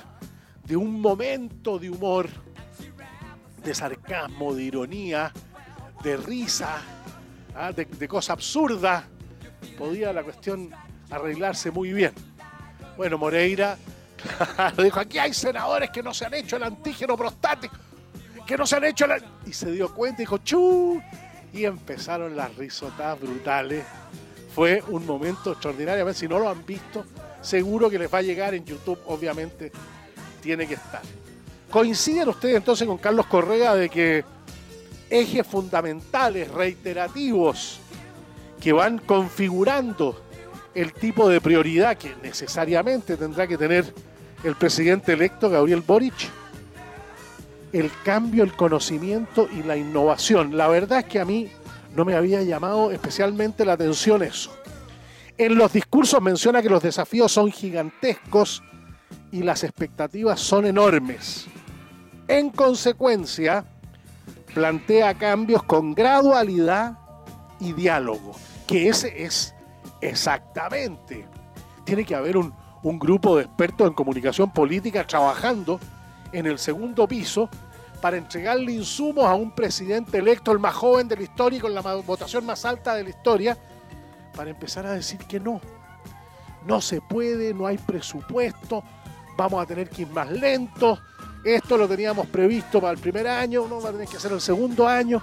de 0.64 0.76
un 0.76 1.00
momento 1.00 1.76
de 1.76 1.90
humor, 1.90 2.28
de 3.64 3.74
sarcasmo, 3.74 4.54
de 4.54 4.62
ironía, 4.62 5.32
de 6.04 6.16
risa, 6.18 6.82
¿ah? 7.56 7.72
de, 7.72 7.86
de 7.86 8.06
cosa 8.06 8.34
absurda, 8.34 9.08
podía 9.78 10.12
la 10.12 10.22
cuestión 10.22 10.70
arreglarse 11.10 11.70
muy 11.70 11.92
bien. 11.92 12.12
Bueno, 12.96 13.18
Moreira 13.18 13.76
dijo, 14.82 15.00
aquí 15.00 15.18
hay 15.18 15.32
senadores 15.32 15.90
que 15.90 16.02
no 16.02 16.14
se 16.14 16.26
han 16.26 16.34
hecho 16.34 16.56
el 16.56 16.64
antígeno 16.64 17.16
prostático, 17.16 17.74
que 18.46 18.56
no 18.56 18.66
se 18.66 18.76
han 18.76 18.84
hecho 18.84 19.06
el... 19.06 19.22
Y 19.46 19.52
se 19.52 19.72
dio 19.72 19.92
cuenta 19.92 20.22
y 20.22 20.24
dijo, 20.24 20.38
¡chu! 20.38 21.02
Y 21.52 21.64
empezaron 21.64 22.36
las 22.36 22.54
risotadas 22.56 23.20
brutales. 23.20 23.84
Fue 24.54 24.82
un 24.88 25.06
momento 25.06 25.52
extraordinario. 25.52 26.02
A 26.02 26.06
ver, 26.06 26.14
si 26.14 26.28
no 26.28 26.38
lo 26.38 26.48
han 26.48 26.64
visto, 26.64 27.04
seguro 27.40 27.88
que 27.90 27.98
les 27.98 28.12
va 28.12 28.18
a 28.18 28.22
llegar 28.22 28.54
en 28.54 28.64
YouTube, 28.64 28.98
obviamente 29.06 29.72
tiene 30.42 30.66
que 30.66 30.74
estar. 30.74 31.02
¿Coinciden 31.70 32.28
ustedes 32.28 32.56
entonces 32.56 32.86
con 32.86 32.98
Carlos 32.98 33.26
Correa 33.26 33.74
de 33.74 33.88
que 33.88 34.24
ejes 35.14 35.46
fundamentales, 35.46 36.50
reiterativos, 36.50 37.78
que 38.60 38.72
van 38.72 38.98
configurando 38.98 40.20
el 40.74 40.92
tipo 40.92 41.28
de 41.28 41.40
prioridad 41.40 41.96
que 41.96 42.16
necesariamente 42.20 43.16
tendrá 43.16 43.46
que 43.46 43.56
tener 43.56 43.94
el 44.42 44.56
presidente 44.56 45.12
electo 45.12 45.48
Gabriel 45.48 45.82
Boric, 45.86 46.14
el 47.72 47.90
cambio, 48.04 48.42
el 48.42 48.54
conocimiento 48.54 49.48
y 49.52 49.62
la 49.62 49.76
innovación. 49.76 50.56
La 50.56 50.66
verdad 50.66 51.00
es 51.00 51.04
que 51.04 51.20
a 51.20 51.24
mí 51.24 51.48
no 51.94 52.04
me 52.04 52.16
había 52.16 52.42
llamado 52.42 52.90
especialmente 52.90 53.64
la 53.64 53.74
atención 53.74 54.22
eso. 54.22 54.52
En 55.38 55.56
los 55.56 55.72
discursos 55.72 56.20
menciona 56.20 56.60
que 56.60 56.68
los 56.68 56.82
desafíos 56.82 57.30
son 57.30 57.52
gigantescos 57.52 58.62
y 59.30 59.42
las 59.42 59.62
expectativas 59.62 60.40
son 60.40 60.66
enormes. 60.66 61.46
En 62.26 62.50
consecuencia, 62.50 63.64
plantea 64.54 65.14
cambios 65.14 65.62
con 65.64 65.94
gradualidad 65.94 66.96
y 67.60 67.72
diálogo, 67.72 68.32
que 68.66 68.88
ese 68.88 69.24
es 69.24 69.54
exactamente. 70.00 71.26
Tiene 71.84 72.04
que 72.04 72.14
haber 72.14 72.36
un, 72.36 72.54
un 72.82 72.98
grupo 72.98 73.36
de 73.36 73.44
expertos 73.44 73.88
en 73.88 73.94
comunicación 73.94 74.50
política 74.52 75.06
trabajando 75.06 75.80
en 76.32 76.46
el 76.46 76.58
segundo 76.58 77.06
piso 77.08 77.48
para 78.00 78.16
entregarle 78.16 78.72
insumos 78.72 79.24
a 79.24 79.34
un 79.34 79.50
presidente 79.50 80.18
electo, 80.18 80.52
el 80.52 80.58
más 80.58 80.74
joven 80.74 81.08
de 81.08 81.16
la 81.16 81.22
historia 81.22 81.56
y 81.56 81.60
con 81.60 81.74
la 81.74 81.80
votación 81.80 82.44
más 82.44 82.64
alta 82.64 82.94
de 82.94 83.04
la 83.04 83.10
historia, 83.10 83.56
para 84.36 84.50
empezar 84.50 84.84
a 84.86 84.92
decir 84.92 85.18
que 85.20 85.40
no. 85.40 85.60
No 86.66 86.80
se 86.80 87.00
puede, 87.00 87.54
no 87.54 87.66
hay 87.66 87.78
presupuesto, 87.78 88.84
vamos 89.36 89.62
a 89.62 89.66
tener 89.66 89.88
que 89.88 90.02
ir 90.02 90.08
más 90.08 90.30
lentos, 90.30 91.00
esto 91.44 91.76
lo 91.76 91.86
teníamos 91.86 92.26
previsto 92.26 92.80
para 92.80 92.92
el 92.92 92.98
primer 92.98 93.28
año, 93.28 93.66
no 93.68 93.80
va 93.80 93.90
a 93.90 93.92
tener 93.92 94.08
que 94.08 94.16
hacer 94.16 94.32
el 94.32 94.40
segundo 94.40 94.88
año. 94.88 95.22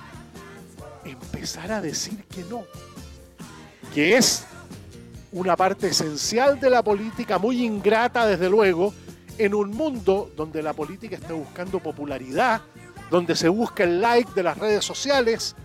Empezar 1.03 1.71
a 1.71 1.81
decir 1.81 2.23
que 2.25 2.43
no. 2.43 2.63
Que 3.93 4.17
es 4.17 4.45
una 5.31 5.55
parte 5.55 5.87
esencial 5.87 6.59
de 6.59 6.69
la 6.69 6.83
política, 6.83 7.39
muy 7.39 7.65
ingrata 7.65 8.27
desde 8.27 8.49
luego, 8.49 8.93
en 9.37 9.55
un 9.55 9.71
mundo 9.71 10.31
donde 10.35 10.61
la 10.61 10.73
política 10.73 11.15
está 11.15 11.33
buscando 11.33 11.79
popularidad, 11.79 12.61
donde 13.09 13.35
se 13.35 13.49
busca 13.49 13.83
el 13.83 13.99
like 13.99 14.31
de 14.35 14.43
las 14.43 14.57
redes 14.57 14.85
sociales, 14.85 15.55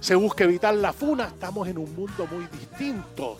se 0.00 0.14
busca 0.14 0.44
evitar 0.44 0.74
la 0.74 0.92
funa, 0.92 1.24
estamos 1.26 1.66
en 1.66 1.78
un 1.78 1.94
mundo 1.94 2.28
muy 2.30 2.46
distinto, 2.46 3.36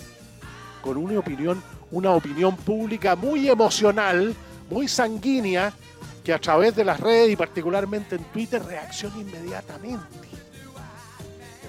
con 0.83 0.97
una 0.97 1.18
opinión, 1.18 1.62
una 1.91 2.11
opinión 2.12 2.57
pública 2.57 3.14
muy 3.14 3.49
emocional, 3.49 4.35
muy 4.70 4.89
sanguínea, 4.89 5.72
que 6.25 6.33
a 6.33 6.39
través 6.39 6.75
de 6.75 6.85
las 6.85 6.99
redes 6.99 7.31
y 7.31 7.37
particularmente 7.37 8.16
en 8.16 8.25
Twitter 8.25 8.64
reacciona 8.64 9.18
inmediatamente. 9.18 10.29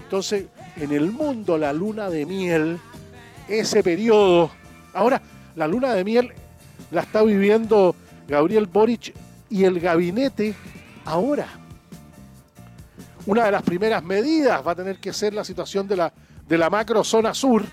Entonces, 0.01 0.45
en 0.77 0.91
el 0.93 1.11
mundo 1.11 1.57
la 1.57 1.73
luna 1.73 2.09
de 2.09 2.25
miel 2.25 2.79
ese 3.49 3.83
periodo. 3.83 4.49
Ahora, 4.93 5.21
la 5.55 5.67
luna 5.67 5.93
de 5.93 6.05
miel 6.05 6.31
la 6.91 7.01
está 7.01 7.21
viviendo 7.21 7.95
Gabriel 8.27 8.65
Boric 8.67 9.13
y 9.49 9.65
el 9.65 9.79
gabinete 9.79 10.55
ahora. 11.03 11.47
Una 13.25 13.45
de 13.45 13.51
las 13.51 13.63
primeras 13.63 14.03
medidas 14.03 14.65
va 14.65 14.71
a 14.71 14.75
tener 14.75 14.99
que 14.99 15.11
ser 15.11 15.33
la 15.33 15.43
situación 15.43 15.87
de 15.87 15.97
la, 15.97 16.13
de 16.47 16.57
la 16.57 16.69
macro 16.69 17.03
zona 17.03 17.33
sur, 17.33 17.63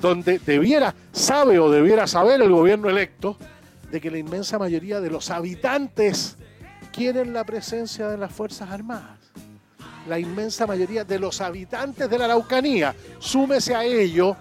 donde 0.00 0.38
debiera, 0.38 0.94
sabe 1.12 1.58
o 1.58 1.70
debiera 1.70 2.06
saber 2.06 2.42
el 2.42 2.50
gobierno 2.50 2.90
electo, 2.90 3.38
de 3.90 4.00
que 4.00 4.10
la 4.10 4.18
inmensa 4.18 4.58
mayoría 4.58 5.00
de 5.00 5.10
los 5.10 5.30
habitantes 5.30 6.36
quieren 6.92 7.32
la 7.32 7.44
presencia 7.44 8.08
de 8.08 8.18
las 8.18 8.32
Fuerzas 8.32 8.70
Armadas. 8.70 9.18
La 10.08 10.18
inmensa 10.18 10.66
mayoría 10.66 11.04
de 11.04 11.18
los 11.18 11.40
habitantes 11.40 12.08
de 12.08 12.18
la 12.18 12.26
Araucanía, 12.26 12.94
súmese 13.18 13.74
a 13.74 13.84
ello 13.84 14.36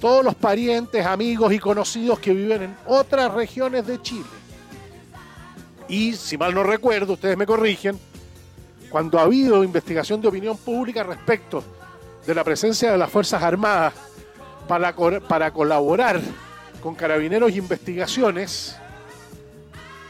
todos 0.00 0.24
los 0.24 0.34
parientes, 0.34 1.04
amigos 1.04 1.52
y 1.52 1.58
conocidos 1.58 2.18
que 2.18 2.32
viven 2.32 2.62
en 2.62 2.76
otras 2.86 3.32
regiones 3.32 3.86
de 3.86 4.00
Chile. 4.02 4.26
Y 5.88 6.14
si 6.14 6.36
mal 6.36 6.54
no 6.54 6.62
recuerdo, 6.62 7.12
ustedes 7.14 7.36
me 7.36 7.46
corrigen, 7.46 7.98
cuando 8.90 9.18
ha 9.18 9.22
habido 9.22 9.64
investigación 9.64 10.20
de 10.20 10.28
opinión 10.28 10.56
pública 10.56 11.02
respecto 11.02 11.62
de 12.26 12.34
la 12.34 12.44
presencia 12.44 12.92
de 12.92 12.98
las 12.98 13.10
Fuerzas 13.10 13.42
Armadas 13.42 13.92
para, 14.66 14.94
para 15.28 15.50
colaborar 15.52 16.20
con 16.84 16.94
carabineros 16.94 17.50
y 17.50 17.56
investigaciones, 17.56 18.76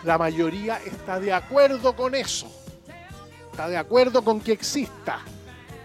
la 0.02 0.18
mayoría 0.18 0.80
está 0.84 1.20
de 1.20 1.32
acuerdo 1.32 1.94
con 1.94 2.16
eso. 2.16 2.52
Está 3.52 3.68
de 3.68 3.76
acuerdo 3.76 4.24
con 4.24 4.40
que 4.40 4.50
exista. 4.50 5.20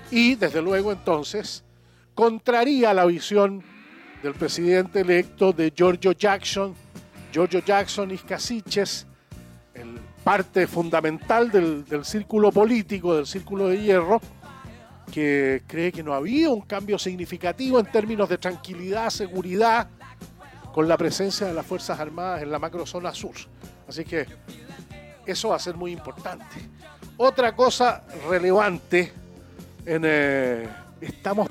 Y 0.09 0.33
desde 0.33 0.63
luego 0.63 0.91
entonces 0.91 1.63
contraría 2.15 2.91
la 2.95 3.05
visión 3.05 3.63
del 4.23 4.33
presidente 4.33 5.01
electo 5.01 5.53
de 5.53 5.71
Giorgio 5.75 6.13
Jackson, 6.13 6.73
Giorgio 7.31 7.59
Jackson 7.59 8.09
y 8.09 8.17
Casiches, 8.17 9.05
el 9.75 9.99
parte 10.23 10.65
fundamental 10.65 11.51
del 11.51 12.03
círculo 12.03 12.51
político, 12.51 13.15
del 13.15 13.27
círculo 13.27 13.67
de 13.67 13.79
hierro, 13.79 14.19
que 15.13 15.61
cree 15.67 15.91
que 15.91 16.01
no 16.01 16.15
había 16.15 16.49
un 16.49 16.61
cambio 16.61 16.97
significativo 16.97 17.79
en 17.79 17.85
términos 17.91 18.27
de 18.27 18.39
tranquilidad, 18.39 19.11
seguridad, 19.11 19.87
con 20.73 20.87
la 20.87 20.97
presencia 20.97 21.47
de 21.47 21.53
las 21.53 21.65
Fuerzas 21.65 21.99
Armadas 21.99 22.41
en 22.41 22.51
la 22.51 22.59
macrozona 22.59 23.13
sur. 23.13 23.35
Así 23.87 24.05
que 24.05 24.25
eso 25.25 25.49
va 25.49 25.55
a 25.55 25.59
ser 25.59 25.75
muy 25.75 25.91
importante. 25.91 26.69
Otra 27.17 27.55
cosa 27.55 28.03
relevante, 28.29 29.11
en, 29.85 30.03
eh, 30.05 30.69
estamos, 31.01 31.49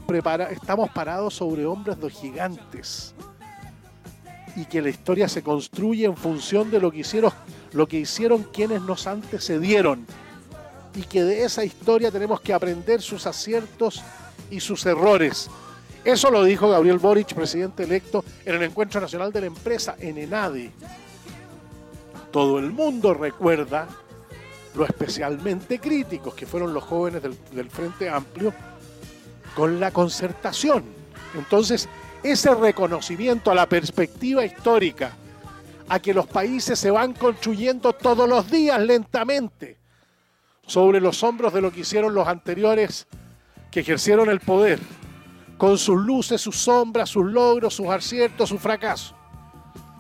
estamos 0.51 0.91
parados 0.91 1.35
sobre 1.35 1.67
hombros 1.67 2.01
de 2.01 2.11
gigantes 2.11 3.15
y 4.57 4.65
que 4.65 4.83
la 4.83 4.89
historia 4.89 5.29
se 5.29 5.43
construye 5.43 6.07
en 6.07 6.17
función 6.17 6.71
de 6.71 6.81
lo 6.81 6.91
que 6.91 6.99
hicieron, 6.99 7.33
lo 7.73 7.87
que 7.87 7.99
hicieron 7.99 8.45
quienes 8.45 8.83
nos 8.83 9.07
antecedieron 9.07 10.07
y 10.95 11.03
que 11.03 11.23
de 11.23 11.45
esa 11.45 11.65
historia 11.65 12.11
tenemos 12.11 12.41
que 12.41 12.53
aprender 12.53 13.01
sus 13.01 13.27
aciertos 13.27 14.03
y 14.51 14.61
sus 14.61 14.85
errores. 14.87 15.49
Eso 16.09 16.31
lo 16.31 16.43
dijo 16.43 16.71
Gabriel 16.71 16.97
Boric, 16.97 17.35
presidente 17.35 17.83
electo, 17.83 18.25
en 18.47 18.55
el 18.55 18.63
Encuentro 18.63 18.99
Nacional 18.99 19.31
de 19.31 19.43
la 19.43 19.47
Empresa, 19.49 19.95
en 19.99 20.17
ENADE. 20.17 20.73
Todo 22.33 22.59
el 22.59 22.71
mundo 22.73 23.13
recuerda 23.13 23.87
lo 24.75 24.87
especialmente 24.87 25.79
críticos 25.79 26.33
que 26.33 26.47
fueron 26.47 26.73
los 26.73 26.83
jóvenes 26.83 27.23
del, 27.23 27.37
del 27.53 27.69
Frente 27.69 28.09
Amplio 28.09 28.55
con 29.55 29.79
la 29.79 29.91
concertación. 29.91 30.83
Entonces, 31.35 31.91
ese 32.23 32.55
reconocimiento 32.55 33.51
a 33.51 33.55
la 33.55 33.69
perspectiva 33.69 34.47
histórica, 34.47 35.13
a 35.91 36.01
que 36.01 36.15
los 36.15 36.27
países 36.27 36.79
se 36.79 36.91
van 36.91 37.13
construyendo 37.13 37.93
todos 37.93 38.27
los 38.27 38.51
días 38.51 38.81
lentamente 38.81 39.77
sobre 40.67 41.03
los 41.03 41.23
hombros 41.23 41.53
de 41.53 41.61
lo 41.61 41.71
que 41.71 41.81
hicieron 41.81 42.15
los 42.15 42.27
anteriores 42.27 43.07
que 43.71 43.81
ejercieron 43.81 44.31
el 44.31 44.41
poder, 44.41 44.81
con 45.59 45.77
sus 45.77 46.01
luces, 46.01 46.41
sus 46.41 46.57
sombras, 46.57 47.11
sus 47.11 47.27
logros, 47.27 47.75
sus 47.75 47.89
aciertos, 47.89 48.49
sus 48.49 48.61
fracasos. 48.61 49.15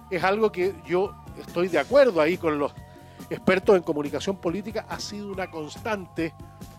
Es 0.09 0.24
algo 0.24 0.50
que 0.50 0.74
yo 0.86 1.14
estoy 1.38 1.68
de 1.68 1.78
acuerdo 1.78 2.20
ahí 2.20 2.38
con 2.38 2.59
los 2.59 2.72
expertos 3.28 3.76
en 3.76 3.82
comunicación 3.82 4.36
política, 4.36 4.86
ha 4.88 4.98
sido 4.98 5.30
una 5.30 5.50
constante 5.50 6.32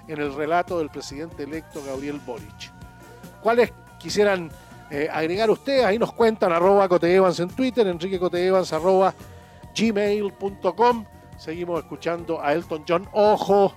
en 0.07 0.19
el 0.19 0.33
relato 0.33 0.79
del 0.79 0.89
presidente 0.89 1.43
electo 1.43 1.83
Gabriel 1.85 2.19
Boric. 2.25 2.71
¿Cuáles 3.41 3.71
quisieran 3.99 4.49
eh, 4.89 5.07
agregar 5.11 5.49
ustedes? 5.51 5.85
Ahí 5.85 5.99
nos 5.99 6.11
cuentan 6.13 6.51
arroba 6.51 6.87
coteevans 6.89 7.39
en 7.39 7.49
Twitter, 7.49 7.85
enrique 7.85 8.19
coteevans 8.19 8.73
arroba 8.73 9.13
gmail.com. 9.75 11.05
Seguimos 11.37 11.79
escuchando 11.79 12.41
a 12.41 12.53
Elton 12.53 12.83
John. 12.87 13.07
Ojo, 13.13 13.73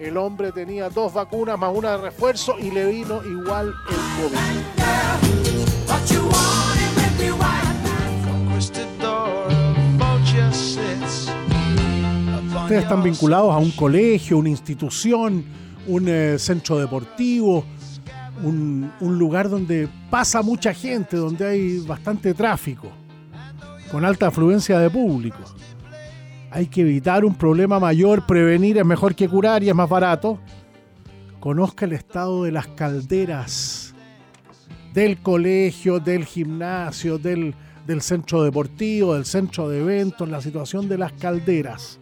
el 0.00 0.16
hombre 0.16 0.50
tenía 0.50 0.88
dos 0.88 1.12
vacunas 1.12 1.58
más 1.58 1.76
una 1.76 1.90
de 1.90 1.98
refuerzo 1.98 2.58
y 2.58 2.70
le 2.70 2.86
vino 2.86 3.22
igual 3.22 3.68
el 3.68 3.96
COVID. 4.22 4.38
Ustedes 12.62 12.82
están 12.84 13.02
vinculados 13.02 13.52
a 13.52 13.58
un 13.58 13.72
colegio, 13.72 14.38
una 14.38 14.48
institución, 14.48 15.44
un 15.86 16.08
eh, 16.08 16.38
centro 16.38 16.78
deportivo, 16.78 17.64
un, 18.42 18.90
un 19.00 19.18
lugar 19.18 19.50
donde 19.50 19.88
pasa 20.08 20.40
mucha 20.40 20.72
gente, 20.72 21.16
donde 21.16 21.46
hay 21.46 21.78
bastante 21.80 22.32
tráfico, 22.32 22.88
con 23.90 24.04
alta 24.04 24.28
afluencia 24.28 24.78
de 24.78 24.88
público. 24.88 25.38
Hay 26.50 26.66
que 26.66 26.80
evitar 26.80 27.24
un 27.24 27.34
problema 27.34 27.78
mayor, 27.78 28.26
prevenir 28.26 28.78
es 28.78 28.84
mejor 28.84 29.14
que 29.14 29.28
curar 29.28 29.62
y 29.62 29.68
es 29.68 29.74
más 29.74 29.88
barato. 29.88 30.40
Conozca 31.38 31.84
el 31.84 31.92
estado 31.92 32.44
de 32.44 32.52
las 32.52 32.66
calderas 32.66 33.90
del 34.92 35.18
colegio, 35.18 36.00
del 36.00 36.24
gimnasio, 36.24 37.18
del, 37.18 37.54
del 37.86 38.02
centro 38.02 38.42
deportivo, 38.42 39.14
del 39.14 39.24
centro 39.24 39.68
de 39.68 39.80
eventos, 39.80 40.28
la 40.28 40.40
situación 40.40 40.88
de 40.88 40.98
las 40.98 41.12
calderas. 41.12 42.00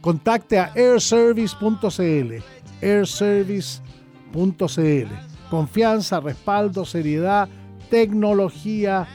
Contacte 0.00 0.58
a 0.58 0.72
airservice.cl, 0.74 2.42
airservice.cl. 2.80 5.12
Confianza, 5.50 6.20
respaldo, 6.20 6.84
seriedad, 6.84 7.48
tecnología, 7.90 9.06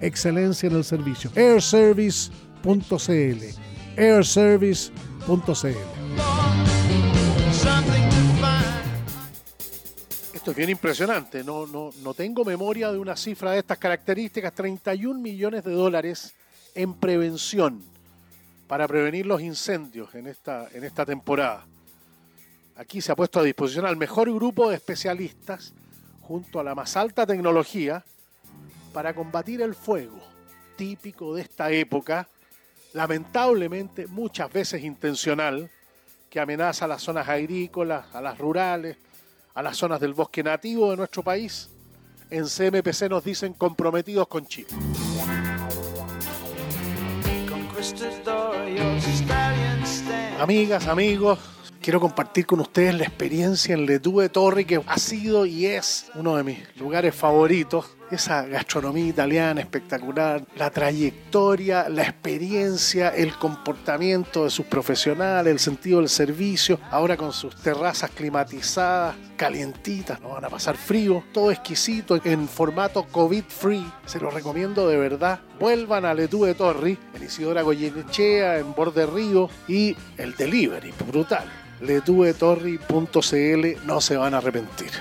excelencia 0.00 0.68
en 0.68 0.76
el 0.76 0.84
servicio. 0.84 1.30
airservice.cl, 1.34 3.65
airservice.cl. 3.96 5.76
Esto 10.34 10.50
es 10.50 10.56
bien 10.56 10.70
impresionante. 10.70 11.42
No, 11.42 11.66
no, 11.66 11.90
no 12.02 12.14
tengo 12.14 12.44
memoria 12.44 12.92
de 12.92 12.98
una 12.98 13.16
cifra 13.16 13.52
de 13.52 13.58
estas 13.58 13.78
características. 13.78 14.54
31 14.54 15.18
millones 15.20 15.64
de 15.64 15.72
dólares 15.72 16.34
en 16.74 16.94
prevención 16.94 17.82
para 18.68 18.86
prevenir 18.86 19.26
los 19.26 19.40
incendios 19.40 20.14
en 20.14 20.26
esta, 20.26 20.68
en 20.72 20.84
esta 20.84 21.06
temporada. 21.06 21.64
Aquí 22.76 23.00
se 23.00 23.10
ha 23.10 23.16
puesto 23.16 23.40
a 23.40 23.42
disposición 23.42 23.86
al 23.86 23.96
mejor 23.96 24.32
grupo 24.32 24.68
de 24.68 24.76
especialistas 24.76 25.72
junto 26.20 26.60
a 26.60 26.64
la 26.64 26.74
más 26.74 26.96
alta 26.96 27.26
tecnología 27.26 28.04
para 28.92 29.14
combatir 29.14 29.62
el 29.62 29.74
fuego, 29.74 30.18
típico 30.76 31.34
de 31.34 31.42
esta 31.42 31.70
época, 31.70 32.28
lamentablemente 32.96 34.06
muchas 34.06 34.50
veces 34.50 34.82
intencional, 34.82 35.70
que 36.30 36.40
amenaza 36.40 36.86
a 36.86 36.88
las 36.88 37.02
zonas 37.02 37.28
agrícolas, 37.28 38.06
a 38.14 38.22
las 38.22 38.38
rurales, 38.38 38.96
a 39.52 39.62
las 39.62 39.76
zonas 39.76 40.00
del 40.00 40.14
bosque 40.14 40.42
nativo 40.42 40.90
de 40.90 40.96
nuestro 40.96 41.22
país. 41.22 41.68
En 42.30 42.44
CMPC 42.44 43.10
nos 43.10 43.22
dicen 43.22 43.52
comprometidos 43.52 44.26
con 44.28 44.46
Chile. 44.46 44.68
Amigas, 50.40 50.86
amigos, 50.88 51.38
quiero 51.82 52.00
compartir 52.00 52.46
con 52.46 52.60
ustedes 52.60 52.94
la 52.94 53.04
experiencia 53.04 53.74
en 53.74 53.84
Letue 53.84 54.30
Torri, 54.30 54.64
que 54.64 54.80
ha 54.86 54.98
sido 54.98 55.44
y 55.44 55.66
es 55.66 56.06
uno 56.14 56.34
de 56.36 56.44
mis 56.44 56.76
lugares 56.78 57.14
favoritos. 57.14 57.95
Esa 58.10 58.46
gastronomía 58.46 59.08
italiana 59.08 59.60
espectacular, 59.60 60.44
la 60.54 60.70
trayectoria, 60.70 61.88
la 61.88 62.02
experiencia, 62.02 63.08
el 63.08 63.36
comportamiento 63.36 64.44
de 64.44 64.50
sus 64.50 64.66
profesionales, 64.66 65.50
el 65.50 65.58
sentido 65.58 65.98
del 65.98 66.08
servicio, 66.08 66.78
ahora 66.92 67.16
con 67.16 67.32
sus 67.32 67.56
terrazas 67.56 68.10
climatizadas, 68.10 69.16
calientitas, 69.36 70.20
no 70.20 70.30
van 70.30 70.44
a 70.44 70.48
pasar 70.48 70.76
frío, 70.76 71.24
todo 71.32 71.50
exquisito 71.50 72.20
en 72.24 72.46
formato 72.46 73.06
COVID 73.10 73.42
free, 73.48 73.84
se 74.06 74.20
lo 74.20 74.30
recomiendo 74.30 74.88
de 74.88 74.98
verdad. 74.98 75.40
Vuelvan 75.58 76.04
a 76.04 76.14
Letue 76.14 76.54
Torri, 76.54 76.96
en 77.12 77.24
Isidora 77.24 77.62
Goyenechea, 77.62 78.58
en 78.58 78.72
Borde 78.72 79.04
Río 79.06 79.50
y 79.66 79.96
el 80.16 80.36
delivery, 80.36 80.94
brutal. 81.08 81.50
letuetorri.cl, 81.80 83.84
no 83.84 84.00
se 84.00 84.16
van 84.16 84.34
a 84.34 84.38
arrepentir. 84.38 84.92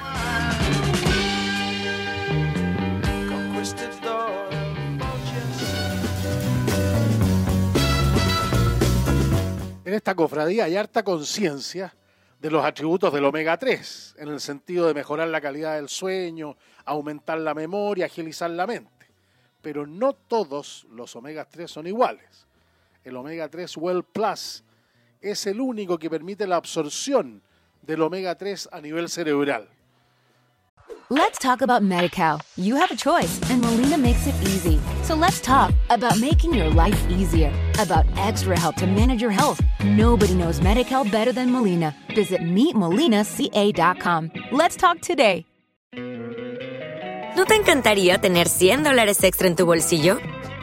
En 9.85 9.93
esta 9.93 10.15
cofradía 10.15 10.63
hay 10.63 10.75
harta 10.75 11.03
conciencia 11.03 11.95
de 12.39 12.49
los 12.49 12.65
atributos 12.65 13.13
del 13.13 13.23
omega 13.23 13.55
3, 13.55 14.15
en 14.17 14.29
el 14.29 14.39
sentido 14.39 14.87
de 14.87 14.95
mejorar 14.95 15.27
la 15.27 15.39
calidad 15.39 15.75
del 15.75 15.89
sueño, 15.89 16.57
aumentar 16.85 17.37
la 17.37 17.53
memoria, 17.53 18.07
agilizar 18.07 18.49
la 18.49 18.65
mente. 18.65 19.05
Pero 19.61 19.85
no 19.85 20.13
todos 20.13 20.87
los 20.89 21.15
omega 21.15 21.45
3 21.45 21.69
son 21.69 21.85
iguales. 21.85 22.47
El 23.03 23.15
omega 23.15 23.47
3 23.47 23.77
Well 23.77 24.03
Plus 24.03 24.63
es 25.21 25.45
el 25.45 25.61
único 25.61 25.99
que 25.99 26.09
permite 26.09 26.47
la 26.47 26.55
absorción 26.55 27.43
del 27.83 28.01
omega 28.01 28.35
3 28.35 28.69
a 28.71 28.81
nivel 28.81 29.07
cerebral. 29.07 29.69
Let's 31.09 31.37
talk 31.37 31.61
about 31.61 31.83
MediCal. 31.83 32.41
You 32.57 32.75
have 32.75 32.89
a 32.91 32.95
choice, 32.95 33.39
and 33.49 33.61
Molina 33.61 33.97
makes 33.97 34.25
it 34.25 34.35
easy. 34.41 34.79
So 35.03 35.15
let's 35.15 35.39
talk 35.39 35.71
about 35.89 36.19
making 36.19 36.53
your 36.53 36.69
life 36.69 36.99
easier, 37.09 37.51
about 37.79 38.05
extra 38.17 38.59
help 38.59 38.75
to 38.77 38.87
manage 38.87 39.21
your 39.21 39.31
health. 39.31 39.61
Nobody 39.83 40.33
knows 40.33 40.59
MediCal 40.59 41.11
better 41.11 41.31
than 41.31 41.51
Molina. 41.51 41.95
Visit 42.15 42.41
meetmolinaca.com. 42.41 44.31
Let's 44.51 44.75
talk 44.75 44.99
today. 45.01 45.45
¿No 47.35 47.45
te 47.45 47.55
encantaría 47.55 48.17
tener 48.17 48.47
100 48.47 48.83
dólares 48.83 49.21
extra 49.23 49.47
en 49.47 49.55
tu 49.57 49.65
bolsillo? 49.65 50.19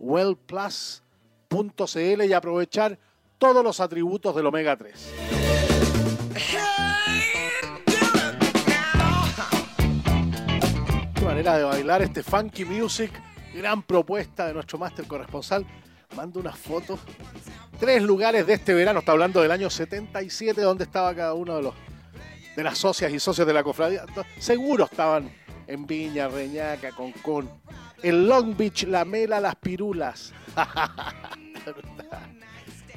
wellplus.cl 0.00 1.02
y 2.24 2.32
aprovechar 2.32 2.98
todos 3.38 3.62
los 3.62 3.78
atributos 3.80 4.34
del 4.34 4.46
omega 4.46 4.76
3. 4.76 5.14
Qué 11.14 11.24
manera 11.24 11.58
de 11.58 11.64
bailar 11.64 12.02
este 12.02 12.22
funky 12.22 12.64
music, 12.64 13.12
gran 13.54 13.82
propuesta 13.82 14.46
de 14.46 14.54
nuestro 14.54 14.78
máster 14.78 15.06
corresponsal. 15.06 15.66
Mando 16.16 16.40
unas 16.40 16.58
fotos. 16.58 16.98
Tres 17.78 18.02
lugares 18.02 18.46
de 18.46 18.54
este 18.54 18.74
verano, 18.74 18.98
está 18.98 19.12
hablando 19.12 19.40
del 19.40 19.52
año 19.52 19.70
77, 19.70 20.60
donde 20.60 20.84
estaba 20.84 21.14
cada 21.14 21.34
uno 21.34 21.56
de 21.56 21.62
los 21.62 21.74
de 22.56 22.64
las 22.64 22.78
socias 22.78 23.12
y 23.12 23.20
socios 23.20 23.46
de 23.46 23.52
la 23.52 23.62
cofradía. 23.62 24.04
Seguro 24.38 24.84
estaban 24.84 25.30
en 25.70 25.86
Viña, 25.86 26.28
Reñaca, 26.28 26.90
Concón. 26.92 27.48
En 28.02 28.26
Long 28.26 28.56
Beach, 28.56 28.84
La 28.84 29.04
Mela, 29.04 29.40
Las 29.40 29.56
Pirulas. 29.56 30.32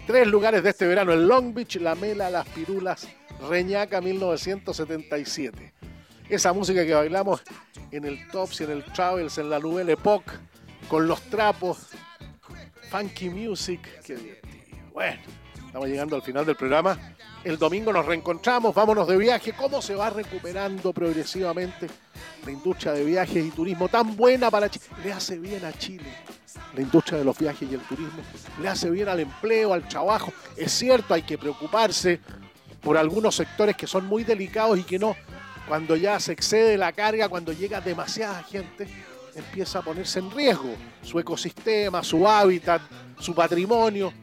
Tres 0.08 0.28
lugares 0.28 0.64
de 0.64 0.72
este 0.72 0.88
verano. 0.88 1.14
En 1.14 1.28
Long 1.28 1.54
Beach, 1.54 1.76
La 1.78 1.96
Mela, 1.96 2.30
Las 2.30 2.48
Pirulas, 2.50 3.08
Reñaca 3.48 4.02
1977. 4.02 5.74
Esa 6.30 6.54
música 6.54 6.86
que 6.86 6.94
bailamos 6.94 7.44
en 7.92 8.06
el 8.06 8.28
Tops 8.30 8.62
en 8.62 8.72
el 8.72 8.84
Travels, 8.86 9.38
en 9.38 9.50
la 9.50 9.60
Nouvelle 9.60 9.92
Epoque, 9.92 10.32
con 10.88 11.08
los 11.08 11.22
trapos. 11.24 11.90
Funky 12.90 13.30
Music. 13.30 13.82
Qué 14.04 14.16
divertido. 14.16 14.78
Bueno, 14.94 15.22
estamos 15.66 15.88
llegando 15.88 16.16
al 16.16 16.22
final 16.22 16.46
del 16.46 16.56
programa. 16.56 16.98
El 17.44 17.58
domingo 17.58 17.92
nos 17.92 18.06
reencontramos, 18.06 18.74
vámonos 18.74 19.06
de 19.06 19.18
viaje. 19.18 19.52
¿Cómo 19.52 19.82
se 19.82 19.96
va 19.96 20.10
recuperando 20.10 20.94
progresivamente 20.94 21.88
la 22.46 22.52
industria 22.52 22.94
de 22.94 23.04
viajes 23.04 23.46
y 23.46 23.52
turismo 23.52 23.90
tan 23.90 24.16
buena 24.16 24.50
para 24.50 24.70
Chile? 24.70 24.86
Le 25.04 25.12
hace 25.12 25.38
bien 25.38 25.66
a 25.66 25.74
Chile 25.74 26.06
la 26.74 26.82
industria 26.82 27.20
de 27.20 27.26
los 27.26 27.38
viajes 27.38 27.70
y 27.70 27.74
el 27.74 27.82
turismo. 27.82 28.22
Le 28.62 28.70
hace 28.70 28.90
bien 28.90 29.10
al 29.10 29.20
empleo, 29.20 29.74
al 29.74 29.86
trabajo. 29.90 30.32
Es 30.56 30.72
cierto, 30.72 31.14
hay 31.14 31.24
que 31.24 31.38
preocuparse 31.38 32.22
por 32.82 32.98
algunos 32.98 33.36
sectores 33.36 33.76
que 33.76 33.88
son 33.88 34.06
muy 34.06 34.24
delicados 34.24 34.80
y 34.80 34.84
que 34.84 34.98
no, 34.98 35.16
cuando 35.68 35.98
ya 35.98 36.22
se 36.22 36.32
excede 36.32 36.78
la 36.78 36.94
carga, 36.94 37.28
cuando 37.28 37.52
llega 37.52 37.82
demasiada 37.82 38.42
gente, 38.44 38.88
empieza 39.36 39.80
a 39.80 39.82
ponerse 39.82 40.20
en 40.20 40.32
riesgo 40.32 40.76
su 41.02 41.20
ecosistema, 41.20 42.04
su 42.04 42.26
hábitat, 42.26 42.82
su 43.20 43.36
patrimonio. 43.36 44.14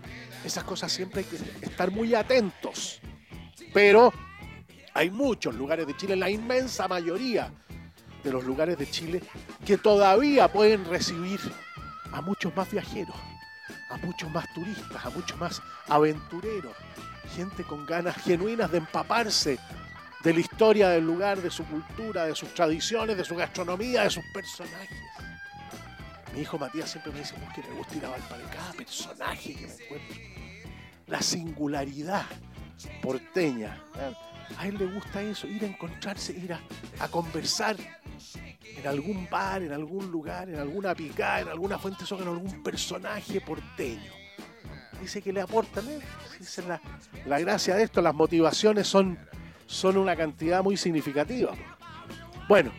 Esas 0.42 0.64
cosas 0.64 0.90
siempre 0.90 1.20
hay 1.20 1.26
que 1.26 1.66
estar 1.66 1.90
muy 1.90 2.14
atentos. 2.14 3.00
Pero 3.72 4.12
hay 4.94 5.10
muchos 5.10 5.54
lugares 5.54 5.86
de 5.86 5.96
Chile, 5.96 6.16
la 6.16 6.30
inmensa 6.30 6.88
mayoría 6.88 7.52
de 8.24 8.32
los 8.32 8.44
lugares 8.44 8.76
de 8.78 8.90
Chile, 8.90 9.22
que 9.64 9.78
todavía 9.78 10.48
pueden 10.52 10.84
recibir 10.84 11.40
a 12.12 12.20
muchos 12.20 12.54
más 12.56 12.70
viajeros, 12.70 13.16
a 13.90 13.96
muchos 13.98 14.30
más 14.30 14.52
turistas, 14.52 15.04
a 15.04 15.10
muchos 15.10 15.38
más 15.38 15.62
aventureros, 15.88 16.74
gente 17.34 17.62
con 17.64 17.86
ganas 17.86 18.16
genuinas 18.16 18.70
de 18.70 18.78
empaparse 18.78 19.58
de 20.22 20.34
la 20.34 20.40
historia 20.40 20.90
del 20.90 21.06
lugar, 21.06 21.40
de 21.40 21.50
su 21.50 21.64
cultura, 21.64 22.26
de 22.26 22.34
sus 22.34 22.52
tradiciones, 22.52 23.16
de 23.16 23.24
su 23.24 23.36
gastronomía, 23.36 24.02
de 24.02 24.10
sus 24.10 24.24
personajes. 24.34 24.98
Mi 26.34 26.42
hijo 26.42 26.58
Matías 26.58 26.90
siempre 26.90 27.12
me 27.12 27.20
dice 27.20 27.34
"Vos 27.40 27.54
que 27.54 27.62
le 27.62 27.70
gusta 27.70 27.96
ir 27.96 28.04
a 28.04 28.10
Valparaíso, 28.10 28.50
cada 28.50 28.72
personaje 28.72 29.54
que 29.54 29.66
me 29.66 29.72
encuentro. 29.72 30.16
La 31.06 31.22
singularidad 31.22 32.26
porteña. 33.02 33.82
A 34.58 34.66
él 34.66 34.76
le 34.78 34.86
gusta 34.86 35.22
eso, 35.22 35.46
ir 35.46 35.62
a 35.62 35.66
encontrarse, 35.66 36.32
ir 36.32 36.52
a, 36.52 36.60
a 36.98 37.08
conversar 37.08 37.76
en 38.76 38.86
algún 38.86 39.28
bar, 39.30 39.62
en 39.62 39.72
algún 39.72 40.10
lugar, 40.10 40.48
en 40.48 40.58
alguna 40.58 40.94
picada, 40.94 41.40
en 41.40 41.48
alguna 41.48 41.78
fuente 41.78 42.04
soca, 42.04 42.22
en 42.22 42.30
algún 42.30 42.62
personaje 42.62 43.40
porteño. 43.40 44.12
Dice 45.00 45.22
que 45.22 45.32
le 45.32 45.40
aportan, 45.40 45.88
¿eh? 45.88 46.00
Dice 46.38 46.62
la, 46.66 46.80
la 47.26 47.38
gracia 47.38 47.76
de 47.76 47.84
esto, 47.84 48.02
las 48.02 48.14
motivaciones 48.14 48.88
son, 48.88 49.18
son 49.66 49.96
una 49.96 50.16
cantidad 50.16 50.62
muy 50.62 50.76
significativa. 50.76 51.52
Bueno, 52.48 52.72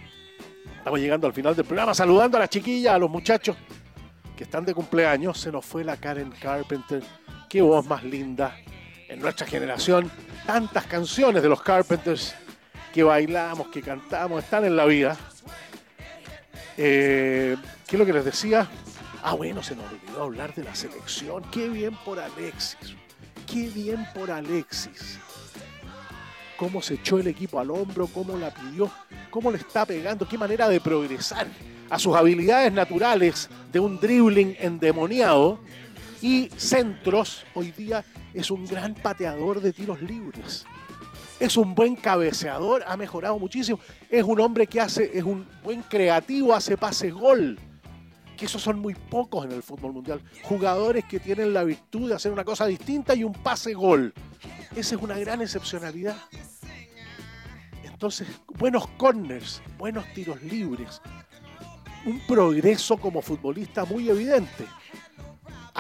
estamos 0.78 1.00
llegando 1.00 1.26
al 1.26 1.34
final 1.34 1.56
del 1.56 1.66
programa, 1.66 1.94
saludando 1.94 2.38
a 2.38 2.42
las 2.42 2.50
chiquillas, 2.50 2.94
a 2.94 3.00
los 3.00 3.10
muchachos 3.10 3.56
que 4.36 4.44
están 4.44 4.66
de 4.66 4.74
cumpleaños. 4.74 5.40
Se 5.40 5.52
nos 5.52 5.66
fue 5.66 5.84
la 5.84 5.96
Karen 5.96 6.32
Carpenter, 6.32 7.02
qué 7.50 7.62
voz 7.62 7.88
más 7.88 8.04
linda 8.04 8.56
en 9.12 9.20
nuestra 9.20 9.46
generación. 9.46 10.10
Tantas 10.46 10.86
canciones 10.86 11.44
de 11.44 11.50
los 11.50 11.62
Carpenters 11.62 12.34
que 12.94 13.04
bailamos, 13.04 13.68
que 13.68 13.82
cantamos, 13.82 14.44
están 14.44 14.66
en 14.66 14.76
la 14.76 14.86
vida. 14.86 15.18
Eh, 16.78 17.58
¿Qué 17.86 17.96
es 17.96 18.00
lo 18.00 18.06
que 18.06 18.14
les 18.14 18.26
decía? 18.26 18.68
Ah, 19.22 19.34
bueno, 19.34 19.62
se 19.62 19.76
nos 19.76 19.86
olvidó 19.92 20.24
hablar 20.24 20.56
de 20.56 20.64
la 20.64 20.74
selección. 20.74 21.44
Qué 21.52 21.68
bien 21.70 21.96
por 22.06 22.20
Alexis. 22.20 22.96
Qué 23.46 23.68
bien 23.68 24.08
por 24.16 24.32
Alexis. 24.32 25.20
Cómo 26.56 26.82
se 26.82 26.94
echó 26.96 27.20
el 27.20 27.28
equipo 27.28 27.60
al 27.60 27.70
hombro, 27.70 28.08
cómo 28.08 28.38
la 28.38 28.52
pidió, 28.54 28.90
cómo 29.30 29.52
le 29.52 29.58
está 29.58 29.86
pegando, 29.86 30.28
qué 30.28 30.38
manera 30.38 30.70
de 30.70 30.80
progresar 30.80 31.48
a 31.90 32.00
sus 32.00 32.16
habilidades 32.16 32.72
naturales 32.72 33.50
de 33.74 33.80
un 33.80 34.00
dribbling 34.00 34.56
endemoniado 34.60 35.60
y 36.22 36.50
centros. 36.56 37.44
Hoy 37.54 37.72
día 37.72 38.06
es 38.34 38.52
un 38.52 38.66
gran 38.66 38.94
pateador 38.94 39.62
de 39.62 39.74
tiros 39.74 40.02
libres. 40.02 40.66
Es 41.40 41.58
un 41.58 41.74
buen 41.74 41.96
cabeceador, 41.96 42.84
ha 42.86 42.96
mejorado 42.98 43.40
muchísimo. 43.40 43.80
Es 44.10 44.24
un 44.24 44.40
hombre 44.40 44.68
que 44.68 44.80
hace, 44.80 45.18
es 45.18 45.24
un 45.24 45.48
buen 45.64 45.82
creativo, 45.82 46.54
hace 46.54 46.78
pases 46.78 47.14
gol. 47.14 47.60
Que 48.38 48.46
esos 48.46 48.62
son 48.62 48.80
muy 48.80 48.94
pocos 48.96 49.46
en 49.46 49.52
el 49.52 49.64
fútbol 49.64 49.94
mundial. 49.94 50.22
Jugadores 50.44 51.06
que 51.06 51.20
tienen 51.20 51.54
la 51.54 51.64
virtud 51.64 52.10
de 52.10 52.16
hacer 52.16 52.32
una 52.32 52.44
cosa 52.44 52.66
distinta 52.68 53.16
y 53.16 53.24
un 53.24 53.34
pase 53.34 53.74
gol. 53.74 54.14
Esa 54.76 54.96
es 54.96 55.02
una 55.02 55.18
gran 55.18 55.42
excepcionalidad. 55.42 56.16
Entonces, 57.84 58.28
buenos 58.58 58.88
corners, 58.98 59.62
buenos 59.78 60.06
tiros 60.14 60.42
libres. 60.44 61.02
Un 62.06 62.20
progreso 62.28 62.98
como 62.98 63.22
futbolista 63.22 63.86
muy 63.86 64.10
evidente. 64.10 64.66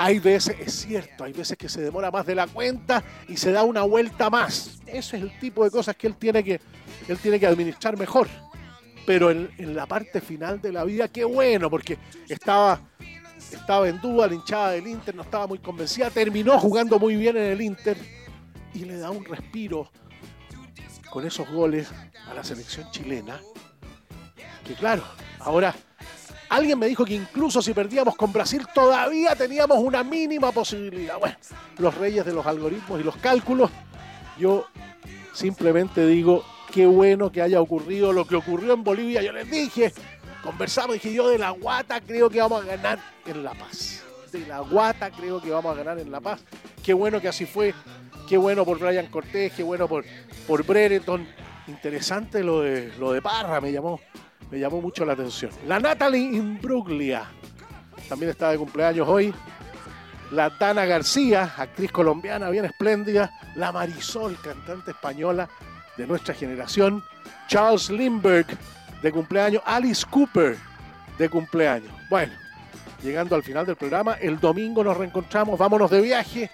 Hay 0.03 0.17
veces, 0.17 0.55
es 0.59 0.73
cierto, 0.73 1.25
hay 1.25 1.31
veces 1.31 1.55
que 1.55 1.69
se 1.69 1.79
demora 1.79 2.09
más 2.09 2.25
de 2.25 2.33
la 2.33 2.47
cuenta 2.47 3.03
y 3.27 3.37
se 3.37 3.51
da 3.51 3.61
una 3.61 3.83
vuelta 3.83 4.31
más. 4.31 4.79
Ese 4.87 5.17
es 5.17 5.21
el 5.21 5.39
tipo 5.39 5.63
de 5.63 5.69
cosas 5.69 5.95
que 5.95 6.07
él 6.07 6.15
tiene 6.15 6.43
que, 6.43 6.59
él 7.07 7.19
tiene 7.19 7.39
que 7.39 7.45
administrar 7.45 7.95
mejor. 7.99 8.27
Pero 9.05 9.29
en, 9.29 9.75
la 9.75 9.85
parte 9.85 10.19
final 10.19 10.59
de 10.59 10.71
la 10.71 10.85
vida, 10.85 11.07
qué 11.07 11.23
bueno, 11.23 11.69
porque 11.69 11.99
estaba, 12.27 12.81
estaba 13.51 13.87
en 13.87 14.01
duda, 14.01 14.25
la 14.25 14.33
hinchada 14.33 14.71
del 14.71 14.87
Inter 14.87 15.13
no 15.13 15.21
estaba 15.21 15.45
muy 15.45 15.59
convencida, 15.59 16.09
terminó 16.09 16.57
jugando 16.57 16.97
muy 16.97 17.15
bien 17.15 17.37
en 17.37 17.51
el 17.51 17.61
Inter 17.61 17.95
y 18.73 18.79
le 18.85 18.97
da 18.97 19.11
un 19.11 19.23
respiro 19.23 19.91
con 21.11 21.27
esos 21.27 21.47
goles 21.47 21.91
a 22.27 22.33
la 22.33 22.43
selección 22.43 22.89
chilena. 22.89 23.39
Que 24.65 24.73
claro, 24.73 25.03
ahora 25.37 25.75
Alguien 26.51 26.77
me 26.77 26.87
dijo 26.87 27.05
que 27.05 27.13
incluso 27.13 27.61
si 27.61 27.73
perdíamos 27.73 28.17
con 28.17 28.33
Brasil 28.33 28.67
todavía 28.75 29.37
teníamos 29.37 29.77
una 29.79 30.03
mínima 30.03 30.51
posibilidad. 30.51 31.17
Bueno, 31.17 31.37
los 31.77 31.95
reyes 31.95 32.25
de 32.25 32.33
los 32.33 32.45
algoritmos 32.45 32.99
y 32.99 33.03
los 33.05 33.15
cálculos, 33.15 33.71
yo 34.37 34.65
simplemente 35.33 36.05
digo, 36.05 36.43
qué 36.73 36.85
bueno 36.85 37.31
que 37.31 37.41
haya 37.41 37.61
ocurrido 37.61 38.11
lo 38.11 38.27
que 38.27 38.35
ocurrió 38.35 38.73
en 38.73 38.83
Bolivia. 38.83 39.21
Yo 39.21 39.31
les 39.31 39.49
dije, 39.49 39.93
conversamos, 40.43 40.95
dije 40.95 41.13
yo 41.13 41.29
de 41.29 41.37
la 41.37 41.51
guata 41.51 42.01
creo 42.01 42.29
que 42.29 42.41
vamos 42.41 42.63
a 42.63 42.65
ganar 42.65 42.99
en 43.25 43.45
La 43.45 43.53
Paz. 43.53 44.03
De 44.33 44.45
la 44.45 44.59
guata 44.59 45.09
creo 45.09 45.41
que 45.41 45.51
vamos 45.51 45.73
a 45.73 45.77
ganar 45.77 45.99
en 45.99 46.11
La 46.11 46.19
Paz. 46.19 46.43
Qué 46.83 46.91
bueno 46.93 47.21
que 47.21 47.29
así 47.29 47.45
fue. 47.45 47.73
Qué 48.27 48.35
bueno 48.35 48.65
por 48.65 48.77
Brian 48.77 49.07
Cortés, 49.07 49.53
qué 49.53 49.63
bueno 49.63 49.87
por, 49.87 50.03
por 50.45 50.65
Brereton. 50.65 51.25
Interesante 51.67 52.43
lo 52.43 52.59
de, 52.59 52.91
lo 52.99 53.13
de 53.13 53.21
Parra, 53.21 53.61
me 53.61 53.71
llamó 53.71 54.01
me 54.51 54.59
llamó 54.59 54.81
mucho 54.81 55.05
la 55.05 55.13
atención. 55.13 55.51
La 55.65 55.79
Natalie 55.79 56.35
Imbruglia 56.35 57.25
también 58.09 58.31
está 58.31 58.51
de 58.51 58.57
cumpleaños 58.57 59.07
hoy. 59.07 59.33
La 60.31 60.49
Dana 60.49 60.85
García, 60.85 61.53
actriz 61.57 61.91
colombiana 61.91 62.49
bien 62.49 62.65
espléndida. 62.65 63.31
La 63.55 63.71
Marisol, 63.71 64.37
cantante 64.41 64.91
española 64.91 65.49
de 65.97 66.05
nuestra 66.05 66.33
generación. 66.33 67.03
Charles 67.47 67.89
Lindbergh, 67.89 68.47
de 69.01 69.11
cumpleaños. 69.11 69.63
Alice 69.65 70.05
Cooper, 70.09 70.57
de 71.17 71.29
cumpleaños. 71.29 71.91
Bueno, 72.09 72.33
llegando 73.01 73.35
al 73.35 73.43
final 73.43 73.65
del 73.65 73.75
programa, 73.75 74.13
el 74.15 74.39
domingo 74.39 74.83
nos 74.83 74.97
reencontramos, 74.97 75.57
vámonos 75.57 75.89
de 75.89 76.01
viaje. 76.01 76.51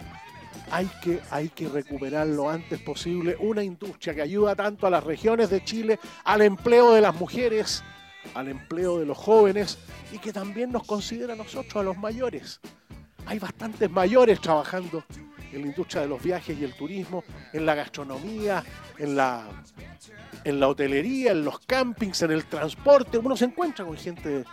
Hay 0.70 0.89
que, 1.01 1.22
hay 1.32 1.49
que 1.49 1.70
recuperar 1.70 2.28
lo 2.28 2.49
antes 2.49 2.82
posible 2.82 3.38
una 3.39 3.63
industria 3.63 4.13
que 4.13 4.22
ayuda 4.22 4.55
tanto 4.55 4.86
a 4.86 4.89
las 4.89 5.03
regiones 5.03 5.49
de 5.49 5.63
Chile, 5.63 5.99
al 6.26 6.41
empleo 6.41 6.93
de 6.93 7.01
las 7.01 7.15
mujeres, 7.15 7.84
al 8.34 8.49
empleo 8.49 8.99
de 8.99 9.05
los 9.05 9.18
jóvenes 9.18 9.78
y 10.11 10.18
que 10.18 10.34
también 10.34 10.72
nos 10.72 10.86
considera 10.86 11.34
a 11.34 11.38
nosotros, 11.38 11.76
a 11.78 11.84
los 11.84 11.97
mayores. 11.97 12.59
Hay 13.26 13.39
bastantes 13.39 13.89
mayores 13.89 14.41
trabajando 14.41 15.03
en 15.51 15.61
la 15.61 15.68
industria 15.68 16.01
de 16.01 16.09
los 16.09 16.22
viajes 16.22 16.57
y 16.57 16.63
el 16.63 16.74
turismo, 16.74 17.24
en 17.53 17.65
la 17.65 17.76
gastronomía, 17.76 18.63
en 18.97 19.15
la, 19.15 19.63
en 20.43 20.59
la 20.59 20.68
hotelería, 20.68 21.32
en 21.32 21.45
los 21.45 21.59
campings, 21.59 22.22
en 22.24 22.32
el 22.32 22.45
transporte. 22.45 23.18
Uno 23.18 23.38
se 23.38 23.45
encuentra 23.45 23.86
con 23.86 23.97
gente 23.97 24.30
de, 24.30 24.45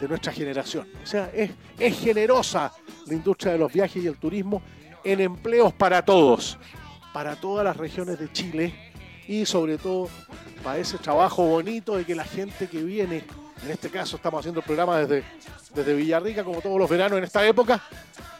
de 0.00 0.08
nuestra 0.08 0.32
generación. 0.32 0.88
O 1.02 1.06
sea, 1.06 1.30
es, 1.34 1.50
es 1.78 2.00
generosa 2.00 2.72
la 3.06 3.14
industria 3.14 3.52
de 3.52 3.58
los 3.58 3.72
viajes 3.72 4.02
y 4.02 4.06
el 4.06 4.16
turismo 4.16 4.62
en 5.04 5.20
empleos 5.20 5.72
para 5.72 6.04
todos, 6.04 6.58
para 7.12 7.36
todas 7.36 7.64
las 7.64 7.76
regiones 7.76 8.18
de 8.18 8.30
Chile 8.32 8.92
y 9.28 9.46
sobre 9.46 9.78
todo 9.78 10.08
para 10.62 10.78
ese 10.78 10.98
trabajo 10.98 11.44
bonito 11.44 11.96
de 11.96 12.04
que 12.04 12.14
la 12.14 12.24
gente 12.24 12.68
que 12.68 12.82
viene, 12.82 13.24
en 13.64 13.70
este 13.70 13.90
caso 13.90 14.16
estamos 14.16 14.40
haciendo 14.40 14.60
el 14.60 14.66
programa 14.66 14.98
desde, 14.98 15.24
desde 15.74 15.94
Villarrica, 15.94 16.44
como 16.44 16.60
todos 16.60 16.78
los 16.78 16.88
veranos 16.88 17.18
en 17.18 17.24
esta 17.24 17.46
época, 17.46 17.82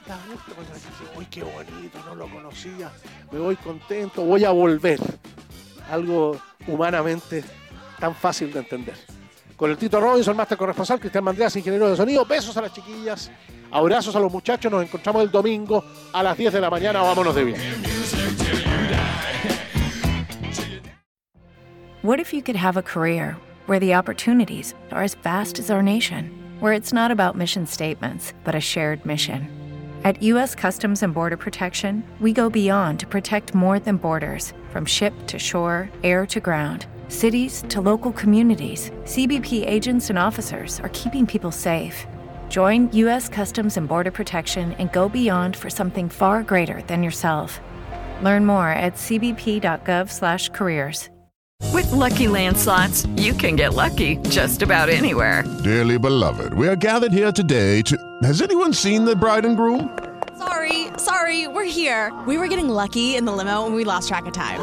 da 0.06 0.18
dice, 0.26 0.88
uy, 1.16 1.26
qué 1.26 1.42
bonito, 1.42 1.98
no 2.04 2.14
lo 2.14 2.28
conocía, 2.28 2.90
me 3.30 3.38
voy 3.38 3.56
contento, 3.56 4.22
voy 4.24 4.44
a 4.44 4.50
volver. 4.50 5.00
Algo 5.90 6.40
humanamente 6.66 7.44
tan 7.98 8.14
fácil 8.14 8.52
de 8.52 8.60
entender. 8.60 8.96
Con 9.62 9.70
el 9.70 9.76
Tito 9.76 10.00
Robinson, 10.00 10.36
máster 10.36 10.58
corresponsal, 10.58 10.98
Cristian 10.98 11.24
ingeniero 11.54 11.88
de 11.88 11.96
sonido. 11.96 12.26
Besos 12.26 12.56
a 12.56 12.62
las 12.62 12.72
chiquillas, 12.72 13.30
abrazos 13.70 14.16
a 14.16 14.18
los 14.18 14.32
muchachos. 14.32 14.72
Nos 14.72 14.82
encontramos 14.82 15.22
el 15.22 15.30
domingo 15.30 15.84
a 16.12 16.20
las 16.20 16.36
10 16.36 16.54
de 16.54 16.60
la 16.60 16.68
mañana. 16.68 17.00
Vámonos 17.00 17.32
de 17.32 17.44
bien. 17.44 17.60
What 22.02 22.18
if 22.18 22.34
you 22.34 22.42
could 22.42 22.56
have 22.56 22.76
a 22.76 22.82
career 22.82 23.36
where 23.66 23.78
the 23.78 23.94
opportunities 23.94 24.74
are 24.90 25.04
as 25.04 25.14
vast 25.22 25.60
as 25.60 25.70
our 25.70 25.80
nation, 25.80 26.32
where 26.58 26.72
it's 26.72 26.92
not 26.92 27.12
about 27.12 27.36
mission 27.36 27.64
statements, 27.64 28.34
but 28.42 28.56
a 28.56 28.60
shared 28.60 29.06
mission? 29.06 29.48
At 30.02 30.20
U.S. 30.24 30.56
Customs 30.56 31.04
and 31.04 31.14
Border 31.14 31.36
Protection, 31.36 32.02
we 32.20 32.32
go 32.32 32.50
beyond 32.50 32.98
to 32.98 33.06
protect 33.06 33.54
more 33.54 33.78
than 33.78 33.96
borders 33.96 34.52
from 34.72 34.84
ship 34.84 35.14
to 35.28 35.38
shore, 35.38 35.88
air 36.02 36.26
to 36.26 36.40
ground. 36.40 36.86
Cities 37.12 37.62
to 37.68 37.80
local 37.82 38.10
communities, 38.10 38.90
CBP 39.04 39.68
agents 39.68 40.08
and 40.08 40.18
officers 40.18 40.80
are 40.80 40.88
keeping 40.94 41.26
people 41.26 41.52
safe. 41.52 42.06
Join 42.48 42.90
U.S. 42.92 43.28
Customs 43.28 43.76
and 43.76 43.86
Border 43.86 44.10
Protection 44.10 44.72
and 44.78 44.90
go 44.92 45.10
beyond 45.10 45.54
for 45.54 45.68
something 45.68 46.08
far 46.08 46.42
greater 46.42 46.80
than 46.86 47.02
yourself. 47.02 47.60
Learn 48.22 48.46
more 48.46 48.70
at 48.70 48.94
cbp.gov/careers. 48.94 51.10
With 51.74 51.92
Lucky 51.92 52.28
Land 52.28 52.56
slots, 52.56 53.04
you 53.16 53.34
can 53.34 53.56
get 53.56 53.74
lucky 53.74 54.16
just 54.30 54.62
about 54.62 54.88
anywhere. 54.88 55.44
Dearly 55.62 55.98
beloved, 55.98 56.54
we 56.54 56.66
are 56.66 56.76
gathered 56.76 57.12
here 57.12 57.30
today 57.30 57.82
to. 57.82 57.94
Has 58.22 58.40
anyone 58.40 58.72
seen 58.72 59.04
the 59.04 59.14
bride 59.14 59.44
and 59.44 59.54
groom? 59.54 59.94
Sorry, 60.38 60.86
sorry, 60.96 61.46
we're 61.46 61.64
here. 61.64 62.10
We 62.26 62.38
were 62.38 62.48
getting 62.48 62.70
lucky 62.70 63.16
in 63.16 63.26
the 63.26 63.32
limo 63.32 63.66
and 63.66 63.74
we 63.74 63.84
lost 63.84 64.08
track 64.08 64.24
of 64.24 64.32
time. 64.32 64.62